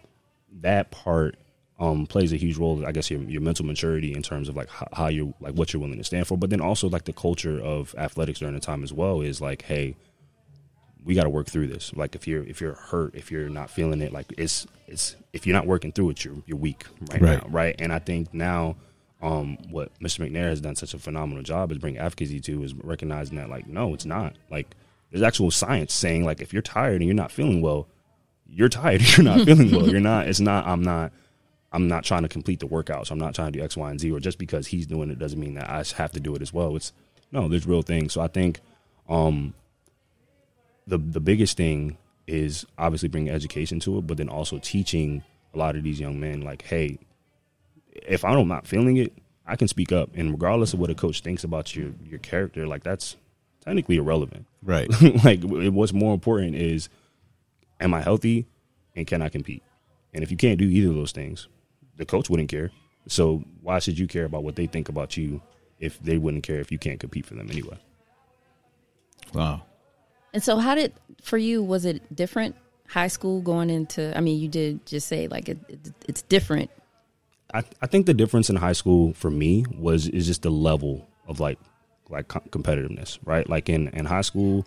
that 0.61 0.91
part 0.93 1.37
um 1.81 2.07
plays 2.07 2.33
a 2.33 2.37
huge 2.37 2.57
role. 2.57 2.87
I 2.87 2.93
guess 2.93 3.11
your 3.11 3.21
your 3.23 3.41
mental 3.41 3.67
maturity 3.67 4.15
in 4.15 4.23
terms 4.23 4.49
of 4.49 4.57
like 4.57 4.69
how, 4.69 4.87
how 4.93 5.09
you 5.09 5.35
like 5.41 5.55
what 5.55 5.73
you're 5.73 5.81
willing 5.83 5.99
to 5.99 6.05
stand 6.05 6.27
for, 6.29 6.39
but 6.39 6.51
then 6.51 6.61
also 6.61 6.89
like 6.89 7.05
the 7.05 7.13
culture 7.13 7.61
of 7.61 7.95
athletics 7.99 8.39
during 8.39 8.55
the 8.55 8.61
time 8.61 8.85
as 8.85 8.93
well 8.93 9.21
is 9.21 9.41
like, 9.41 9.63
hey, 9.63 9.97
we 11.05 11.15
got 11.15 11.25
to 11.25 11.29
work 11.31 11.47
through 11.49 11.67
this. 11.69 11.93
Like 11.95 12.15
if 12.15 12.27
you're 12.27 12.45
if 12.45 12.61
you're 12.61 12.75
hurt, 12.75 13.15
if 13.15 13.31
you're 13.31 13.49
not 13.49 13.71
feeling 13.71 14.01
it, 14.01 14.13
like 14.13 14.33
it's 14.39 14.67
it's 14.87 15.17
if 15.33 15.47
you're 15.47 15.55
not 15.57 15.67
working 15.67 15.93
through 15.93 16.11
it, 16.11 16.25
you're 16.25 16.37
you're 16.47 16.57
weak 16.59 16.85
right, 17.13 17.21
Right. 17.21 17.43
now, 17.43 17.49
right? 17.51 17.75
And 17.79 17.93
I 17.93 17.99
think 17.99 18.33
now, 18.33 18.77
um, 19.23 19.59
what 19.71 19.91
Mr. 20.01 20.21
McNair 20.29 20.49
has 20.49 20.61
done 20.61 20.77
such 20.77 20.95
a 20.95 20.99
phenomenal 20.99 21.43
job 21.43 21.71
is 21.73 21.79
bring 21.79 21.99
advocacy 21.99 22.41
to 22.41 22.63
is 22.63 22.75
recognizing 22.75 23.37
that 23.37 23.49
like 23.51 23.67
no, 23.67 23.93
it's 23.95 24.07
not 24.07 24.35
like 24.51 24.75
there's 25.11 25.23
actual 25.23 25.51
science 25.51 25.93
saying 25.93 26.25
like 26.25 26.41
if 26.41 26.53
you're 26.53 26.63
tired 26.63 26.97
and 26.97 27.05
you're 27.05 27.15
not 27.15 27.31
feeling 27.31 27.61
well, 27.61 27.87
you're 28.47 28.69
tired. 28.69 29.03
You're 29.17 29.25
not 29.25 29.41
feeling 29.47 29.71
well. 29.73 29.89
You're 29.89 30.01
not. 30.01 30.29
It's 30.29 30.41
not. 30.41 30.67
I'm 30.67 30.83
not. 30.83 31.13
I'm 31.73 31.89
not 31.89 32.05
trying 32.05 32.23
to 32.23 32.29
complete 32.29 32.61
the 32.61 32.67
workout, 32.69 33.09
so 33.09 33.13
I'm 33.13 33.19
not 33.19 33.35
trying 33.35 33.53
to 33.53 33.59
do 33.59 33.65
X, 33.65 33.77
Y, 33.77 33.91
and 33.91 33.99
Z. 33.99 34.13
Or 34.13 34.21
just 34.21 34.39
because 34.39 34.69
he's 34.69 34.87
doing 34.87 35.11
it 35.11 35.19
doesn't 35.19 35.41
mean 35.41 35.55
that 35.55 35.69
I 35.69 35.83
have 35.97 36.13
to 36.13 36.21
do 36.21 36.35
it 36.37 36.41
as 36.43 36.53
well. 36.53 36.77
It's 36.77 36.93
no, 37.33 37.49
there's 37.49 37.67
real 37.67 37.83
things. 37.83 38.13
So 38.13 38.21
I 38.21 38.29
think 38.29 38.61
um, 39.09 39.55
the 40.87 40.99
the 40.99 41.21
biggest 41.21 41.57
thing 41.57 41.99
is 42.27 42.65
obviously 42.79 43.09
bringing 43.09 43.33
education 43.33 43.81
to 43.81 43.99
it, 43.99 44.07
but 44.07 44.17
then 44.17 44.29
also 44.29 44.59
teaching 44.59 45.23
a 45.53 45.59
lot 45.59 45.77
of 45.77 45.83
these 45.83 46.01
young 46.01 46.19
men 46.19 46.41
like, 46.41 46.63
hey, 46.63 46.99
if 47.93 48.25
I'm 48.25 48.49
not 48.49 48.67
feeling 48.67 48.97
it, 48.97 49.13
I 49.47 49.57
can 49.57 49.69
speak 49.69 49.93
up, 49.93 50.11
and 50.15 50.31
regardless 50.31 50.73
of 50.73 50.81
what 50.81 50.91
a 50.91 50.95
coach 50.95 51.21
thinks 51.21 51.45
about 51.45 51.75
your 51.77 51.93
your 52.05 52.19
character, 52.19 52.67
like 52.67 52.83
that's 52.83 53.17
technically 53.65 53.97
irrelevant. 53.97 54.47
right. 54.63 54.91
like 55.25 55.41
what's 55.43 55.93
more 55.93 56.15
important 56.15 56.55
is 56.55 56.89
am 57.81 57.95
I 57.95 58.03
healthy 58.03 58.47
and 58.95 59.07
can 59.07 59.23
I 59.23 59.29
compete? 59.29 59.63
And 60.13 60.23
if 60.23 60.31
you 60.31 60.37
can't 60.37 60.59
do 60.59 60.67
either 60.67 60.91
of 60.91 60.95
those 60.95 61.13
things, 61.13 61.49
the 61.97 62.05
coach 62.05 62.31
wouldn't 62.31 62.49
care. 62.49 62.71
So 63.09 63.45
why 63.63 63.79
should 63.79 63.99
you 63.99 64.07
care 64.07 64.25
about 64.25 64.45
what 64.45 64.57
they 64.57 64.67
think 64.67 64.89
about 64.89 65.17
you 65.17 65.43
if 65.79 66.01
they 66.03 66.19
wouldn't 66.19 66.45
care 66.45 66.61
if 66.61 66.71
you 66.71 66.79
can't 66.79 67.01
compete 67.01 67.27
for 67.27 67.35
them 67.35 67.51
anyway? 67.51 67.79
Wow. 69.33 69.63
And 70.35 70.43
so, 70.43 70.59
how 70.59 70.75
did 70.75 70.93
for 71.23 71.39
you 71.39 71.63
was 71.63 71.87
it 71.87 72.15
different? 72.15 72.57
High 72.89 73.09
school 73.09 73.41
going 73.41 73.71
into, 73.71 74.15
I 74.17 74.21
mean, 74.21 74.39
you 74.39 74.49
did 74.49 74.85
just 74.85 75.09
say 75.09 75.27
like 75.29 75.49
it, 75.49 75.59
it, 75.69 75.93
it's 76.07 76.23
different. 76.23 76.71
I, 77.55 77.63
I 77.81 77.87
think 77.87 78.07
the 78.07 78.15
difference 78.15 78.51
in 78.51 78.57
high 78.57 78.73
school 78.73 79.15
for 79.15 79.31
me 79.31 79.65
was 79.79 80.09
is 80.09 80.27
just 80.27 80.43
the 80.43 80.51
level 80.51 81.09
of 81.29 81.41
like 81.41 81.59
like 82.11 82.29
com- 82.29 82.43
competitiveness, 82.51 83.19
right? 83.25 83.49
Like 83.49 83.69
in 83.69 83.89
in 83.89 84.05
high 84.05 84.23
school, 84.23 84.67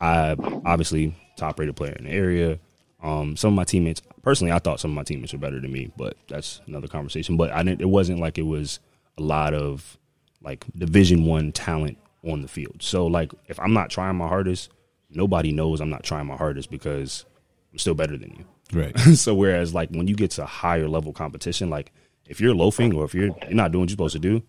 I 0.00 0.36
obviously 0.64 1.14
top 1.36 1.58
rated 1.58 1.76
player 1.76 1.92
in 1.92 2.04
the 2.04 2.10
area. 2.10 2.58
Um, 3.02 3.36
some 3.36 3.52
of 3.52 3.56
my 3.56 3.64
teammates, 3.64 4.02
personally, 4.22 4.52
I 4.52 4.58
thought 4.60 4.80
some 4.80 4.92
of 4.92 4.96
my 4.96 5.04
teammates 5.04 5.32
were 5.32 5.38
better 5.38 5.60
than 5.60 5.70
me, 5.70 5.90
but 5.96 6.16
that's 6.28 6.60
another 6.66 6.88
conversation. 6.88 7.36
But 7.36 7.50
I 7.50 7.62
didn't. 7.64 7.80
It 7.80 7.88
wasn't 7.88 8.20
like 8.20 8.38
it 8.38 8.46
was 8.46 8.78
a 9.18 9.22
lot 9.22 9.52
of 9.52 9.98
like 10.42 10.64
Division 10.76 11.24
One 11.24 11.50
talent 11.50 11.98
on 12.24 12.42
the 12.42 12.48
field. 12.48 12.82
So 12.82 13.06
like 13.06 13.32
if 13.48 13.58
I'm 13.58 13.72
not 13.72 13.90
trying 13.90 14.16
my 14.16 14.28
hardest, 14.28 14.70
nobody 15.10 15.52
knows 15.52 15.80
I'm 15.80 15.90
not 15.90 16.02
trying 16.02 16.26
my 16.26 16.36
hardest 16.36 16.70
because 16.70 17.24
I'm 17.72 17.78
still 17.78 17.94
better 17.94 18.16
than 18.16 18.30
you. 18.30 18.44
Right. 18.72 18.98
so 19.14 19.34
whereas 19.34 19.74
like 19.74 19.90
when 19.90 20.08
you 20.08 20.14
get 20.14 20.32
to 20.32 20.46
higher 20.46 20.88
level 20.88 21.12
competition, 21.12 21.70
like 21.70 21.92
if 22.26 22.40
you're 22.40 22.54
loafing 22.54 22.94
or 22.94 23.04
if 23.04 23.14
you're 23.14 23.34
you're 23.42 23.50
not 23.50 23.72
doing 23.72 23.82
what 23.82 23.90
you're 23.90 23.94
supposed 23.94 24.14
to 24.14 24.18
do, 24.18 24.42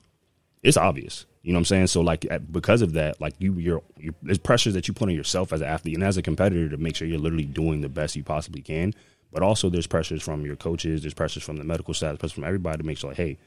it's 0.63 0.77
obvious. 0.77 1.25
You 1.41 1.53
know 1.53 1.57
what 1.57 1.61
I'm 1.61 1.65
saying? 1.65 1.87
So 1.87 2.01
like 2.01 2.25
at, 2.29 2.51
because 2.51 2.81
of 2.81 2.93
that, 2.93 3.21
like 3.21 3.33
you 3.39 3.53
you're, 3.53 3.81
you're 3.97 4.13
there's 4.21 4.37
pressures 4.37 4.73
that 4.73 4.87
you 4.87 4.93
put 4.93 5.09
on 5.09 5.15
yourself 5.15 5.53
as 5.53 5.61
an 5.61 5.67
athlete 5.67 5.95
and 5.95 6.03
as 6.03 6.17
a 6.17 6.21
competitor 6.21 6.69
to 6.69 6.77
make 6.77 6.95
sure 6.95 7.07
you're 7.07 7.19
literally 7.19 7.45
doing 7.45 7.81
the 7.81 7.89
best 7.89 8.15
you 8.15 8.23
possibly 8.23 8.61
can. 8.61 8.93
But 9.31 9.43
also 9.43 9.69
there's 9.69 9.87
pressures 9.87 10.23
from 10.23 10.45
your 10.45 10.55
coaches, 10.55 11.01
there's 11.01 11.13
pressures 11.13 11.43
from 11.43 11.57
the 11.57 11.63
medical 11.63 11.93
staff, 11.93 12.19
pressures 12.19 12.33
from 12.33 12.43
everybody 12.43 12.79
to 12.79 12.83
make 12.83 12.97
sure 12.97 13.11
like, 13.11 13.17
hey, 13.17 13.37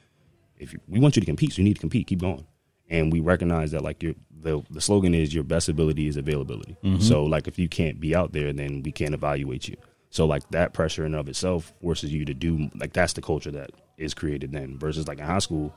if 0.59 0.73
you, 0.73 0.81
we 0.89 1.01
want 1.01 1.17
you 1.17 1.21
to 1.21 1.27
compete, 1.27 1.53
so 1.53 1.59
you 1.59 1.65
need 1.65 1.75
to 1.75 1.81
compete, 1.81 2.07
keep 2.07 2.21
going. 2.21 2.47
And 2.93 3.11
we 3.11 3.21
recognize 3.21 3.71
that 3.73 3.83
like 3.83 4.03
your 4.03 4.15
the 4.43 4.63
the 4.71 4.81
slogan 4.81 5.15
is 5.15 5.35
your 5.35 5.45
best 5.45 5.69
ability 5.69 6.07
is 6.07 6.17
availability. 6.17 6.77
Mm-hmm. 6.85 7.01
So 7.01 7.25
like 7.25 7.49
if 7.49 7.59
you 7.59 7.69
can't 7.69 7.99
be 7.99 8.15
out 8.15 8.33
there, 8.33 8.53
then 8.53 8.83
we 8.83 8.93
can't 8.93 9.15
evaluate 9.15 9.67
you. 9.67 9.77
So 10.11 10.27
like 10.27 10.49
that 10.51 10.75
pressure 10.75 11.07
in 11.07 11.15
and 11.15 11.21
of 11.21 11.29
itself 11.29 11.73
forces 11.81 12.13
you 12.13 12.27
to 12.27 12.35
do 12.35 12.71
like 12.75 12.93
that's 12.93 13.15
the 13.15 13.23
culture 13.23 13.51
that 13.53 13.71
is 13.97 14.13
created 14.13 14.53
then 14.53 14.79
versus 14.79 15.09
like 15.09 15.19
in 15.19 15.25
high 15.25 15.39
school, 15.39 15.75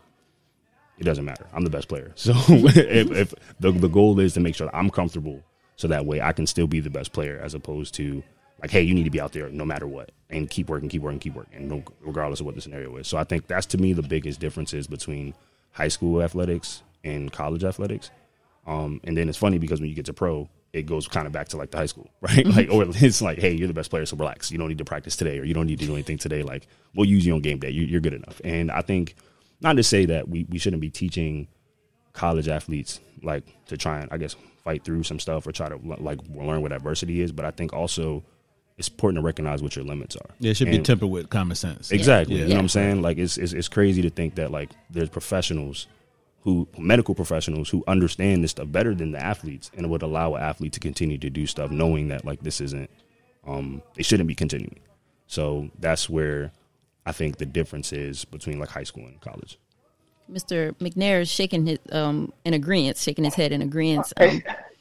it 0.97 1.05
doesn't 1.05 1.24
matter. 1.24 1.47
I'm 1.53 1.63
the 1.63 1.70
best 1.70 1.88
player. 1.88 2.11
So 2.16 2.34
if, 2.49 3.11
if 3.11 3.34
the 3.61 3.72
the 3.72 3.88
goal 3.88 4.20
is 4.20 4.34
to 4.34 4.41
make 4.41 4.55
sure 4.55 4.68
that 4.68 4.76
I'm 4.76 4.89
comfortable, 4.89 5.41
so 5.78 5.88
that 5.88 6.05
way 6.05 6.20
I 6.22 6.34
can 6.34 6.47
still 6.47 6.68
be 6.68 6.82
the 6.82 6.89
best 6.89 7.13
player, 7.13 7.39
as 7.41 7.53
opposed 7.53 7.93
to 7.95 8.22
like, 8.61 8.72
hey, 8.72 8.82
you 8.82 8.93
need 8.93 9.03
to 9.03 9.09
be 9.09 9.22
out 9.22 9.32
there 9.32 9.49
no 9.49 9.63
matter 9.63 9.88
what, 9.88 10.11
and 10.30 10.49
keep 10.49 10.70
working, 10.70 10.89
keep 10.89 11.01
working, 11.01 11.20
keep 11.20 11.36
working, 11.36 11.68
no, 11.70 11.84
regardless 12.01 12.41
of 12.41 12.45
what 12.45 12.55
the 12.55 12.61
scenario 12.61 12.95
is. 12.97 13.07
So 13.07 13.18
I 13.18 13.24
think 13.24 13.47
that's 13.47 13.66
to 13.68 13.78
me 13.78 13.93
the 13.93 14.01
biggest 14.01 14.39
differences 14.41 14.88
between 14.88 15.34
high 15.72 15.89
school 15.89 16.22
athletics 16.22 16.84
and 17.06 17.32
college 17.32 17.64
athletics. 17.64 18.12
Um, 18.68 18.99
and 19.06 19.16
then 19.16 19.30
it's 19.30 19.38
funny 19.38 19.58
because 19.60 19.80
when 19.80 19.89
you 19.89 19.95
get 19.95 20.06
to 20.08 20.14
pro, 20.14 20.49
it 20.74 20.86
goes 20.88 21.08
kind 21.08 21.26
of 21.28 21.32
back 21.32 21.47
to 21.49 21.58
like 21.58 21.72
the 21.72 21.78
high 21.78 21.86
school, 21.86 22.10
right? 22.22 22.45
like, 22.45 22.70
or 22.70 22.84
it's 22.89 23.22
like, 23.22 23.38
hey, 23.38 23.53
you're 23.53 23.68
the 23.70 23.74
best 23.74 23.89
player, 23.91 24.06
so 24.06 24.18
relax. 24.18 24.51
You 24.51 24.58
don't 24.58 24.68
need 24.68 24.80
to 24.80 24.86
practice 24.86 25.16
today, 25.16 25.39
or 25.39 25.43
you 25.45 25.53
don't 25.53 25.68
need 25.68 25.80
to 25.80 25.86
do 25.86 25.93
anything 25.93 26.18
today. 26.18 26.43
Like, 26.43 26.68
we'll 26.95 27.08
use 27.08 27.26
you 27.26 27.34
on 27.36 27.41
game 27.41 27.60
day. 27.60 27.70
You, 27.70 27.84
you're 27.86 28.01
good 28.01 28.14
enough. 28.16 28.41
And 28.43 28.70
I 28.72 28.82
think 28.82 29.16
not 29.62 29.78
to 29.78 29.84
say 29.84 30.06
that 30.06 30.28
we, 30.28 30.45
we 30.49 30.58
shouldn't 30.58 30.82
be 30.82 30.89
teaching 30.89 31.47
college 32.14 32.47
athletes 32.47 32.99
like 33.24 33.43
to 33.68 33.78
try 33.78 33.99
and 33.99 34.12
I 34.12 34.18
guess 34.18 34.36
fight 34.64 34.84
through 34.84 35.03
some 35.03 35.20
stuff 35.20 35.45
or 35.47 35.51
try 35.51 35.70
to 35.70 35.78
like 35.84 36.20
learn 36.34 36.62
what 36.62 36.72
adversity 36.72 37.22
is, 37.22 37.32
but 37.32 37.45
I 37.45 37.51
think 37.51 37.72
also 37.74 38.24
it's 38.78 38.88
important 38.89 39.22
to 39.22 39.26
recognize 39.26 39.62
what 39.62 39.76
your 39.76 39.86
limits 39.86 40.16
are. 40.18 40.30
Yeah, 40.39 40.51
it 40.51 40.58
should 40.58 40.68
And- 40.68 40.78
be 40.78 40.84
tempered 40.84 41.10
with 41.10 41.30
common 41.30 41.56
sense. 41.56 41.91
Exactly. 41.91 42.36
Yeah. 42.38 42.43
You 42.43 42.49
know 42.49 42.56
what 42.56 42.62
I'm 42.64 42.70
saying? 42.70 43.01
Like 43.01 43.18
it's, 43.18 43.38
it's 43.38 43.53
it's 43.53 43.68
crazy 43.70 44.01
to 44.01 44.10
think 44.10 44.36
that 44.36 44.51
like 44.51 44.72
there's 44.89 45.10
professionals 45.10 45.88
who 46.46 46.68
medical 46.78 47.14
professionals 47.14 47.70
who 47.70 47.84
understand 47.88 48.43
this 48.43 48.52
stuff 48.52 48.72
better 48.72 48.96
than 48.96 49.12
the 49.12 49.22
athletes 49.22 49.70
and 49.76 49.89
would 49.89 50.02
allow 50.02 50.36
an 50.36 50.41
athlete 50.41 50.72
to 50.74 50.80
continue 50.80 51.18
to 51.18 51.30
do 51.30 51.46
stuff 51.46 51.72
knowing 51.72 52.08
that 52.08 52.24
like 52.24 52.41
this 52.41 52.62
isn't 52.62 52.89
um 53.46 53.82
they 53.96 54.04
shouldn't 54.04 54.28
be 54.28 54.36
continuing. 54.36 54.80
So 55.28 55.70
that's 55.80 56.10
where 56.10 56.52
I 57.06 57.12
think 57.12 57.38
the 57.38 57.46
difference 57.46 57.91
is 57.91 58.24
between 58.26 58.60
like 58.60 58.70
high 58.70 58.84
school 58.84 59.06
and 59.06 59.20
college. 59.20 59.60
Mr. 60.32 60.74
McNair 60.78 61.22
is 61.22 61.30
shaking 61.30 61.66
his 61.66 61.80
um 61.91 62.32
in 62.46 62.54
agreement, 62.54 62.98
shaking 62.98 63.26
his 63.26 63.36
head 63.36 63.52
in 63.52 63.62
agreement. 63.62 64.14
Um, 64.18 64.41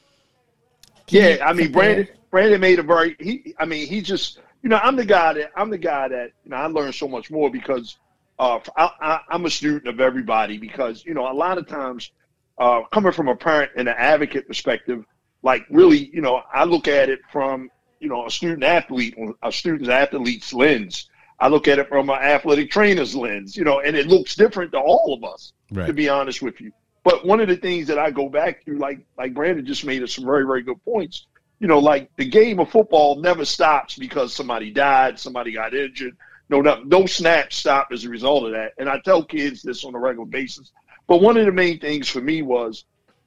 Yeah, 1.09 1.39
I 1.45 1.53
mean. 1.53 1.73
Brandon. 1.73 2.09
Brandon 2.31 2.61
made 2.61 2.79
a 2.79 2.83
very. 2.83 3.17
He, 3.21 3.55
I 3.59 3.65
mean, 3.65 3.87
he 3.87 4.01
just. 4.01 4.41
You 4.62 4.71
know, 4.71 4.81
I'm 4.83 4.97
the 4.97 5.05
guy 5.05 5.35
that 5.35 5.53
I'm 5.57 5.69
the 5.69 5.79
guy 5.79 6.09
that 6.09 6.31
you 6.45 6.51
know 6.51 6.57
I 6.57 6.67
learned 6.67 6.95
so 6.95 7.07
much 7.07 7.31
more 7.31 7.51
because 7.51 7.99
uh, 8.39 8.59
I, 8.76 8.91
I, 9.01 9.20
I'm 9.30 9.45
a 9.47 9.51
student 9.51 9.87
of 9.87 10.01
everybody 10.01 10.59
because 10.59 11.05
you 11.05 11.14
know 11.14 11.30
a 11.30 11.35
lot 11.35 11.59
of 11.59 11.66
times 11.66 12.11
uh, 12.59 12.82
coming 12.93 13.12
from 13.12 13.28
a 13.28 13.37
parent 13.37 13.72
and 13.76 13.89
an 13.89 13.95
advocate 13.97 14.47
perspective, 14.47 15.05
like 15.43 15.64
really, 15.70 16.11
you 16.12 16.20
know, 16.20 16.41
I 16.53 16.64
look 16.64 16.89
at 16.89 17.09
it 17.09 17.20
from 17.32 17.70
you 18.01 18.09
know 18.09 18.26
a 18.26 18.30
student 18.30 18.64
athlete, 18.64 19.16
a 19.43 19.53
student 19.53 19.89
athlete's 19.89 20.53
lens. 20.53 21.09
I 21.39 21.49
look 21.49 21.66
at 21.66 21.78
it 21.78 21.89
from 21.89 22.11
an 22.11 22.16
athletic 22.16 22.70
trainer's 22.70 23.14
lens, 23.16 23.57
you 23.57 23.64
know, 23.64 23.80
and 23.80 23.97
it 23.97 24.07
looks 24.07 24.37
different 24.37 24.72
to 24.72 24.78
all 24.78 25.14
of 25.14 25.24
us 25.28 25.53
Right. 25.72 25.87
to 25.87 25.93
be 25.93 26.09
honest 26.09 26.41
with 26.41 26.61
you. 26.61 26.72
But 27.03 27.26
one 27.26 27.41
of 27.41 27.49
the 27.49 27.57
things 27.57 27.89
that 27.89 27.99
I 27.99 28.11
go 28.11 28.28
back 28.28 28.64
to, 28.64 28.78
like 28.78 29.01
like 29.18 29.35
Brandon 29.35 29.66
just 29.66 29.85
made 29.85 30.03
us 30.03 30.14
some 30.14 30.24
very 30.24 30.45
very 30.47 30.62
good 30.62 30.82
points. 30.85 31.26
You 31.61 31.68
know, 31.68 31.78
like 31.78 32.11
the 32.16 32.24
game 32.24 32.61
of 32.61 32.70
football 32.70 33.20
never 33.20 33.45
stops 33.45 33.97
because 33.97 34.35
somebody 34.35 34.70
died, 34.70 35.18
somebody 35.18 35.53
got 35.53 35.74
injured. 35.74 36.16
No, 36.49 36.61
no, 36.61 36.82
no 36.82 37.07
snaps 37.07 37.57
stop 37.57 37.88
as 37.92 38.05
a 38.05 38.09
result 38.09 38.45
of 38.45 38.53
that. 38.53 38.72
And 38.78 38.88
I 38.88 38.99
tell 39.01 39.24
kids 39.24 39.62
this 39.62 39.84
on 39.84 39.95
a 39.95 39.99
regular 39.99 40.26
basis. 40.26 40.72
But 41.07 41.22
one 41.22 41.36
of 41.36 41.47
the 41.47 41.53
main 41.53 41.80
things 41.80 42.09
for 42.09 42.20
me 42.20 42.42
was 42.42 42.84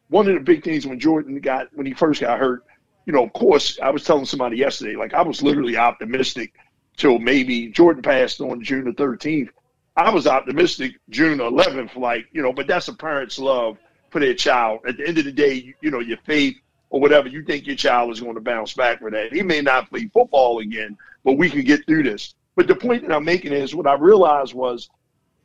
one 0.10 0.28
of 0.28 0.34
the 0.36 0.42
big 0.42 0.64
things 0.64 0.86
when 0.86 1.00
Jordan 1.00 1.40
got 1.40 1.68
when 1.74 1.86
he 1.86 1.94
first 1.94 2.22
got 2.22 2.40
hurt. 2.40 2.64
You 3.06 3.14
know, 3.14 3.24
of 3.24 3.34
course, 3.34 3.80
I 3.82 3.90
was 3.90 4.04
telling 4.04 4.26
somebody 4.26 4.58
yesterday, 4.58 4.96
like 4.96 5.14
I 5.14 5.22
was 5.22 5.42
literally 5.42 5.78
optimistic 5.78 6.54
till 6.98 7.20
maybe 7.20 7.70
Jordan 7.70 8.02
passed 8.02 8.42
on 8.42 8.64
June 8.64 8.86
the 8.86 8.92
13th. 8.92 9.50
I 9.96 10.10
was 10.10 10.28
optimistic 10.28 10.94
June 11.10 11.40
11th, 11.40 11.96
like, 11.96 12.28
you 12.32 12.42
know, 12.42 12.54
but 12.54 12.68
that's 12.68 12.88
a 12.88 12.94
parent's 12.94 13.40
love 13.40 13.78
for 14.12 14.20
their 14.20 14.34
child. 14.34 14.82
At 14.88 14.98
the 14.98 15.08
end 15.08 15.18
of 15.18 15.26
the 15.26 15.32
day, 15.32 15.54
you, 15.54 15.74
you 15.82 15.92
know, 15.92 16.00
your 16.00 16.18
faith 16.26 16.56
or 16.90 17.00
whatever, 17.00 17.28
you 17.28 17.44
think 17.44 17.66
your 17.66 17.76
child 17.76 18.12
is 18.12 18.20
going 18.20 18.36
to 18.36 18.42
bounce 18.42 18.74
back 18.74 19.00
for 19.00 19.10
that. 19.10 19.34
He 19.34 19.42
may 19.42 19.62
not 19.62 19.90
play 19.90 20.08
football 20.14 20.60
again, 20.60 20.98
but 21.24 21.34
we 21.34 21.50
can 21.50 21.64
get 21.64 21.86
through 21.88 22.04
this. 22.04 22.36
But 22.58 22.66
the 22.66 22.76
point 22.76 23.08
that 23.08 23.16
I'm 23.16 23.24
making 23.24 23.54
is 23.54 23.76
what 23.76 23.86
I 23.86 23.94
realized 23.94 24.56
was, 24.56 24.90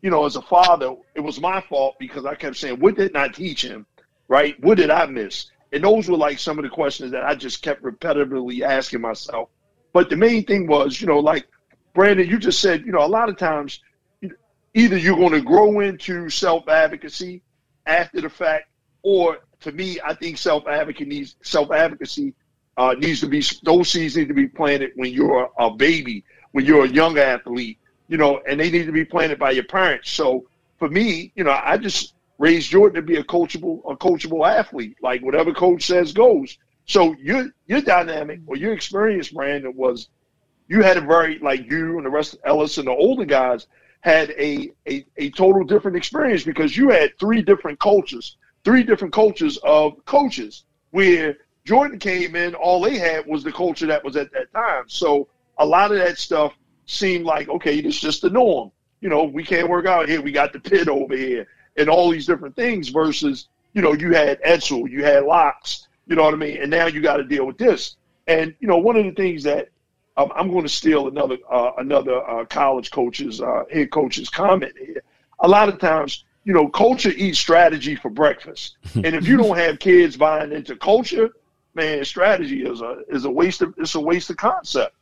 you 0.01 0.11
know, 0.11 0.25
as 0.25 0.37
a 0.37 0.43
father, 0.43 0.97
it 1.15 1.21
was 1.21 1.39
my 1.39 1.61
fault 1.61 1.97
because 2.01 2.25
I 2.25 2.35
kept 2.35 2.57
saying, 2.57 2.81
what 2.81 2.97
did 2.97 3.15
I 3.15 3.29
teach 3.29 3.63
him? 3.63 3.85
Right? 4.29 4.59
What 4.65 4.79
did 4.79 4.89
I 4.89 5.05
miss? 5.05 5.51
And 5.75 5.85
those 5.85 6.09
were 6.09 6.17
like 6.17 6.39
some 6.39 6.59
of 6.59 6.65
the 6.65 6.71
questions 6.71 7.13
that 7.13 7.23
I 7.23 7.35
just 7.35 7.63
kept 7.63 7.83
repetitively 7.83 8.63
asking 8.63 9.03
myself. 9.03 9.51
But 9.93 10.09
the 10.09 10.17
main 10.17 10.47
thing 10.47 10.67
was, 10.67 11.03
you 11.03 11.07
know, 11.07 11.19
like 11.19 11.47
Brandon, 11.93 12.27
you 12.27 12.39
just 12.39 12.61
said, 12.61 12.87
you 12.87 12.93
know, 12.93 13.05
a 13.05 13.07
lot 13.07 13.29
of 13.29 13.37
times 13.37 13.81
either 14.73 14.97
you're 14.97 15.17
going 15.17 15.33
to 15.33 15.43
grow 15.43 15.81
into 15.81 16.31
self 16.31 16.67
advocacy 16.67 17.43
after 17.85 18.23
the 18.23 18.31
fact, 18.31 18.71
or 19.03 19.41
to 19.61 19.73
me, 19.73 19.99
I 20.03 20.15
think 20.15 20.39
self 20.39 20.67
advocacy 20.67 21.05
needs 21.05 21.37
self 21.43 21.73
advocacy 21.73 22.33
uh, 22.79 22.95
needs 22.97 23.21
to 23.21 23.27
be 23.27 23.45
those 23.65 23.91
seeds 23.91 24.17
need 24.17 24.29
to 24.29 24.35
be 24.35 24.49
planted 24.49 24.93
when 24.97 25.13
you're 25.13 25.51
a 25.59 25.71
baby, 25.71 26.25
when 26.53 26.65
you're 26.65 26.85
a 26.85 26.89
young 26.89 27.19
athlete, 27.19 27.79
you 28.09 28.17
know, 28.17 28.41
and 28.47 28.61
they 28.61 28.71
need 28.71 28.87
to 28.87 28.93
be 28.93 29.05
planted 29.05 29.39
by 29.39 29.51
your 29.51 29.65
parents. 29.65 30.11
So 30.11 30.47
for 30.79 30.89
me, 30.89 31.33
you 31.35 31.45
know, 31.45 31.59
I 31.63 31.77
just 31.77 32.15
raised 32.39 32.71
Jordan 32.71 32.97
to 32.97 33.03
be 33.03 33.17
a 33.17 33.25
coachable 33.25 33.81
a 33.91 33.97
coachable 33.97 34.49
athlete. 34.49 34.97
Like 35.03 35.23
whatever 35.23 35.53
coach 35.53 35.87
says 35.87 36.13
goes. 36.13 36.59
So 36.87 37.15
your 37.15 37.51
your 37.67 37.81
dynamic 37.81 38.41
or 38.47 38.57
your 38.57 38.73
experience, 38.73 39.31
Brandon, 39.31 39.75
was 39.77 40.09
you 40.69 40.83
had 40.83 40.97
a 40.97 41.01
very 41.01 41.39
like 41.39 41.71
you 41.71 41.97
and 41.97 42.07
the 42.07 42.11
rest 42.11 42.35
of 42.35 42.41
Ellis 42.45 42.79
and 42.79 42.87
the 42.87 42.93
older 42.93 43.25
guys 43.25 43.67
had 44.01 44.31
a, 44.31 44.71
a 44.89 45.07
a 45.17 45.31
total 45.31 45.65
different 45.65 45.97
experience 45.97 46.43
because 46.43 46.77
you 46.77 46.91
had 46.91 47.17
three 47.19 47.43
different 47.43 47.79
cultures, 47.79 48.37
three 48.65 48.83
different 48.83 49.15
cultures 49.15 49.59
of 49.59 50.05
coaches. 50.05 50.65
Where 50.91 51.39
Jordan 51.65 51.99
came 51.99 52.37
in, 52.37 52.55
all 52.55 52.81
they 52.81 52.99
had 52.99 53.27
was 53.27 53.45
the 53.45 53.53
culture 53.53 53.87
that 53.87 54.05
was 54.05 54.17
at 54.17 54.33
that 54.33 54.53
time. 54.53 54.85
So 54.89 55.29
a 55.59 55.67
lot 55.67 55.93
of 55.93 55.99
that 55.99 56.19
stuff 56.19 56.55
seemed 56.87 57.25
like 57.25 57.49
okay, 57.49 57.79
it's 57.79 58.01
just 58.01 58.23
the 58.23 58.31
norm. 58.31 58.71
You 59.01 59.09
know, 59.09 59.25
we 59.25 59.45
can't 59.45 59.69
work 59.69 59.87
out 59.87 60.09
here. 60.09 60.23
We 60.23 60.33
got 60.33 60.53
the 60.53 60.61
pit 60.61 60.89
over 60.89 61.17
here, 61.17 61.47
and 61.77 61.89
all 61.89 62.11
these 62.11 62.27
different 62.27 62.57
things. 62.57 62.89
Versus, 62.89 63.49
you 63.73 63.83
know, 63.83 63.93
you 63.93 64.15
had 64.15 64.41
Edsall, 64.43 64.89
you 64.91 65.05
had 65.05 65.25
Locks. 65.25 65.89
You 66.07 66.17
know 66.17 66.25
what 66.25 66.35
I 66.35 66.37
mean? 66.37 66.59
And 66.59 66.71
now 66.71 66.87
you 66.87 67.01
got 67.01 67.17
to 67.19 67.25
deal 67.25 67.47
with 67.47 67.59
this. 67.59 67.97
And 68.27 68.55
you 68.61 68.69
know, 68.69 68.79
one 68.79 68.97
of 68.97 69.05
the 69.05 69.13
things 69.13 69.43
that 69.45 69.69
um, 70.17 70.31
I'm 70.35 70.51
going 70.51 70.65
to 70.65 70.69
steal 70.69 71.09
another 71.09 71.39
uh, 71.51 71.73
another 71.79 72.29
uh, 72.29 72.45
college 72.45 72.91
coach's 72.91 73.41
uh, 73.41 73.65
head 73.73 73.91
coach's 73.91 74.29
comment 74.29 74.73
here. 74.79 75.03
A 75.41 75.49
lot 75.49 75.69
of 75.69 75.79
times, 75.79 76.25
you 76.45 76.53
know, 76.53 76.69
culture 76.69 77.11
eats 77.11 77.39
strategy 77.39 77.97
for 77.97 78.11
breakfast, 78.11 78.77
and 78.95 79.07
if 79.07 79.27
you 79.27 79.37
don't 79.37 79.57
have 79.57 79.79
kids 79.79 80.17
buying 80.17 80.53
into 80.53 80.77
culture, 80.77 81.31
man, 81.75 82.05
strategy 82.05 82.65
is 82.65 82.81
a 82.81 83.03
is 83.09 83.25
a 83.25 83.31
waste 83.31 83.63
of 83.63 83.75
it's 83.79 83.95
a 83.95 84.01
waste 84.01 84.31
of 84.31 84.37
concept. 84.37 84.95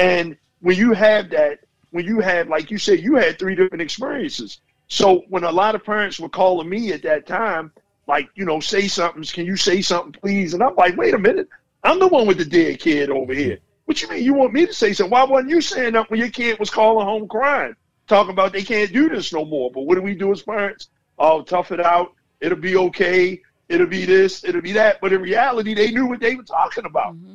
And 0.00 0.36
when 0.60 0.76
you 0.76 0.94
have 0.94 1.28
that, 1.30 1.60
when 1.90 2.06
you 2.06 2.20
had 2.20 2.48
like 2.48 2.70
you 2.70 2.78
said, 2.78 3.00
you 3.00 3.16
had 3.16 3.38
three 3.38 3.54
different 3.54 3.82
experiences. 3.82 4.60
So 4.88 5.24
when 5.28 5.44
a 5.44 5.52
lot 5.52 5.74
of 5.74 5.84
parents 5.84 6.18
were 6.18 6.30
calling 6.30 6.68
me 6.68 6.92
at 6.92 7.02
that 7.02 7.26
time, 7.26 7.70
like 8.08 8.30
you 8.34 8.46
know, 8.46 8.60
say 8.60 8.88
something, 8.88 9.22
can 9.24 9.44
you 9.44 9.56
say 9.56 9.82
something, 9.82 10.12
please? 10.12 10.54
And 10.54 10.62
I'm 10.62 10.74
like, 10.74 10.96
wait 10.96 11.12
a 11.12 11.18
minute, 11.18 11.48
I'm 11.84 11.98
the 11.98 12.08
one 12.08 12.26
with 12.26 12.38
the 12.38 12.46
dead 12.46 12.80
kid 12.80 13.10
over 13.10 13.34
here. 13.34 13.58
What 13.84 14.00
you 14.00 14.08
mean 14.08 14.24
you 14.24 14.32
want 14.32 14.54
me 14.54 14.66
to 14.66 14.72
say 14.72 14.94
something? 14.94 15.10
Why 15.10 15.24
wasn't 15.24 15.50
you 15.50 15.60
saying 15.60 15.92
that 15.92 16.10
when 16.10 16.18
your 16.18 16.30
kid 16.30 16.58
was 16.58 16.70
calling 16.70 17.06
home 17.06 17.28
crying, 17.28 17.76
talking 18.06 18.32
about 18.32 18.54
they 18.54 18.62
can't 18.62 18.92
do 18.92 19.10
this 19.10 19.34
no 19.34 19.44
more? 19.44 19.70
But 19.70 19.82
what 19.82 19.96
do 19.96 20.02
we 20.02 20.14
do 20.14 20.32
as 20.32 20.42
parents? 20.42 20.88
Oh, 21.18 21.42
tough 21.42 21.72
it 21.72 21.80
out. 21.80 22.14
It'll 22.40 22.56
be 22.56 22.76
okay. 22.76 23.42
It'll 23.68 23.86
be 23.86 24.06
this. 24.06 24.44
It'll 24.44 24.62
be 24.62 24.72
that. 24.72 25.00
But 25.02 25.12
in 25.12 25.20
reality, 25.20 25.74
they 25.74 25.90
knew 25.90 26.06
what 26.06 26.20
they 26.20 26.36
were 26.36 26.42
talking 26.42 26.86
about. 26.86 27.14
Mm-hmm. 27.16 27.34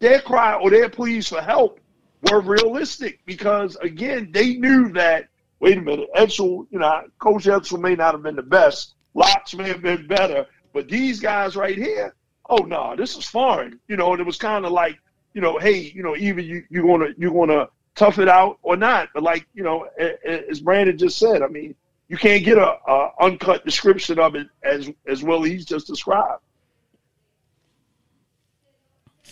Their 0.00 0.20
cry 0.20 0.54
or 0.54 0.70
their 0.70 0.88
pleas 0.88 1.28
for 1.28 1.40
help 1.40 1.80
were 2.22 2.40
realistic 2.40 3.20
because 3.26 3.76
again, 3.76 4.30
they 4.32 4.54
knew 4.54 4.92
that. 4.92 5.28
Wait 5.60 5.76
a 5.76 5.80
minute, 5.80 6.08
Edsall, 6.16 6.68
you 6.70 6.78
know, 6.78 7.02
Coach 7.18 7.44
Edsall 7.44 7.80
may 7.80 7.96
not 7.96 8.14
have 8.14 8.22
been 8.22 8.36
the 8.36 8.42
best. 8.42 8.94
Locks 9.14 9.54
may 9.54 9.66
have 9.66 9.82
been 9.82 10.06
better, 10.06 10.46
but 10.72 10.88
these 10.88 11.18
guys 11.18 11.56
right 11.56 11.76
here, 11.76 12.14
oh 12.48 12.58
no, 12.58 12.94
this 12.94 13.16
is 13.16 13.24
foreign. 13.24 13.80
You 13.88 13.96
know, 13.96 14.12
and 14.12 14.20
it 14.20 14.26
was 14.26 14.38
kind 14.38 14.64
of 14.64 14.70
like 14.70 14.98
you 15.34 15.40
know, 15.40 15.58
hey, 15.58 15.92
you 15.94 16.02
know, 16.02 16.16
either 16.16 16.40
you 16.40 16.64
you 16.70 16.82
gonna 16.82 17.08
you 17.16 17.32
gonna 17.32 17.68
tough 17.94 18.18
it 18.18 18.28
out 18.28 18.58
or 18.62 18.76
not. 18.76 19.08
But 19.14 19.22
like 19.22 19.46
you 19.54 19.62
know, 19.62 19.88
as 20.26 20.60
Brandon 20.60 20.96
just 20.96 21.18
said, 21.18 21.42
I 21.42 21.48
mean, 21.48 21.74
you 22.08 22.16
can't 22.16 22.44
get 22.44 22.58
a, 22.58 22.76
a 22.86 23.10
uncut 23.20 23.64
description 23.64 24.18
of 24.18 24.34
it 24.34 24.48
as 24.62 24.90
as 25.06 25.22
well 25.22 25.42
he's 25.42 25.64
just 25.64 25.86
described. 25.86 26.42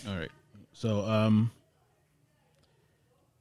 All 0.06 0.16
right. 0.16 0.30
So 0.76 1.00
um 1.06 1.50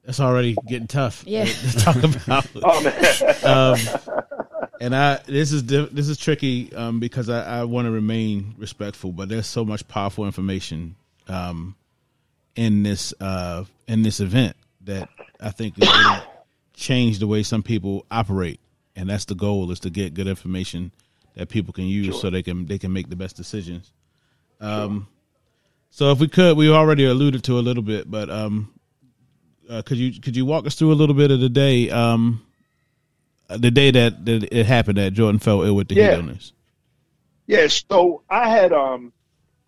that's 0.06 0.20
already 0.20 0.56
getting 0.68 0.88
tough. 0.88 1.24
Yeah. 1.26 1.46
To 1.46 1.78
talk 1.78 1.96
about. 2.26 2.48
Oh 2.56 2.84
man, 2.84 3.36
um, 3.44 4.22
and 4.80 4.96
I 4.96 5.20
this 5.26 5.52
is 5.52 5.66
this 5.66 6.08
is 6.08 6.18
tricky 6.18 6.74
um, 6.76 7.00
because 7.00 7.28
I, 7.30 7.60
I 7.60 7.64
want 7.64 7.88
to 7.88 7.92
remain 7.92 8.56
respectful, 8.58 9.12
but 9.12 9.30
there's 9.30 9.48
so 9.48 9.66
much 9.66 9.88
powerful 9.88 10.26
information 10.26 10.96
um, 11.28 11.76
in 12.56 12.84
this 12.84 13.14
uh, 13.20 13.66
in 13.88 14.04
this 14.04 14.20
event 14.20 14.56
that 14.82 15.10
I 15.42 15.50
think 15.50 15.80
is 15.80 15.90
going 15.90 16.04
to 16.04 16.28
change 16.76 17.20
the 17.20 17.28
way 17.28 17.42
some 17.42 17.64
people 17.64 18.06
operate, 18.12 18.60
and 18.96 19.10
that's 19.10 19.26
the 19.26 19.36
goal: 19.36 19.72
is 19.72 19.80
to 19.82 19.90
get 19.90 20.14
good 20.14 20.28
information 20.28 20.92
that 21.34 21.50
people 21.50 21.74
can 21.74 21.86
use 21.86 22.22
so 22.22 22.30
they 22.30 22.44
can 22.44 22.68
they 22.68 22.78
can 22.78 22.94
make 22.94 23.10
the 23.10 23.16
best 23.16 23.36
decisions. 23.36 23.92
Um, 24.62 25.08
so 25.96 26.12
if 26.12 26.20
we 26.20 26.28
could, 26.28 26.58
we 26.58 26.70
already 26.70 27.06
alluded 27.06 27.46
to 27.46 27.58
a 27.58 27.62
little 27.62 27.82
bit, 27.82 28.12
but 28.12 28.30
um, 28.30 28.74
uh, 29.70 29.82
could 29.82 29.96
you 29.98 30.20
could 30.20 30.36
you 30.36 30.46
walk 30.46 30.66
us 30.66 30.76
through 30.76 30.92
a 30.92 30.94
little 30.94 31.16
bit 31.16 31.32
of 31.32 31.40
the 31.40 31.48
day? 31.48 31.90
Um, 31.90 32.46
uh, 33.50 33.56
the 33.56 33.72
day 33.72 33.92
that, 33.92 34.26
that 34.26 34.44
it 34.52 34.66
happened 34.66 34.98
that 34.98 35.14
Jordan 35.14 35.40
fell 35.40 35.62
ill 35.62 35.74
with 35.74 35.88
the 35.88 35.96
Yeah. 35.96 36.12
heat 36.12 36.18
illness. 36.18 36.52
Yeah, 37.48 37.68
so 37.68 38.24
I 38.30 38.50
had 38.50 38.74
um 38.74 39.14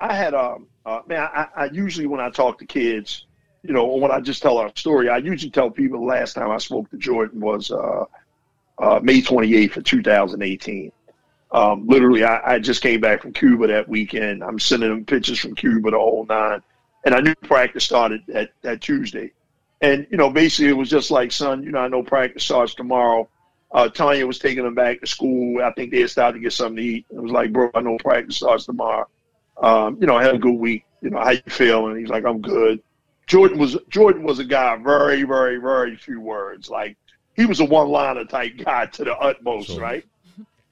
I 0.02 0.16
had 0.16 0.34
um 0.34 0.68
uh, 0.86 1.00
man 1.08 1.30
I, 1.34 1.48
I 1.56 1.66
usually 1.72 2.08
when 2.08 2.20
I 2.20 2.30
talk 2.30 2.60
to 2.60 2.66
kids, 2.66 3.26
you 3.64 3.74
know, 3.74 3.86
when 3.96 4.12
I 4.12 4.20
just 4.20 4.42
tell 4.42 4.58
our 4.58 4.72
story, 4.76 5.08
I 5.08 5.20
usually 5.20 5.52
tell 5.52 5.72
people 5.72 6.02
the 6.02 6.06
last 6.08 6.34
time 6.34 6.52
I 6.52 6.58
spoke 6.58 6.90
to 6.92 6.98
Jordan 6.98 7.40
was 7.40 7.72
uh, 7.72 8.04
uh, 8.80 9.00
May 9.02 9.22
28th 9.22 9.78
of 9.78 9.86
2018. 9.86 10.92
Um, 11.52 11.88
literally, 11.88 12.24
I, 12.24 12.56
I 12.56 12.60
just 12.60 12.82
came 12.82 13.00
back 13.00 13.22
from 13.22 13.34
Cuba 13.34 13.68
that 13.68 13.88
weekend. 13.88 14.44
I'm 14.44 14.60
sending 14.60 14.90
them 14.90 15.06
pictures 15.06 15.40
from 15.40 15.56
Cuba 15.56 15.92
the 15.92 15.98
whole 15.98 16.26
nine, 16.28 16.62
and 17.06 17.16
I 17.16 17.22
knew 17.22 17.36
practice 17.36 17.86
started 17.86 18.22
that 18.28 18.52
that 18.62 18.82
Tuesday. 18.82 19.32
And 19.82 20.08
you 20.10 20.18
know, 20.18 20.30
basically, 20.30 20.70
it 20.70 20.78
was 20.78 20.90
just 20.90 21.12
like, 21.12 21.32
son, 21.32 21.64
you 21.64 21.72
know, 21.72 21.80
I 21.80 21.88
know 21.88 22.04
practice 22.04 22.44
starts 22.44 22.76
tomorrow. 22.76 23.30
Uh, 23.72 23.90
Tanya 23.90 24.26
was 24.26 24.40
taking 24.40 24.64
them 24.64 24.76
back 24.76 25.02
to 25.02 25.08
school. 25.08 25.62
I 25.62 25.72
think 25.72 25.92
they 25.92 26.02
had 26.02 26.10
started 26.10 26.38
to 26.38 26.44
get 26.44 26.54
something 26.54 26.78
to 26.78 26.84
eat. 26.84 27.06
It 27.10 27.22
was 27.22 27.32
like, 27.32 27.52
bro, 27.52 27.70
I 27.76 27.82
know 27.82 27.98
practice 27.98 28.38
starts 28.38 28.66
tomorrow. 28.66 29.08
Um, 29.62 29.98
you 30.00 30.08
know, 30.08 30.16
I 30.16 30.24
had 30.24 30.36
a 30.36 30.40
good 30.40 30.56
week. 30.56 30.86
You 31.02 31.12
know, 31.12 31.20
how 31.20 31.32
you 31.32 31.42
feeling? 31.48 31.98
He's 31.98 32.10
like, 32.10 32.26
I'm 32.26 32.42
good. 32.42 32.82
Jordan 33.28 33.60
was 33.60 33.78
Jordan 33.90 34.24
was 34.24 34.40
a 34.40 34.46
guy 34.46 34.78
very, 34.78 35.24
very, 35.24 35.58
very 35.58 35.96
few 35.96 36.22
words. 36.22 36.70
Like 36.70 36.98
he 37.36 37.46
was 37.46 37.60
a 37.60 37.66
one 37.66 37.90
liner 37.90 38.26
type 38.26 38.54
guy 38.58 38.86
to 38.88 39.04
the 39.04 39.16
utmost, 39.16 39.68
sure. 39.68 39.82
right? 39.82 40.06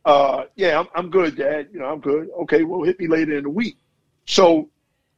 Uh, 0.05 0.45
yeah, 0.55 0.79
I'm, 0.79 0.87
I'm 0.95 1.09
good, 1.09 1.35
Dad. 1.35 1.69
You 1.73 1.79
know, 1.79 1.85
I'm 1.85 1.99
good. 1.99 2.29
Okay, 2.41 2.63
well, 2.63 2.83
hit 2.83 2.99
me 2.99 3.07
later 3.07 3.37
in 3.37 3.43
the 3.43 3.49
week. 3.49 3.77
So 4.27 4.69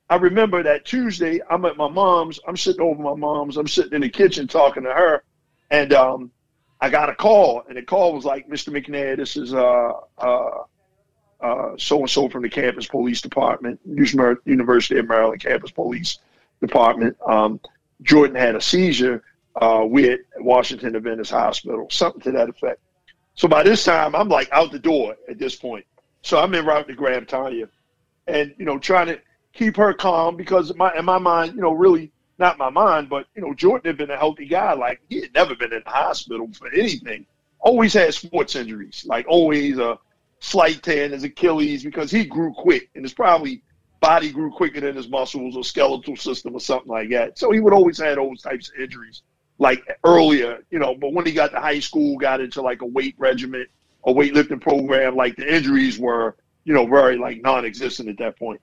I 0.10 0.16
remember 0.16 0.64
that 0.64 0.86
Tuesday, 0.86 1.42
I'm 1.50 1.66
at 1.66 1.76
my 1.76 1.90
mom's. 1.90 2.40
I'm 2.48 2.58
sitting 2.58 2.82
over 2.82 3.02
my 3.02 3.16
mom's. 3.16 3.58
I'm 3.58 3.68
sitting 3.68 3.94
in 3.94 4.02
the 4.02 4.10
kitchen 4.10 4.48
talking 4.48 4.84
to 4.84 4.94
her, 4.94 5.24
and 5.70 5.92
um, 5.94 6.32
I 6.80 6.90
got 6.90 7.10
a 7.10 7.16
call, 7.16 7.64
and 7.68 7.78
the 7.78 7.82
call 7.82 8.14
was 8.14 8.24
like, 8.24 8.48
"Mr. 8.50 8.70
McNair, 8.70 9.18
this 9.18 9.36
is 9.36 9.50
so 9.50 10.08
and 12.00 12.10
so 12.10 12.30
from 12.30 12.44
the 12.44 12.50
campus 12.50 12.88
police 12.88 13.22
department, 13.22 13.80
University 13.86 14.98
of 14.98 15.08
Maryland 15.08 15.42
campus 15.42 15.72
police 15.72 16.20
department. 16.62 17.18
Um, 17.26 17.60
Jordan 18.02 18.36
had 18.36 18.56
a 18.56 18.62
seizure. 18.62 19.24
Uh, 19.56 19.86
we 19.88 20.10
at 20.12 20.20
Washington 20.38 20.96
Adventist 20.96 21.32
Hospital, 21.32 21.88
something 21.90 22.22
to 22.22 22.32
that 22.32 22.50
effect. 22.50 22.80
So 23.38 23.48
by 23.48 23.64
this 23.64 23.84
time, 23.84 24.16
I'm 24.16 24.30
like 24.30 24.50
out 24.52 24.72
the 24.72 24.80
door 24.80 25.16
at 25.30 25.38
this 25.38 25.56
point. 25.56 25.86
So 26.24 26.40
I'm 26.40 26.54
en 26.56 26.66
route 26.66 26.88
to 26.88 26.96
grab 26.96 27.28
Tanya, 27.28 27.70
and 28.26 28.54
you 28.58 28.66
know, 28.66 28.80
trying 28.80 29.08
to 29.08 29.22
keep 29.54 29.78
her 29.78 29.94
calm 29.94 30.36
because 30.36 30.76
my 30.76 30.94
in 30.98 31.06
my 31.06 31.20
mind, 31.20 31.56
you 31.56 31.62
know, 31.62 31.72
really 31.72 32.12
not 32.40 32.58
my 32.58 32.70
mind, 32.70 33.10
but 33.10 33.28
you 33.36 33.44
know, 33.44 33.54
Jordan 33.54 33.90
had 33.90 33.98
been 33.98 34.10
a 34.10 34.18
healthy 34.18 34.48
guy. 34.48 34.74
Like 34.74 35.02
he 35.08 35.22
had 35.22 35.34
never 35.36 35.56
been 35.56 35.72
in 35.72 35.84
the 35.86 35.90
hospital 35.90 36.50
for 36.52 36.68
anything. 36.74 37.26
Always 37.60 37.94
had 37.94 38.14
sports 38.14 38.56
injuries, 38.56 39.06
like 39.08 39.28
always 39.28 39.78
a 39.78 40.00
slight 40.40 40.82
tear 40.82 41.06
in 41.06 41.12
his 41.12 41.24
Achilles 41.24 41.84
because 41.84 42.10
he 42.10 42.26
grew 42.26 42.54
quick, 42.54 42.90
and 42.96 43.06
his 43.06 43.14
probably 43.14 43.62
body 44.00 44.32
grew 44.32 44.52
quicker 44.52 44.82
than 44.82 44.96
his 44.96 45.10
muscles 45.10 45.56
or 45.56 45.64
skeletal 45.64 46.16
system 46.16 46.56
or 46.56 46.60
something 46.60 46.92
like 46.92 47.10
that. 47.10 47.38
So 47.38 47.52
he 47.52 47.60
would 47.60 47.74
always 47.74 48.00
have 48.00 48.16
those 48.16 48.42
types 48.42 48.70
of 48.70 48.82
injuries, 48.82 49.22
like 49.60 49.86
earlier, 50.04 50.60
you 50.70 50.80
know. 50.80 50.96
But 50.96 51.14
when 51.14 51.26
he 51.26 51.32
got 51.32 51.52
to 51.52 51.60
high 51.60 51.80
school, 51.80 52.18
got 52.18 52.42
into 52.42 52.62
like 52.62 52.82
a 52.82 52.86
weight 52.86 53.16
regiment, 53.18 53.70
a 54.06 54.14
weightlifting 54.14 54.62
program, 54.62 55.16
like 55.16 55.36
the 55.36 55.54
injuries 55.54 55.98
were, 56.00 56.36
you 56.64 56.74
know, 56.74 56.86
very 56.86 57.18
like 57.18 57.42
non-existent 57.42 58.10
at 58.10 58.18
that 58.18 58.38
point. 58.38 58.62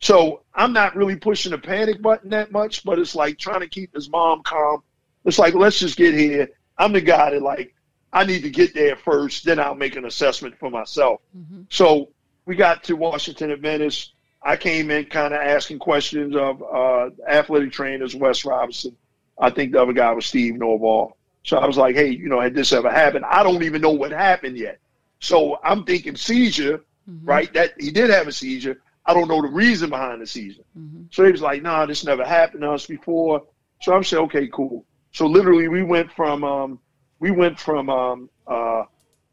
So 0.00 0.42
I'm 0.54 0.72
not 0.72 0.96
really 0.96 1.16
pushing 1.16 1.52
the 1.52 1.58
panic 1.58 2.02
button 2.02 2.30
that 2.30 2.52
much, 2.52 2.84
but 2.84 2.98
it's 2.98 3.14
like 3.14 3.38
trying 3.38 3.60
to 3.60 3.68
keep 3.68 3.94
his 3.94 4.10
mom 4.10 4.42
calm. 4.42 4.82
It's 5.24 5.38
like, 5.38 5.54
let's 5.54 5.78
just 5.78 5.96
get 5.96 6.14
here. 6.14 6.50
I'm 6.76 6.92
the 6.92 7.00
guy 7.00 7.30
that 7.30 7.42
like, 7.42 7.74
I 8.12 8.24
need 8.24 8.42
to 8.42 8.50
get 8.50 8.74
there 8.74 8.96
first, 8.96 9.44
then 9.44 9.58
I'll 9.58 9.74
make 9.74 9.96
an 9.96 10.04
assessment 10.04 10.58
for 10.58 10.70
myself. 10.70 11.20
Mm-hmm. 11.36 11.62
So 11.70 12.10
we 12.44 12.54
got 12.54 12.84
to 12.84 12.96
Washington 12.96 13.50
Adventist. 13.50 14.12
I 14.42 14.56
came 14.56 14.90
in 14.90 15.06
kind 15.06 15.32
of 15.32 15.40
asking 15.40 15.78
questions 15.78 16.36
of 16.36 16.62
uh, 16.62 17.10
athletic 17.26 17.72
trainers, 17.72 18.14
Wes 18.14 18.44
Robinson. 18.44 18.96
I 19.38 19.50
think 19.50 19.72
the 19.72 19.82
other 19.82 19.92
guy 19.92 20.12
was 20.12 20.26
Steve 20.26 20.54
Nordwall. 20.54 21.12
So 21.44 21.58
I 21.58 21.66
was 21.66 21.76
like, 21.76 21.94
hey, 21.94 22.08
you 22.08 22.28
know, 22.28 22.40
had 22.40 22.54
this 22.54 22.72
ever 22.72 22.90
happened? 22.90 23.24
I 23.26 23.42
don't 23.42 23.62
even 23.62 23.82
know 23.82 23.90
what 23.90 24.12
happened 24.12 24.56
yet. 24.56 24.78
So 25.20 25.58
I'm 25.62 25.84
thinking 25.84 26.16
seizure, 26.16 26.78
mm-hmm. 27.08 27.26
right? 27.26 27.52
That 27.54 27.74
he 27.78 27.90
did 27.90 28.10
have 28.10 28.28
a 28.28 28.32
seizure. 28.32 28.80
I 29.06 29.12
don't 29.12 29.28
know 29.28 29.42
the 29.42 29.48
reason 29.48 29.90
behind 29.90 30.22
the 30.22 30.26
seizure. 30.26 30.62
Mm-hmm. 30.78 31.04
So 31.10 31.24
he 31.24 31.32
was 31.32 31.42
like, 31.42 31.62
nah, 31.62 31.84
this 31.84 32.04
never 32.04 32.24
happened 32.24 32.62
to 32.62 32.72
us 32.72 32.86
before. 32.86 33.42
So 33.82 33.94
I'm 33.94 34.04
saying, 34.04 34.24
okay, 34.24 34.48
cool. 34.48 34.86
So 35.12 35.26
literally 35.26 35.68
we 35.68 35.82
went 35.82 36.10
from, 36.12 36.42
um, 36.44 36.78
we 37.20 37.30
went 37.30 37.60
from, 37.60 37.90
um, 37.90 38.30
uh, 38.46 38.84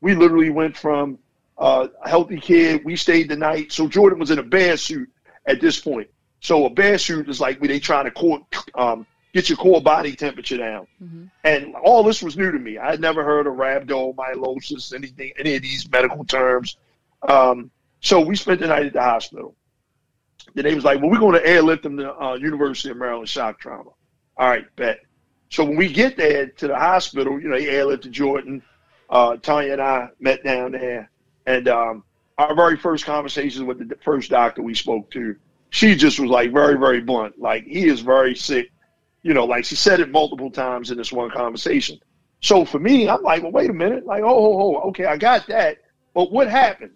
we 0.02 0.16
literally 0.16 0.50
went 0.50 0.76
from 0.76 1.18
uh, 1.58 1.88
a 2.04 2.10
healthy 2.10 2.40
kid. 2.40 2.84
We 2.84 2.96
stayed 2.96 3.30
the 3.30 3.38
night. 3.38 3.72
So 3.72 3.88
Jordan 3.88 4.20
was 4.20 4.32
in 4.32 4.40
a 4.40 4.44
bear 4.44 4.76
suit 4.76 5.10
at 5.46 5.62
this 5.62 5.80
point. 5.80 6.10
So 6.42 6.66
a 6.66 6.70
bear 6.70 6.98
suit 6.98 7.30
is 7.30 7.40
like 7.40 7.62
where 7.62 7.70
they 7.70 7.80
trying 7.80 8.06
to 8.06 8.12
court 8.12 8.44
um, 8.76 9.06
get 9.34 9.50
your 9.50 9.58
core 9.58 9.82
body 9.82 10.16
temperature 10.16 10.58
down. 10.58 10.88
Mm-hmm. 11.02 11.26
And 11.44 11.76
all 11.76 12.04
this 12.04 12.22
was 12.22 12.38
new 12.38 12.52
to 12.52 12.60
me. 12.60 12.78
I 12.78 12.92
had 12.92 13.00
never 13.00 13.24
heard 13.24 13.48
of 13.48 13.54
rhabdomyolysis, 13.54 14.94
anything, 14.94 15.32
any 15.38 15.56
of 15.56 15.62
these 15.62 15.90
medical 15.90 16.26
terms. 16.26 16.78
Um, 17.28 17.72
so 18.02 18.20
we 18.20 18.36
spent 18.36 18.60
the 18.60 18.68
night 18.68 18.86
at 18.86 18.94
the 18.94 19.02
hospital. 19.02 19.56
Then 20.54 20.66
they 20.66 20.76
was 20.76 20.84
like, 20.84 21.00
well, 21.00 21.10
we're 21.10 21.20
going 21.20 21.40
to 21.40 21.48
airlift 21.48 21.84
them 21.84 21.98
to 21.98 22.14
uh, 22.14 22.34
University 22.36 22.90
of 22.90 22.98
Maryland 22.98 23.30
shock 23.30 23.60
trauma. 23.60 23.92
All 24.38 24.50
right, 24.50 24.66
bet. 24.76 25.00
So 25.50 25.64
when 25.64 25.76
we 25.76 25.92
get 25.92 26.18
there 26.18 26.48
to 26.48 26.68
the 26.68 26.76
hospital, 26.76 27.40
you 27.40 27.48
know, 27.48 27.58
he 27.58 27.68
airlifted 27.68 28.12
Jordan. 28.12 28.64
Uh, 29.10 29.36
Tanya 29.38 29.74
and 29.74 29.82
I 29.82 30.10
met 30.20 30.44
down 30.44 30.72
there. 30.72 31.12
And 31.46 31.68
um, 31.68 32.04
our 32.38 32.56
very 32.56 32.78
first 32.78 33.06
conversations 33.06 33.64
with 33.64 33.88
the 33.88 33.98
first 34.04 34.30
doctor 34.30 34.62
we 34.62 34.74
spoke 34.74 35.12
to, 35.12 35.36
she 35.70 35.96
just 35.96 36.20
was 36.20 36.30
like 36.30 36.52
very, 36.52 36.78
very 36.78 37.02
blunt. 37.02 37.40
Like, 37.40 37.66
he 37.66 37.88
is 37.88 38.00
very 38.02 38.36
sick. 38.36 38.72
You 39.24 39.34
know, 39.34 39.46
like 39.46 39.66
she 39.66 39.76
said 39.76 40.00
it 40.00 40.10
multiple 40.10 40.50
times 40.50 40.92
in 40.92 40.98
this 40.98 41.12
one 41.12 41.30
conversation. 41.30 42.00
So 42.42 42.66
for 42.66 42.80
me, 42.80 43.08
I'm 43.08 43.22
like, 43.22 43.44
well, 43.44 43.52
wait 43.52 43.70
a 43.70 43.74
minute. 43.74 44.06
Like, 44.06 44.24
oh, 44.24 44.28
oh, 44.30 44.76
oh, 44.76 44.90
okay, 44.90 45.06
I 45.06 45.18
got 45.18 45.48
that. 45.48 45.78
But 46.14 46.32
what 46.32 46.50
happened? 46.50 46.94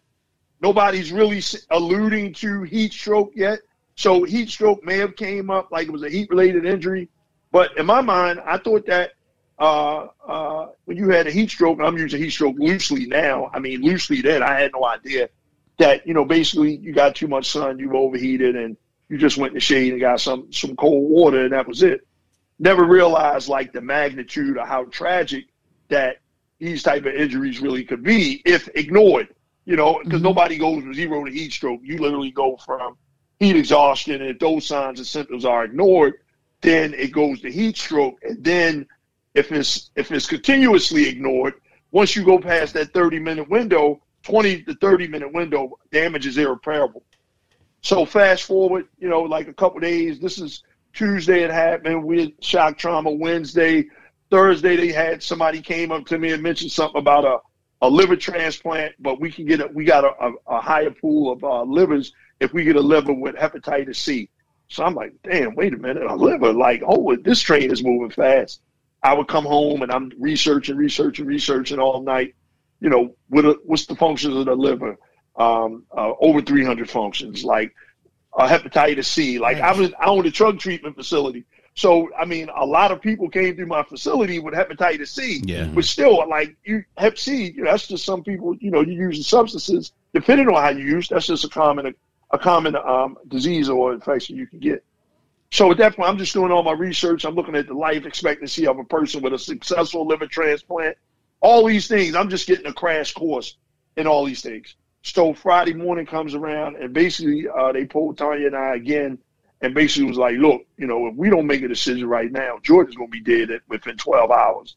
Nobody's 0.59 1.11
really 1.11 1.41
alluding 1.69 2.33
to 2.35 2.63
heat 2.63 2.93
stroke 2.93 3.31
yet. 3.35 3.59
So 3.95 4.23
heat 4.23 4.49
stroke 4.49 4.83
may 4.83 4.97
have 4.97 5.15
came 5.15 5.49
up 5.49 5.71
like 5.71 5.87
it 5.87 5.91
was 5.91 6.03
a 6.03 6.09
heat 6.09 6.29
related 6.29 6.65
injury, 6.65 7.09
but 7.51 7.77
in 7.77 7.85
my 7.85 8.01
mind, 8.01 8.41
I 8.45 8.57
thought 8.57 8.85
that 8.87 9.11
uh, 9.57 10.07
uh, 10.27 10.67
when 10.85 10.97
you 10.97 11.09
had 11.09 11.27
a 11.27 11.31
heat 11.31 11.49
stroke, 11.49 11.79
I'm 11.79 11.97
using 11.97 12.21
heat 12.21 12.31
stroke 12.31 12.57
loosely 12.59 13.05
now. 13.05 13.49
I 13.53 13.59
mean, 13.59 13.81
loosely 13.81 14.21
then 14.21 14.43
I 14.43 14.59
had 14.59 14.71
no 14.73 14.85
idea 14.85 15.29
that 15.77 16.05
you 16.05 16.13
know 16.13 16.25
basically 16.25 16.75
you 16.75 16.93
got 16.93 17.15
too 17.15 17.27
much 17.27 17.49
sun, 17.49 17.79
you 17.79 17.95
overheated, 17.95 18.55
and 18.55 18.75
you 19.07 19.17
just 19.17 19.37
went 19.37 19.51
in 19.51 19.55
the 19.55 19.61
shade 19.61 19.93
and 19.93 20.01
got 20.01 20.19
some 20.19 20.51
some 20.51 20.75
cold 20.75 21.09
water, 21.09 21.45
and 21.45 21.53
that 21.53 21.67
was 21.67 21.83
it. 21.83 22.05
Never 22.57 22.85
realized 22.85 23.49
like 23.49 23.73
the 23.73 23.81
magnitude 23.81 24.57
of 24.57 24.67
how 24.67 24.85
tragic 24.85 25.45
that 25.89 26.17
these 26.59 26.83
type 26.83 27.05
of 27.05 27.13
injuries 27.13 27.59
really 27.59 27.83
could 27.83 28.03
be 28.03 28.41
if 28.45 28.69
ignored 28.75 29.27
you 29.65 29.75
know, 29.75 29.99
because 30.03 30.19
mm-hmm. 30.19 30.23
nobody 30.23 30.57
goes 30.57 30.81
from 30.83 30.93
zero 30.93 31.25
to 31.25 31.31
heat 31.31 31.51
stroke. 31.51 31.81
You 31.83 31.97
literally 31.97 32.31
go 32.31 32.55
from 32.57 32.97
heat 33.39 33.55
exhaustion, 33.55 34.21
and 34.21 34.31
if 34.31 34.39
those 34.39 34.65
signs 34.65 34.99
and 34.99 35.07
symptoms 35.07 35.43
are 35.43 35.65
ignored, 35.65 36.13
then 36.61 36.93
it 36.93 37.11
goes 37.11 37.41
to 37.41 37.51
heat 37.51 37.75
stroke. 37.75 38.19
And 38.23 38.43
then 38.43 38.87
if 39.33 39.51
it's 39.51 39.91
if 39.95 40.11
it's 40.11 40.27
continuously 40.27 41.09
ignored, 41.09 41.55
once 41.91 42.15
you 42.15 42.23
go 42.23 42.39
past 42.39 42.75
that 42.75 42.93
30 42.93 43.19
minute 43.19 43.49
window, 43.49 44.01
20 44.23 44.63
to 44.63 44.75
30 44.75 45.07
minute 45.07 45.33
window, 45.33 45.77
damage 45.91 46.27
is 46.27 46.37
irreparable. 46.37 47.03
So 47.81 48.05
fast 48.05 48.43
forward, 48.43 48.87
you 48.99 49.09
know, 49.09 49.21
like 49.21 49.47
a 49.47 49.53
couple 49.53 49.79
days. 49.79 50.19
This 50.19 50.39
is 50.39 50.63
Tuesday. 50.95 51.43
It 51.43 51.51
happened. 51.51 52.03
We 52.03 52.21
had 52.21 52.33
shock 52.43 52.77
trauma 52.77 53.11
Wednesday. 53.11 53.85
Thursday, 54.31 54.75
they 54.75 54.91
had 54.91 55.21
somebody 55.21 55.61
came 55.61 55.91
up 55.91 56.05
to 56.07 56.17
me 56.17 56.31
and 56.31 56.41
mentioned 56.41 56.71
something 56.71 56.99
about 56.99 57.25
a 57.25 57.37
a 57.81 57.89
liver 57.89 58.15
transplant, 58.15 58.95
but 58.99 59.19
we 59.19 59.31
can 59.31 59.45
get 59.45 59.61
a, 59.61 59.67
we 59.67 59.85
got 59.85 60.03
a, 60.03 60.11
a, 60.19 60.33
a 60.57 60.61
higher 60.61 60.91
pool 60.91 61.31
of 61.31 61.43
uh, 61.43 61.63
livers 61.63 62.13
if 62.39 62.53
we 62.53 62.63
get 62.63 62.75
a 62.75 62.81
liver 62.81 63.13
with 63.13 63.35
hepatitis 63.35 63.97
C. 63.97 64.29
So 64.67 64.83
I'm 64.83 64.95
like, 64.95 65.13
damn, 65.23 65.55
wait 65.55 65.73
a 65.73 65.77
minute, 65.77 66.03
a 66.03 66.15
liver, 66.15 66.51
like, 66.51 66.81
oh, 66.85 67.15
this 67.15 67.41
train 67.41 67.71
is 67.71 67.83
moving 67.83 68.09
fast. 68.09 68.61
I 69.03 69.13
would 69.13 69.27
come 69.27 69.45
home 69.45 69.83
and 69.83 69.91
I'm 69.91 70.11
researching, 70.17 70.77
researching, 70.77 71.25
researching 71.25 71.79
all 71.79 72.01
night. 72.01 72.33
You 72.79 72.89
know, 72.89 73.15
what 73.29 73.65
what's 73.65 73.85
the 73.85 73.95
functions 73.95 74.35
of 74.35 74.45
the 74.45 74.55
liver? 74.55 74.97
Um, 75.35 75.83
uh, 75.95 76.13
over 76.19 76.41
300 76.41 76.89
functions, 76.89 77.43
like 77.43 77.73
uh, 78.35 78.47
hepatitis 78.47 79.05
C. 79.05 79.39
Like 79.39 79.57
I 79.57 79.73
was, 79.73 79.91
I 79.99 80.05
own 80.05 80.25
a 80.25 80.31
drug 80.31 80.59
treatment 80.59 80.95
facility. 80.95 81.45
So, 81.77 82.09
I 82.17 82.23
mean, 82.23 82.49
a 82.55 82.65
lot 82.65 82.91
of 82.91 83.01
people 83.01 83.29
came 83.29 83.57
through 83.57 83.65
my 83.65 83.83
facility 83.83 84.39
with 84.39 84.53
hepatitis 84.53 85.09
C. 85.09 85.41
Yeah. 85.43 85.65
But 85.65 85.83
still, 85.83 86.27
like, 86.27 86.55
you 86.63 86.85
Hep 86.97 87.17
C, 87.17 87.51
you 87.51 87.63
know, 87.63 87.71
that's 87.71 87.87
just 87.87 88.05
some 88.05 88.23
people, 88.23 88.55
you 88.61 88.71
know, 88.71 88.79
you 88.81 89.09
the 89.09 89.21
substances, 89.21 89.91
depending 90.13 90.47
on 90.47 90.53
how 90.53 90.69
you 90.69 90.85
use, 90.85 91.09
that's 91.09 91.27
just 91.27 91.43
a 91.43 91.49
common, 91.49 91.93
a 92.31 92.39
common 92.39 92.77
um, 92.77 93.17
disease 93.27 93.67
or 93.69 93.93
infection 93.93 94.37
you 94.37 94.47
can 94.47 94.59
get. 94.59 94.85
So 95.51 95.69
at 95.69 95.77
that 95.77 95.97
point, 95.97 96.07
I'm 96.07 96.17
just 96.17 96.33
doing 96.33 96.51
all 96.51 96.63
my 96.63 96.71
research. 96.71 97.25
I'm 97.25 97.35
looking 97.35 97.55
at 97.55 97.67
the 97.67 97.73
life 97.73 98.05
expectancy 98.05 98.67
of 98.67 98.79
a 98.79 98.85
person 98.85 99.21
with 99.21 99.33
a 99.33 99.39
successful 99.39 100.07
liver 100.07 100.27
transplant. 100.27 100.97
All 101.41 101.65
these 101.65 101.89
things, 101.89 102.15
I'm 102.15 102.29
just 102.29 102.47
getting 102.47 102.67
a 102.67 102.73
crash 102.73 103.13
course 103.13 103.57
in 103.97 104.07
all 104.07 104.23
these 104.23 104.41
things. 104.41 104.75
So 105.05 105.35
Friday 105.35 105.75
morning 105.75 106.07
comes 106.07 106.33
around, 106.33 106.77
and 106.77 106.91
basically 106.91 107.47
uh, 107.47 107.71
they 107.71 107.85
pulled 107.85 108.17
Tanya 108.17 108.47
and 108.47 108.55
I 108.55 108.75
again, 108.75 109.19
and 109.61 109.75
basically 109.75 110.07
was 110.07 110.17
like, 110.17 110.35
"Look, 110.37 110.63
you 110.77 110.87
know, 110.87 111.05
if 111.05 111.15
we 111.15 111.29
don't 111.29 111.45
make 111.45 111.61
a 111.61 111.67
decision 111.67 112.07
right 112.07 112.31
now, 112.31 112.57
Jordan's 112.63 112.95
to 112.95 113.07
be 113.07 113.21
dead 113.21 113.61
within 113.69 113.97
12 113.97 114.31
hours. 114.31 114.75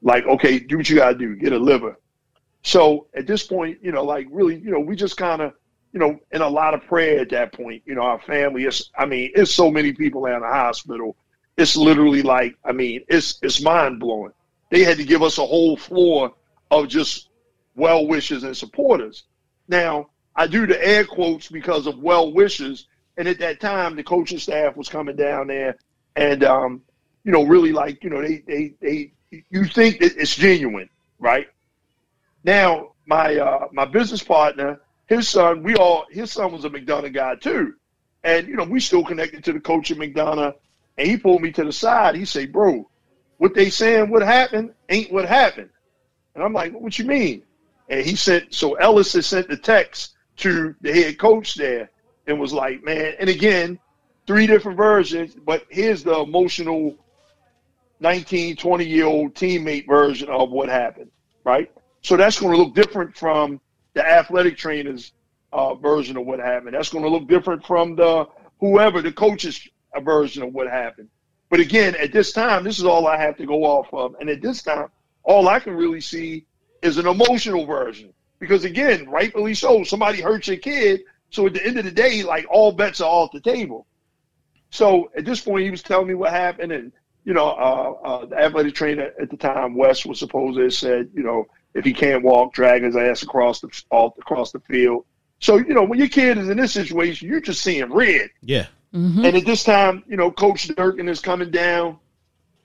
Like, 0.00 0.24
okay, 0.26 0.60
do 0.60 0.76
what 0.76 0.88
you 0.88 0.94
got 0.94 1.10
to 1.10 1.18
do, 1.18 1.34
get 1.34 1.52
a 1.52 1.58
liver." 1.58 1.98
So 2.62 3.08
at 3.14 3.26
this 3.26 3.42
point, 3.42 3.78
you 3.82 3.90
know, 3.90 4.04
like 4.04 4.28
really, 4.30 4.56
you 4.58 4.70
know, 4.70 4.78
we 4.78 4.94
just 4.94 5.16
kind 5.16 5.42
of, 5.42 5.54
you 5.92 5.98
know, 5.98 6.20
in 6.30 6.40
a 6.40 6.48
lot 6.48 6.74
of 6.74 6.84
prayer 6.84 7.18
at 7.18 7.30
that 7.30 7.52
point. 7.52 7.82
You 7.84 7.96
know, 7.96 8.02
our 8.02 8.20
family 8.20 8.64
is. 8.64 8.90
I 8.96 9.06
mean, 9.06 9.32
it's 9.34 9.52
so 9.52 9.72
many 9.72 9.92
people 9.92 10.24
in 10.26 10.38
the 10.40 10.46
hospital. 10.46 11.16
It's 11.56 11.76
literally 11.76 12.22
like, 12.22 12.56
I 12.64 12.70
mean, 12.70 13.02
it's 13.08 13.40
it's 13.42 13.60
mind 13.60 13.98
blowing. 13.98 14.32
They 14.70 14.84
had 14.84 14.98
to 14.98 15.04
give 15.04 15.24
us 15.24 15.38
a 15.38 15.44
whole 15.44 15.76
floor 15.76 16.32
of 16.70 16.86
just 16.86 17.28
well 17.74 18.06
wishers 18.06 18.44
and 18.44 18.56
supporters. 18.56 19.24
Now, 19.68 20.10
I 20.34 20.46
do 20.46 20.66
the 20.66 20.82
air 20.84 21.04
quotes 21.04 21.48
because 21.48 21.86
of 21.86 21.98
well 21.98 22.32
wishes. 22.32 22.86
And 23.16 23.28
at 23.28 23.38
that 23.40 23.60
time, 23.60 23.96
the 23.96 24.04
coaching 24.04 24.38
staff 24.38 24.76
was 24.76 24.88
coming 24.88 25.16
down 25.16 25.48
there 25.48 25.76
and, 26.16 26.44
um, 26.44 26.82
you 27.24 27.32
know, 27.32 27.44
really 27.44 27.72
like, 27.72 28.02
you 28.04 28.10
know, 28.10 28.22
they, 28.22 28.38
they, 28.46 28.74
they, 28.80 29.12
you 29.50 29.64
think 29.64 30.00
that 30.00 30.16
it's 30.16 30.34
genuine, 30.36 30.88
right? 31.18 31.48
Now, 32.44 32.92
my, 33.06 33.36
uh, 33.36 33.68
my 33.72 33.84
business 33.84 34.22
partner, 34.22 34.80
his 35.06 35.28
son, 35.28 35.62
we 35.62 35.74
all, 35.76 36.06
his 36.10 36.30
son 36.32 36.52
was 36.52 36.64
a 36.64 36.70
McDonogh 36.70 37.12
guy 37.12 37.34
too. 37.36 37.74
And, 38.24 38.46
you 38.46 38.56
know, 38.56 38.64
we 38.64 38.80
still 38.80 39.04
connected 39.04 39.44
to 39.44 39.52
the 39.52 39.60
coach 39.60 39.90
at 39.90 39.98
McDonogh. 39.98 40.54
And 40.96 41.06
he 41.08 41.16
pulled 41.16 41.42
me 41.42 41.52
to 41.52 41.64
the 41.64 41.72
side. 41.72 42.14
He 42.14 42.24
said, 42.24 42.52
bro, 42.52 42.88
what 43.38 43.54
they 43.54 43.70
saying 43.70 44.10
what 44.10 44.22
happened 44.22 44.74
ain't 44.88 45.12
what 45.12 45.26
happened. 45.26 45.70
And 46.34 46.44
I'm 46.44 46.52
like, 46.52 46.72
what 46.72 46.98
you 46.98 47.04
mean? 47.04 47.42
And 47.88 48.04
he 48.04 48.16
sent, 48.16 48.54
so 48.54 48.74
Ellis 48.74 49.12
had 49.12 49.24
sent 49.24 49.48
the 49.48 49.56
text 49.56 50.14
to 50.38 50.74
the 50.80 50.92
head 50.92 51.18
coach 51.18 51.54
there 51.54 51.90
and 52.26 52.38
was 52.38 52.52
like, 52.52 52.84
man, 52.84 53.14
and 53.18 53.30
again, 53.30 53.78
three 54.26 54.46
different 54.46 54.76
versions, 54.76 55.34
but 55.34 55.64
here's 55.70 56.04
the 56.04 56.18
emotional 56.18 56.94
19, 58.00 58.56
20 58.56 58.84
year 58.84 59.06
old 59.06 59.34
teammate 59.34 59.86
version 59.86 60.28
of 60.28 60.50
what 60.50 60.68
happened, 60.68 61.10
right? 61.44 61.70
So 62.02 62.16
that's 62.16 62.38
going 62.38 62.54
to 62.54 62.62
look 62.62 62.74
different 62.74 63.16
from 63.16 63.60
the 63.94 64.06
athletic 64.06 64.56
trainer's 64.56 65.12
uh, 65.52 65.74
version 65.74 66.16
of 66.16 66.26
what 66.26 66.38
happened. 66.38 66.74
That's 66.74 66.90
going 66.90 67.04
to 67.04 67.10
look 67.10 67.26
different 67.26 67.64
from 67.66 67.96
the 67.96 68.26
whoever, 68.60 69.02
the 69.02 69.12
coach's 69.12 69.66
version 70.02 70.42
of 70.42 70.52
what 70.52 70.68
happened. 70.68 71.08
But 71.50 71.60
again, 71.60 71.96
at 71.96 72.12
this 72.12 72.32
time, 72.32 72.62
this 72.62 72.78
is 72.78 72.84
all 72.84 73.06
I 73.06 73.16
have 73.16 73.36
to 73.38 73.46
go 73.46 73.64
off 73.64 73.92
of. 73.92 74.14
And 74.20 74.28
at 74.28 74.42
this 74.42 74.62
time, 74.62 74.88
all 75.22 75.48
I 75.48 75.58
can 75.58 75.74
really 75.74 76.00
see 76.00 76.44
is 76.82 76.98
an 76.98 77.06
emotional 77.06 77.66
version. 77.66 78.12
Because 78.38 78.64
again, 78.64 79.08
rightfully 79.08 79.54
so, 79.54 79.84
somebody 79.84 80.20
hurt 80.20 80.46
your 80.46 80.56
kid. 80.56 81.02
So 81.30 81.46
at 81.46 81.54
the 81.54 81.66
end 81.66 81.78
of 81.78 81.84
the 81.84 81.90
day, 81.90 82.22
like 82.22 82.46
all 82.50 82.72
bets 82.72 83.00
are 83.00 83.10
off 83.10 83.32
the 83.32 83.40
table. 83.40 83.86
So 84.70 85.10
at 85.16 85.24
this 85.24 85.40
point, 85.40 85.64
he 85.64 85.70
was 85.70 85.82
telling 85.82 86.06
me 86.06 86.14
what 86.14 86.30
happened. 86.30 86.72
And, 86.72 86.92
you 87.24 87.34
know, 87.34 87.48
uh, 87.48 88.06
uh, 88.06 88.26
the 88.26 88.36
athletic 88.38 88.74
trainer 88.74 89.10
at 89.20 89.30
the 89.30 89.36
time, 89.36 89.74
Wes, 89.74 90.06
was 90.06 90.18
supposed 90.18 90.56
to 90.56 90.64
have 90.64 90.74
said, 90.74 91.10
you 91.14 91.22
know, 91.22 91.46
if 91.74 91.84
he 91.84 91.92
can't 91.92 92.22
walk, 92.22 92.54
drag 92.54 92.82
his 92.82 92.96
ass 92.96 93.22
across 93.22 93.60
the 93.60 93.68
all, 93.90 94.14
across 94.18 94.52
the 94.52 94.60
field. 94.60 95.04
So, 95.40 95.56
you 95.56 95.74
know, 95.74 95.84
when 95.84 95.98
your 95.98 96.08
kid 96.08 96.38
is 96.38 96.48
in 96.48 96.56
this 96.56 96.72
situation, 96.72 97.28
you're 97.28 97.40
just 97.40 97.62
seeing 97.62 97.92
red. 97.92 98.30
Yeah. 98.42 98.66
Mm-hmm. 98.94 99.24
And 99.24 99.36
at 99.36 99.44
this 99.44 99.64
time, 99.64 100.02
you 100.08 100.16
know, 100.16 100.30
Coach 100.30 100.68
Durkin 100.68 101.08
is 101.08 101.20
coming 101.20 101.50
down. 101.50 101.98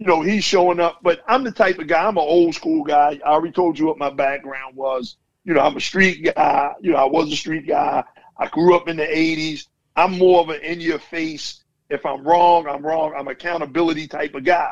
You 0.04 0.10
know, 0.10 0.22
he's 0.22 0.44
showing 0.44 0.82
up. 0.82 1.00
But 1.02 1.22
I'm 1.30 1.46
the 1.46 1.52
type 1.54 1.80
of 1.80 1.88
guy, 1.88 2.04
I'm 2.04 2.18
an 2.18 2.26
old 2.28 2.54
school 2.56 2.84
guy. 2.84 3.22
I 3.26 3.30
already 3.30 3.54
told 3.54 3.80
you 3.80 3.86
what 3.86 3.98
my 3.98 4.10
background 4.10 4.76
was. 4.76 5.16
You 5.46 5.54
know, 5.54 5.62
I'm 5.62 5.78
a 5.78 5.80
street 5.80 6.30
guy. 6.36 6.74
You 6.82 6.92
know, 6.92 6.98
I 6.98 7.06
was 7.06 7.32
a 7.32 7.38
street 7.38 7.66
guy. 7.66 8.04
I 8.38 8.48
grew 8.48 8.76
up 8.76 8.90
in 8.90 8.98
the 8.98 9.06
80s. 9.06 9.68
I'm 9.96 10.18
more 10.18 10.42
of 10.42 10.50
an 10.50 10.60
in 10.60 10.82
your 10.82 11.00
face. 11.00 11.64
If 11.90 12.06
I'm 12.06 12.28
wrong, 12.28 12.68
I'm 12.68 12.86
wrong. 12.86 13.14
I'm 13.18 13.30
accountability 13.30 14.10
type 14.10 14.36
of 14.36 14.44
guy. 14.44 14.72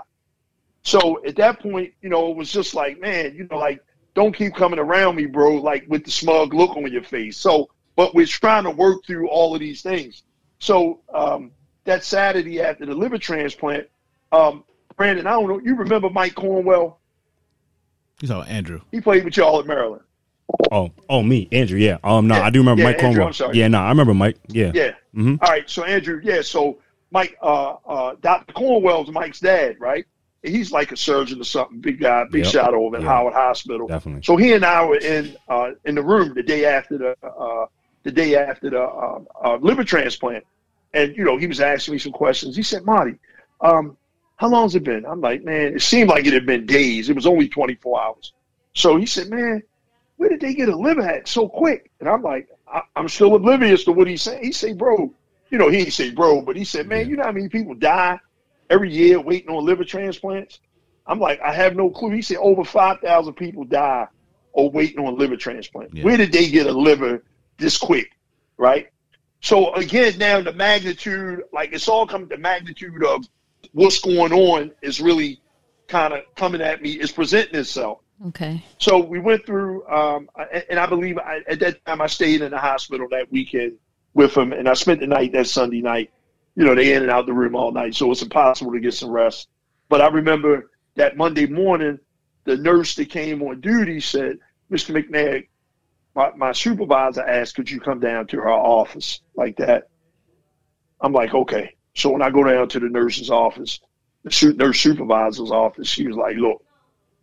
So 0.83 1.25
at 1.25 1.37
that 1.37 1.61
point, 1.61 1.93
you 2.01 2.09
know, 2.09 2.29
it 2.31 2.35
was 2.35 2.51
just 2.51 2.75
like, 2.75 2.99
man, 2.99 3.33
you 3.33 3.47
know, 3.49 3.57
like, 3.57 3.79
don't 4.13 4.35
keep 4.35 4.53
coming 4.53 4.79
around 4.79 5.15
me, 5.15 5.27
bro, 5.27 5.55
like 5.55 5.85
with 5.87 6.03
the 6.03 6.11
smug 6.11 6.53
look 6.53 6.75
on 6.75 6.91
your 6.91 7.03
face. 7.03 7.37
So, 7.37 7.69
but 7.95 8.13
we're 8.13 8.25
trying 8.25 8.65
to 8.65 8.71
work 8.71 9.05
through 9.05 9.29
all 9.29 9.53
of 9.53 9.61
these 9.61 9.81
things. 9.81 10.23
So 10.59 10.99
um, 11.13 11.51
that 11.85 12.03
Saturday 12.03 12.59
after 12.59 12.85
the 12.85 12.95
liver 12.95 13.17
transplant, 13.17 13.87
um, 14.33 14.65
Brandon, 15.01 15.25
I 15.25 15.31
don't 15.31 15.47
know, 15.47 15.59
you 15.59 15.73
remember 15.75 16.11
Mike 16.11 16.35
Cornwell? 16.35 16.99
He's 18.19 18.29
all 18.29 18.43
Andrew. 18.43 18.81
He 18.91 19.01
played 19.01 19.23
with 19.25 19.35
y'all 19.35 19.59
at 19.59 19.65
Maryland. 19.65 20.03
Oh, 20.71 20.91
oh, 21.09 21.23
me, 21.23 21.47
Andrew. 21.51 21.79
Yeah. 21.79 21.97
Um, 22.03 22.27
no, 22.27 22.35
Yeah, 22.35 22.43
I 22.43 22.49
do 22.51 22.59
remember 22.59 22.83
yeah, 22.83 22.89
Mike 22.89 23.01
Andrew, 23.03 23.23
Cornwell. 23.23 23.55
Yeah, 23.55 23.67
no, 23.67 23.79
I 23.79 23.89
remember 23.89 24.13
Mike. 24.13 24.37
Yeah. 24.47 24.71
Yeah. 24.75 24.91
hmm 25.15 25.37
All 25.41 25.49
right. 25.49 25.67
So 25.67 25.83
Andrew, 25.83 26.21
yeah. 26.23 26.41
So 26.43 26.77
Mike, 27.09 27.35
uh, 27.41 27.77
uh, 27.87 28.15
Dr. 28.21 28.53
Cornwell's 28.53 29.09
Mike's 29.09 29.39
dad, 29.39 29.77
right? 29.79 30.05
He's 30.43 30.71
like 30.71 30.91
a 30.91 30.97
surgeon 30.97 31.41
or 31.41 31.45
something, 31.45 31.79
big 31.81 31.99
guy, 31.99 32.25
big 32.25 32.43
Yep. 32.43 32.53
shot 32.53 32.73
over 32.75 32.97
at 32.97 33.01
Yep. 33.01 33.09
Howard 33.09 33.33
Hospital. 33.33 33.87
Definitely. 33.87 34.21
So 34.23 34.37
he 34.37 34.53
and 34.53 34.63
I 34.63 34.85
were 34.85 34.97
in 34.97 35.35
uh, 35.49 35.71
in 35.85 35.95
the 35.95 36.03
room 36.03 36.35
the 36.35 36.43
day 36.43 36.65
after 36.65 36.99
the 36.99 37.15
uh, 37.27 37.65
the 38.03 38.11
day 38.11 38.35
after 38.35 38.69
the 38.69 38.81
uh, 38.83 39.19
uh, 39.43 39.55
liver 39.61 39.83
transplant, 39.83 40.45
and 40.93 41.15
you 41.17 41.23
know 41.23 41.37
he 41.37 41.47
was 41.47 41.59
asking 41.59 41.93
me 41.93 41.97
some 41.97 42.11
questions. 42.11 42.55
He 42.55 42.61
said, 42.63 42.83
"Marty, 42.85 43.15
um, 43.61 43.97
how 44.41 44.49
long's 44.49 44.73
it 44.75 44.83
been?" 44.83 45.05
I'm 45.05 45.21
like, 45.21 45.43
"Man, 45.43 45.75
it 45.75 45.81
seemed 45.81 46.09
like 46.09 46.25
it 46.25 46.33
had 46.33 46.47
been 46.47 46.65
days. 46.65 47.09
It 47.09 47.15
was 47.15 47.27
only 47.27 47.47
24 47.47 48.01
hours." 48.01 48.33
So 48.73 48.97
he 48.97 49.05
said, 49.05 49.29
"Man, 49.29 49.61
where 50.17 50.29
did 50.29 50.41
they 50.41 50.55
get 50.55 50.67
a 50.67 50.75
liver 50.75 51.01
at 51.01 51.27
so 51.27 51.47
quick?" 51.47 51.91
And 51.99 52.09
I'm 52.09 52.23
like, 52.23 52.49
I- 52.67 52.81
"I'm 52.95 53.07
still 53.07 53.35
oblivious 53.35 53.83
to 53.85 53.91
what 53.91 54.07
he's 54.07 54.23
saying." 54.23 54.43
He 54.43 54.51
said, 54.51 54.77
"Bro, 54.79 55.13
you 55.51 55.57
know 55.59 55.69
he 55.69 55.77
didn't 55.77 55.93
say 55.93 56.09
bro, 56.09 56.41
but 56.41 56.55
he 56.55 56.63
said, 56.63 56.87
man, 56.87 57.07
you 57.07 57.17
know 57.17 57.23
how 57.23 57.31
many 57.31 57.49
people 57.49 57.75
die 57.75 58.19
every 58.69 58.91
year 58.91 59.19
waiting 59.19 59.49
on 59.49 59.63
liver 59.63 59.83
transplants?" 59.83 60.59
I'm 61.05 61.19
like, 61.19 61.39
I 61.41 61.53
have 61.53 61.75
no 61.75 61.89
clue. 61.89 62.11
He 62.11 62.21
said 62.21 62.37
over 62.37 62.63
5,000 62.63 63.33
people 63.33 63.65
die 63.65 64.07
or 64.53 64.69
waiting 64.71 65.05
on 65.05 65.17
liver 65.17 65.35
transplant. 65.35 65.93
Yeah. 65.93 66.03
Where 66.03 66.17
did 66.17 66.31
they 66.31 66.49
get 66.49 66.67
a 66.67 66.71
liver 66.71 67.23
this 67.57 67.77
quick? 67.77 68.11
Right. 68.57 68.89
So 69.41 69.73
again, 69.73 70.17
now 70.17 70.41
the 70.41 70.53
magnitude, 70.53 71.43
like 71.51 71.73
it's 71.73 71.87
all 71.87 72.07
coming, 72.07 72.29
to 72.29 72.37
magnitude 72.37 73.03
of 73.03 73.25
what's 73.73 73.99
going 73.99 74.33
on 74.33 74.71
is 74.81 75.01
really 75.01 75.41
kind 75.87 76.13
of 76.13 76.21
coming 76.35 76.61
at 76.61 76.81
me, 76.81 76.91
is 76.91 77.11
presenting 77.11 77.59
itself. 77.59 77.99
Okay. 78.27 78.63
So 78.77 78.99
we 78.99 79.19
went 79.19 79.45
through, 79.45 79.87
um, 79.87 80.29
and 80.69 80.79
I 80.79 80.85
believe 80.85 81.17
I, 81.17 81.41
at 81.47 81.59
that 81.59 81.83
time 81.85 82.01
I 82.01 82.07
stayed 82.07 82.41
in 82.41 82.51
the 82.51 82.57
hospital 82.57 83.07
that 83.11 83.31
weekend 83.31 83.73
with 84.13 84.35
him, 84.35 84.53
and 84.53 84.69
I 84.69 84.73
spent 84.73 84.99
the 84.99 85.07
night 85.07 85.33
that 85.33 85.47
Sunday 85.47 85.81
night. 85.81 86.11
You 86.55 86.65
know, 86.65 86.75
they 86.75 86.93
in 86.93 87.01
and 87.01 87.11
out 87.11 87.25
the 87.25 87.33
room 87.33 87.55
all 87.55 87.71
night, 87.71 87.95
so 87.95 88.11
it's 88.11 88.21
impossible 88.21 88.73
to 88.73 88.79
get 88.79 88.93
some 88.93 89.09
rest. 89.09 89.47
But 89.87 90.01
I 90.01 90.07
remember 90.07 90.69
that 90.95 91.17
Monday 91.17 91.47
morning, 91.47 91.97
the 92.43 92.57
nurse 92.57 92.95
that 92.95 93.09
came 93.09 93.41
on 93.41 93.61
duty 93.61 94.01
said, 94.01 94.37
"Mr. 94.69 94.93
McNair, 94.93 95.47
my, 96.13 96.31
my 96.35 96.51
supervisor 96.51 97.21
asked, 97.21 97.55
could 97.55 97.71
you 97.71 97.79
come 97.79 98.01
down 98.01 98.27
to 98.27 98.37
her 98.37 98.51
office 98.51 99.21
like 99.35 99.57
that?" 99.57 99.89
I'm 100.99 101.13
like, 101.13 101.33
"Okay." 101.33 101.75
So 101.93 102.11
when 102.11 102.21
I 102.21 102.29
go 102.29 102.43
down 102.43 102.69
to 102.69 102.79
the 102.79 102.89
nurse's 102.89 103.29
office, 103.29 103.79
the 104.23 104.53
nurse 104.57 104.79
supervisor's 104.79 105.51
office, 105.51 105.87
she 105.87 106.07
was 106.07 106.15
like, 106.15 106.37
"Look." 106.37 106.63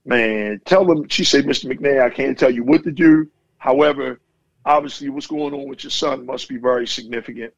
man, 0.08 0.58
tell 0.64 0.86
them, 0.86 1.06
she 1.08 1.22
said, 1.22 1.44
Mr. 1.44 1.70
McNair, 1.70 2.02
I 2.02 2.08
can't 2.08 2.38
tell 2.38 2.50
you 2.50 2.64
what 2.64 2.82
to 2.84 2.90
do. 2.90 3.30
However, 3.58 4.18
obviously 4.64 5.10
what's 5.10 5.26
going 5.26 5.52
on 5.52 5.68
with 5.68 5.84
your 5.84 5.90
son 5.90 6.24
must 6.24 6.48
be 6.48 6.56
very 6.56 6.86
significant. 6.86 7.52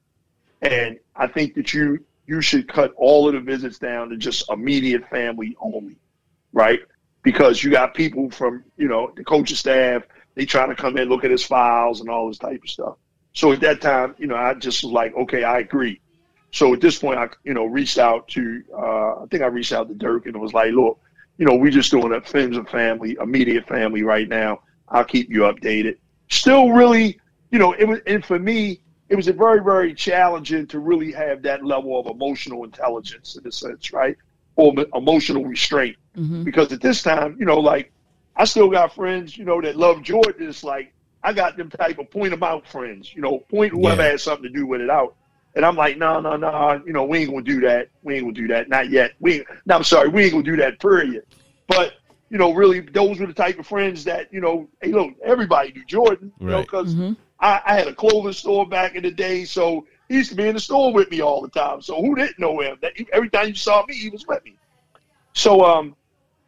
And 0.60 0.98
I 1.14 1.28
think 1.28 1.54
that 1.54 1.72
you 1.72 2.04
you 2.26 2.40
should 2.40 2.68
cut 2.68 2.92
all 2.96 3.26
of 3.26 3.34
the 3.34 3.40
visits 3.40 3.78
down 3.78 4.10
to 4.10 4.16
just 4.16 4.48
immediate 4.50 5.08
family 5.08 5.56
only, 5.60 5.96
right? 6.52 6.78
Because 7.22 7.62
you 7.62 7.70
got 7.72 7.94
people 7.94 8.30
from, 8.30 8.62
you 8.76 8.86
know, 8.86 9.12
the 9.16 9.24
coaching 9.24 9.56
staff, 9.56 10.02
they 10.36 10.44
trying 10.44 10.68
to 10.68 10.76
come 10.76 10.96
in, 10.96 11.08
look 11.08 11.24
at 11.24 11.30
his 11.32 11.44
files 11.44 12.00
and 12.00 12.08
all 12.08 12.28
this 12.28 12.38
type 12.38 12.62
of 12.62 12.70
stuff. 12.70 12.96
So 13.32 13.50
at 13.52 13.60
that 13.60 13.80
time, 13.80 14.14
you 14.18 14.28
know, 14.28 14.36
I 14.36 14.54
just 14.54 14.84
was 14.84 14.92
like, 14.92 15.14
okay, 15.16 15.42
I 15.42 15.58
agree. 15.58 16.00
So 16.52 16.74
at 16.74 16.80
this 16.80 16.98
point, 16.98 17.18
I, 17.18 17.28
you 17.44 17.54
know, 17.54 17.64
reached 17.64 17.98
out 17.98 18.28
to, 18.28 18.62
uh, 18.76 19.22
I 19.22 19.26
think 19.30 19.42
I 19.42 19.46
reached 19.46 19.72
out 19.72 19.88
to 19.88 19.94
Durkin 19.94 20.34
it 20.34 20.38
was 20.38 20.52
like, 20.52 20.72
look, 20.72 20.98
you 21.38 21.46
know, 21.46 21.54
we're 21.54 21.70
just 21.70 21.90
doing 21.90 22.12
a 22.12 22.20
friends 22.20 22.56
and 22.56 22.68
family, 22.68 23.16
immediate 23.20 23.66
family 23.66 24.02
right 24.02 24.28
now. 24.28 24.60
I'll 24.88 25.04
keep 25.04 25.30
you 25.30 25.40
updated. 25.42 25.96
Still 26.28 26.70
really, 26.72 27.18
you 27.50 27.58
know, 27.58 27.72
it 27.72 27.84
was, 27.86 28.00
and 28.06 28.24
for 28.24 28.38
me, 28.38 28.80
it 29.08 29.16
was 29.16 29.28
a 29.28 29.32
very, 29.32 29.62
very 29.62 29.94
challenging 29.94 30.66
to 30.68 30.78
really 30.80 31.12
have 31.12 31.42
that 31.42 31.64
level 31.64 31.98
of 31.98 32.06
emotional 32.06 32.64
intelligence 32.64 33.36
in 33.36 33.46
a 33.46 33.52
sense, 33.52 33.92
right? 33.92 34.16
Or 34.56 34.74
emotional 34.94 35.44
restraint. 35.44 35.96
hmm 36.14 36.42
Because 36.44 36.72
at 36.72 36.80
this 36.80 37.02
time, 37.02 37.36
you 37.38 37.46
know, 37.46 37.58
like 37.60 37.92
I 38.36 38.44
still 38.44 38.68
got 38.70 38.94
friends, 38.94 39.36
you 39.36 39.44
know, 39.44 39.60
that 39.60 39.76
love 39.76 40.02
Jordan. 40.02 40.48
It's 40.48 40.62
like 40.64 40.92
I 41.22 41.32
got 41.32 41.56
them 41.56 41.70
type 41.70 41.98
of 41.98 42.10
point 42.10 42.30
them 42.30 42.42
out 42.42 42.66
friends, 42.66 43.12
you 43.14 43.22
know, 43.22 43.40
point 43.50 43.72
whoever 43.72 44.02
Yeah. 44.02 44.10
has 44.12 44.22
something 44.22 44.44
to 44.44 44.58
do 44.58 44.66
with 44.66 44.80
it 44.80 44.90
out. 44.90 45.16
And 45.54 45.64
I'm 45.64 45.76
like, 45.76 45.96
no, 45.98 46.20
no, 46.20 46.36
no, 46.36 46.80
you 46.86 46.92
know, 46.92 47.04
we 47.04 47.18
ain't 47.18 47.30
gonna 47.30 47.42
do 47.42 47.60
that. 47.60 47.88
We 48.02 48.14
ain't 48.14 48.24
gonna 48.24 48.34
do 48.34 48.48
that. 48.48 48.68
Not 48.68 48.90
yet. 48.90 49.12
We 49.20 49.44
no, 49.66 49.76
I'm 49.76 49.84
sorry, 49.84 50.08
we 50.08 50.24
ain't 50.24 50.32
gonna 50.32 50.44
do 50.44 50.56
that, 50.56 50.78
period. 50.80 51.22
But, 51.68 51.94
you 52.30 52.38
know, 52.38 52.52
really 52.52 52.80
those 52.80 53.18
were 53.18 53.26
the 53.26 53.32
type 53.34 53.58
of 53.58 53.66
friends 53.66 54.04
that, 54.04 54.32
you 54.32 54.40
know, 54.40 54.68
hey 54.80 54.92
look, 54.92 55.12
everybody 55.24 55.72
knew 55.72 55.84
Jordan, 55.84 56.32
you 56.44 56.52
know, 56.52 56.58
Right. 56.58 56.66
because 56.66 56.94
hmm 56.94 57.12
I, 57.40 57.60
I 57.66 57.74
had 57.74 57.88
a 57.88 57.94
clothing 57.94 58.32
store 58.32 58.66
back 58.68 58.94
in 58.94 59.02
the 59.02 59.10
day, 59.10 59.44
so 59.44 59.86
he 60.08 60.16
used 60.16 60.30
to 60.30 60.36
be 60.36 60.46
in 60.48 60.54
the 60.54 60.60
store 60.60 60.92
with 60.92 61.10
me 61.10 61.20
all 61.20 61.40
the 61.42 61.48
time. 61.48 61.80
So 61.80 62.00
who 62.00 62.14
didn't 62.14 62.38
know 62.38 62.60
him? 62.60 62.78
That 62.82 62.92
every 63.12 63.28
time 63.30 63.48
you 63.48 63.54
saw 63.54 63.84
me, 63.86 63.94
he 63.94 64.08
was 64.10 64.24
with 64.26 64.44
me. 64.44 64.58
So 65.34 65.64
um, 65.64 65.96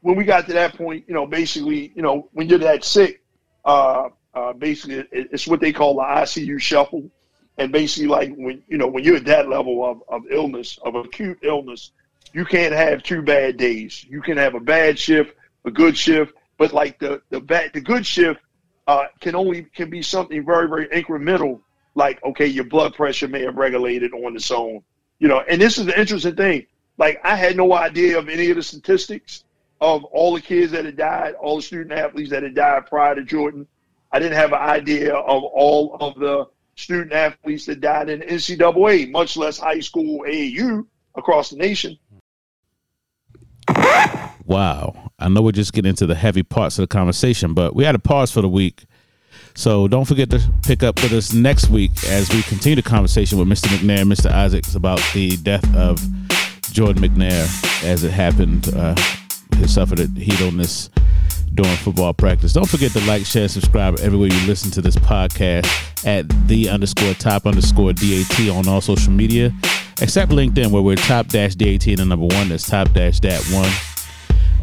when 0.00 0.16
we 0.16 0.24
got 0.24 0.46
to 0.46 0.52
that 0.54 0.76
point, 0.76 1.04
you 1.08 1.14
know, 1.14 1.26
basically, 1.26 1.92
you 1.94 2.02
know, 2.02 2.28
when 2.32 2.48
you're 2.48 2.58
that 2.58 2.84
sick, 2.84 3.22
uh, 3.64 4.08
uh, 4.34 4.52
basically, 4.52 4.96
it, 4.96 5.28
it's 5.32 5.46
what 5.46 5.60
they 5.60 5.72
call 5.72 5.94
the 5.96 6.02
ICU 6.02 6.58
shuffle. 6.58 7.10
And 7.58 7.70
basically, 7.70 8.08
like 8.08 8.34
when 8.36 8.62
you 8.68 8.78
know, 8.78 8.86
when 8.86 9.04
you're 9.04 9.16
at 9.16 9.26
that 9.26 9.48
level 9.48 9.84
of, 9.84 10.02
of 10.08 10.22
illness, 10.30 10.78
of 10.82 10.94
acute 10.94 11.38
illness, 11.42 11.92
you 12.32 12.44
can't 12.44 12.72
have 12.72 13.02
two 13.02 13.22
bad 13.22 13.56
days. 13.56 14.04
You 14.04 14.22
can 14.22 14.36
have 14.38 14.54
a 14.54 14.60
bad 14.60 14.98
shift, 14.98 15.36
a 15.64 15.70
good 15.70 15.96
shift, 15.96 16.32
but 16.56 16.72
like 16.72 16.98
the 16.98 17.22
the 17.30 17.40
bad, 17.40 17.72
the 17.74 17.80
good 17.80 18.06
shift 18.06 18.40
uh, 18.86 19.04
can 19.20 19.34
only 19.34 19.64
can 19.74 19.90
be 19.90 20.02
something 20.02 20.44
very 20.44 20.68
very 20.68 20.88
incremental. 20.88 21.60
Like 21.94 22.22
okay, 22.24 22.46
your 22.46 22.64
blood 22.64 22.94
pressure 22.94 23.28
may 23.28 23.42
have 23.42 23.56
regulated 23.56 24.12
on 24.14 24.34
its 24.34 24.50
own, 24.50 24.82
you 25.18 25.28
know. 25.28 25.40
And 25.40 25.60
this 25.60 25.76
is 25.76 25.86
the 25.86 25.98
interesting 25.98 26.36
thing. 26.36 26.66
Like 26.96 27.20
I 27.22 27.36
had 27.36 27.56
no 27.56 27.74
idea 27.74 28.18
of 28.18 28.28
any 28.28 28.48
of 28.50 28.56
the 28.56 28.62
statistics 28.62 29.44
of 29.80 30.04
all 30.04 30.34
the 30.34 30.40
kids 30.40 30.72
that 30.72 30.84
had 30.84 30.96
died, 30.96 31.34
all 31.34 31.56
the 31.56 31.62
student 31.62 31.92
athletes 31.92 32.30
that 32.30 32.44
had 32.44 32.54
died 32.54 32.86
prior 32.86 33.14
to 33.14 33.24
Jordan. 33.24 33.66
I 34.12 34.18
didn't 34.18 34.36
have 34.36 34.52
an 34.52 34.60
idea 34.60 35.14
of 35.14 35.42
all 35.42 35.96
of 36.00 36.14
the 36.14 36.46
student 36.76 37.12
athletes 37.12 37.66
that 37.66 37.80
died 37.80 38.08
in 38.08 38.20
NCAA, 38.20 39.10
much 39.10 39.36
less 39.36 39.58
high 39.58 39.80
school 39.80 40.24
AAU 40.26 40.86
across 41.14 41.50
the 41.50 41.56
nation. 41.56 41.98
Wow. 44.44 45.10
I 45.18 45.28
know 45.28 45.42
we're 45.42 45.52
just 45.52 45.72
getting 45.72 45.90
into 45.90 46.06
the 46.06 46.14
heavy 46.14 46.42
parts 46.42 46.78
of 46.78 46.82
the 46.82 46.86
conversation, 46.88 47.54
but 47.54 47.76
we 47.76 47.84
had 47.84 47.94
a 47.94 47.98
pause 47.98 48.32
for 48.32 48.42
the 48.42 48.48
week. 48.48 48.84
So 49.54 49.86
don't 49.86 50.06
forget 50.06 50.30
to 50.30 50.40
pick 50.62 50.82
up 50.82 51.02
with 51.02 51.12
us 51.12 51.32
next 51.32 51.68
week 51.68 51.92
as 52.08 52.32
we 52.32 52.42
continue 52.42 52.76
the 52.76 52.82
conversation 52.82 53.38
with 53.38 53.48
Mr. 53.48 53.66
McNair, 53.68 54.04
Mr. 54.04 54.30
Isaacs 54.30 54.74
about 54.74 55.00
the 55.14 55.36
death 55.36 55.64
of 55.76 56.00
Jordan 56.72 57.02
McNair 57.02 57.84
as 57.84 58.02
it 58.02 58.10
happened. 58.10 58.72
Uh, 58.74 58.94
he 59.58 59.68
suffered 59.68 60.00
a 60.00 60.06
heat 60.06 60.40
illness 60.40 60.88
during 61.54 61.76
football 61.76 62.12
practice. 62.14 62.52
Don't 62.52 62.68
forget 62.68 62.92
to 62.92 63.00
like, 63.06 63.24
share, 63.24 63.48
subscribe 63.48 63.98
everywhere 64.00 64.28
you 64.28 64.46
listen 64.46 64.70
to 64.72 64.82
this 64.82 64.96
podcast 64.96 65.66
at 66.06 66.28
the 66.48 66.68
underscore 66.68 67.14
top 67.14 67.46
underscore 67.46 67.92
DAT 67.92 68.48
on 68.50 68.68
all 68.68 68.80
social 68.80 69.12
media, 69.12 69.52
except 70.00 70.32
LinkedIn, 70.32 70.70
where 70.70 70.82
we're 70.82 70.96
top 70.96 71.28
dash 71.28 71.54
DAT 71.54 71.86
and 71.86 71.98
the 71.98 72.04
number 72.04 72.26
one. 72.26 72.48
That's 72.48 72.68
top 72.68 72.92
dash 72.92 73.20
dat 73.20 73.42
one. 73.52 73.70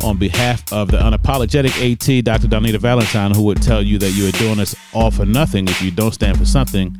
On 0.03 0.17
behalf 0.17 0.71
of 0.71 0.91
the 0.91 0.97
unapologetic 0.97 1.75
AT, 1.79 2.23
Dr. 2.23 2.47
Donita 2.47 2.77
Valentine, 2.77 3.35
who 3.35 3.43
would 3.43 3.61
tell 3.61 3.81
you 3.81 3.97
that 3.99 4.11
you 4.11 4.27
are 4.27 4.31
doing 4.31 4.57
this 4.57 4.75
all 4.93 5.11
for 5.11 5.25
nothing 5.25 5.67
if 5.67 5.81
you 5.81 5.91
don't 5.91 6.13
stand 6.13 6.37
for 6.37 6.45
something. 6.45 6.95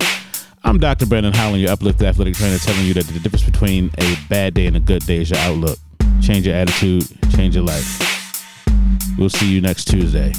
I'm 0.66 0.78
Dr. 0.78 1.06
Brandon 1.06 1.34
Holland, 1.34 1.62
your 1.62 1.72
uplifted 1.72 2.06
athletic 2.06 2.36
trainer, 2.36 2.58
telling 2.58 2.86
you 2.86 2.94
that 2.96 3.06
the 3.06 3.20
difference 3.20 3.44
between 3.44 3.90
a 3.98 4.18
bad 4.28 4.54
day 4.54 4.66
and 4.68 4.76
a 4.76 4.82
good 4.82 5.06
day 5.06 5.22
is 5.22 5.30
your 5.30 5.40
outlook. 5.40 5.80
Change 6.22 6.46
your 6.46 6.56
attitude, 6.56 7.08
change 7.34 7.56
your 7.56 7.64
life. 7.64 8.19
We'll 9.20 9.28
see 9.28 9.54
you 9.54 9.60
next 9.60 9.90
Tuesday. 9.90 10.32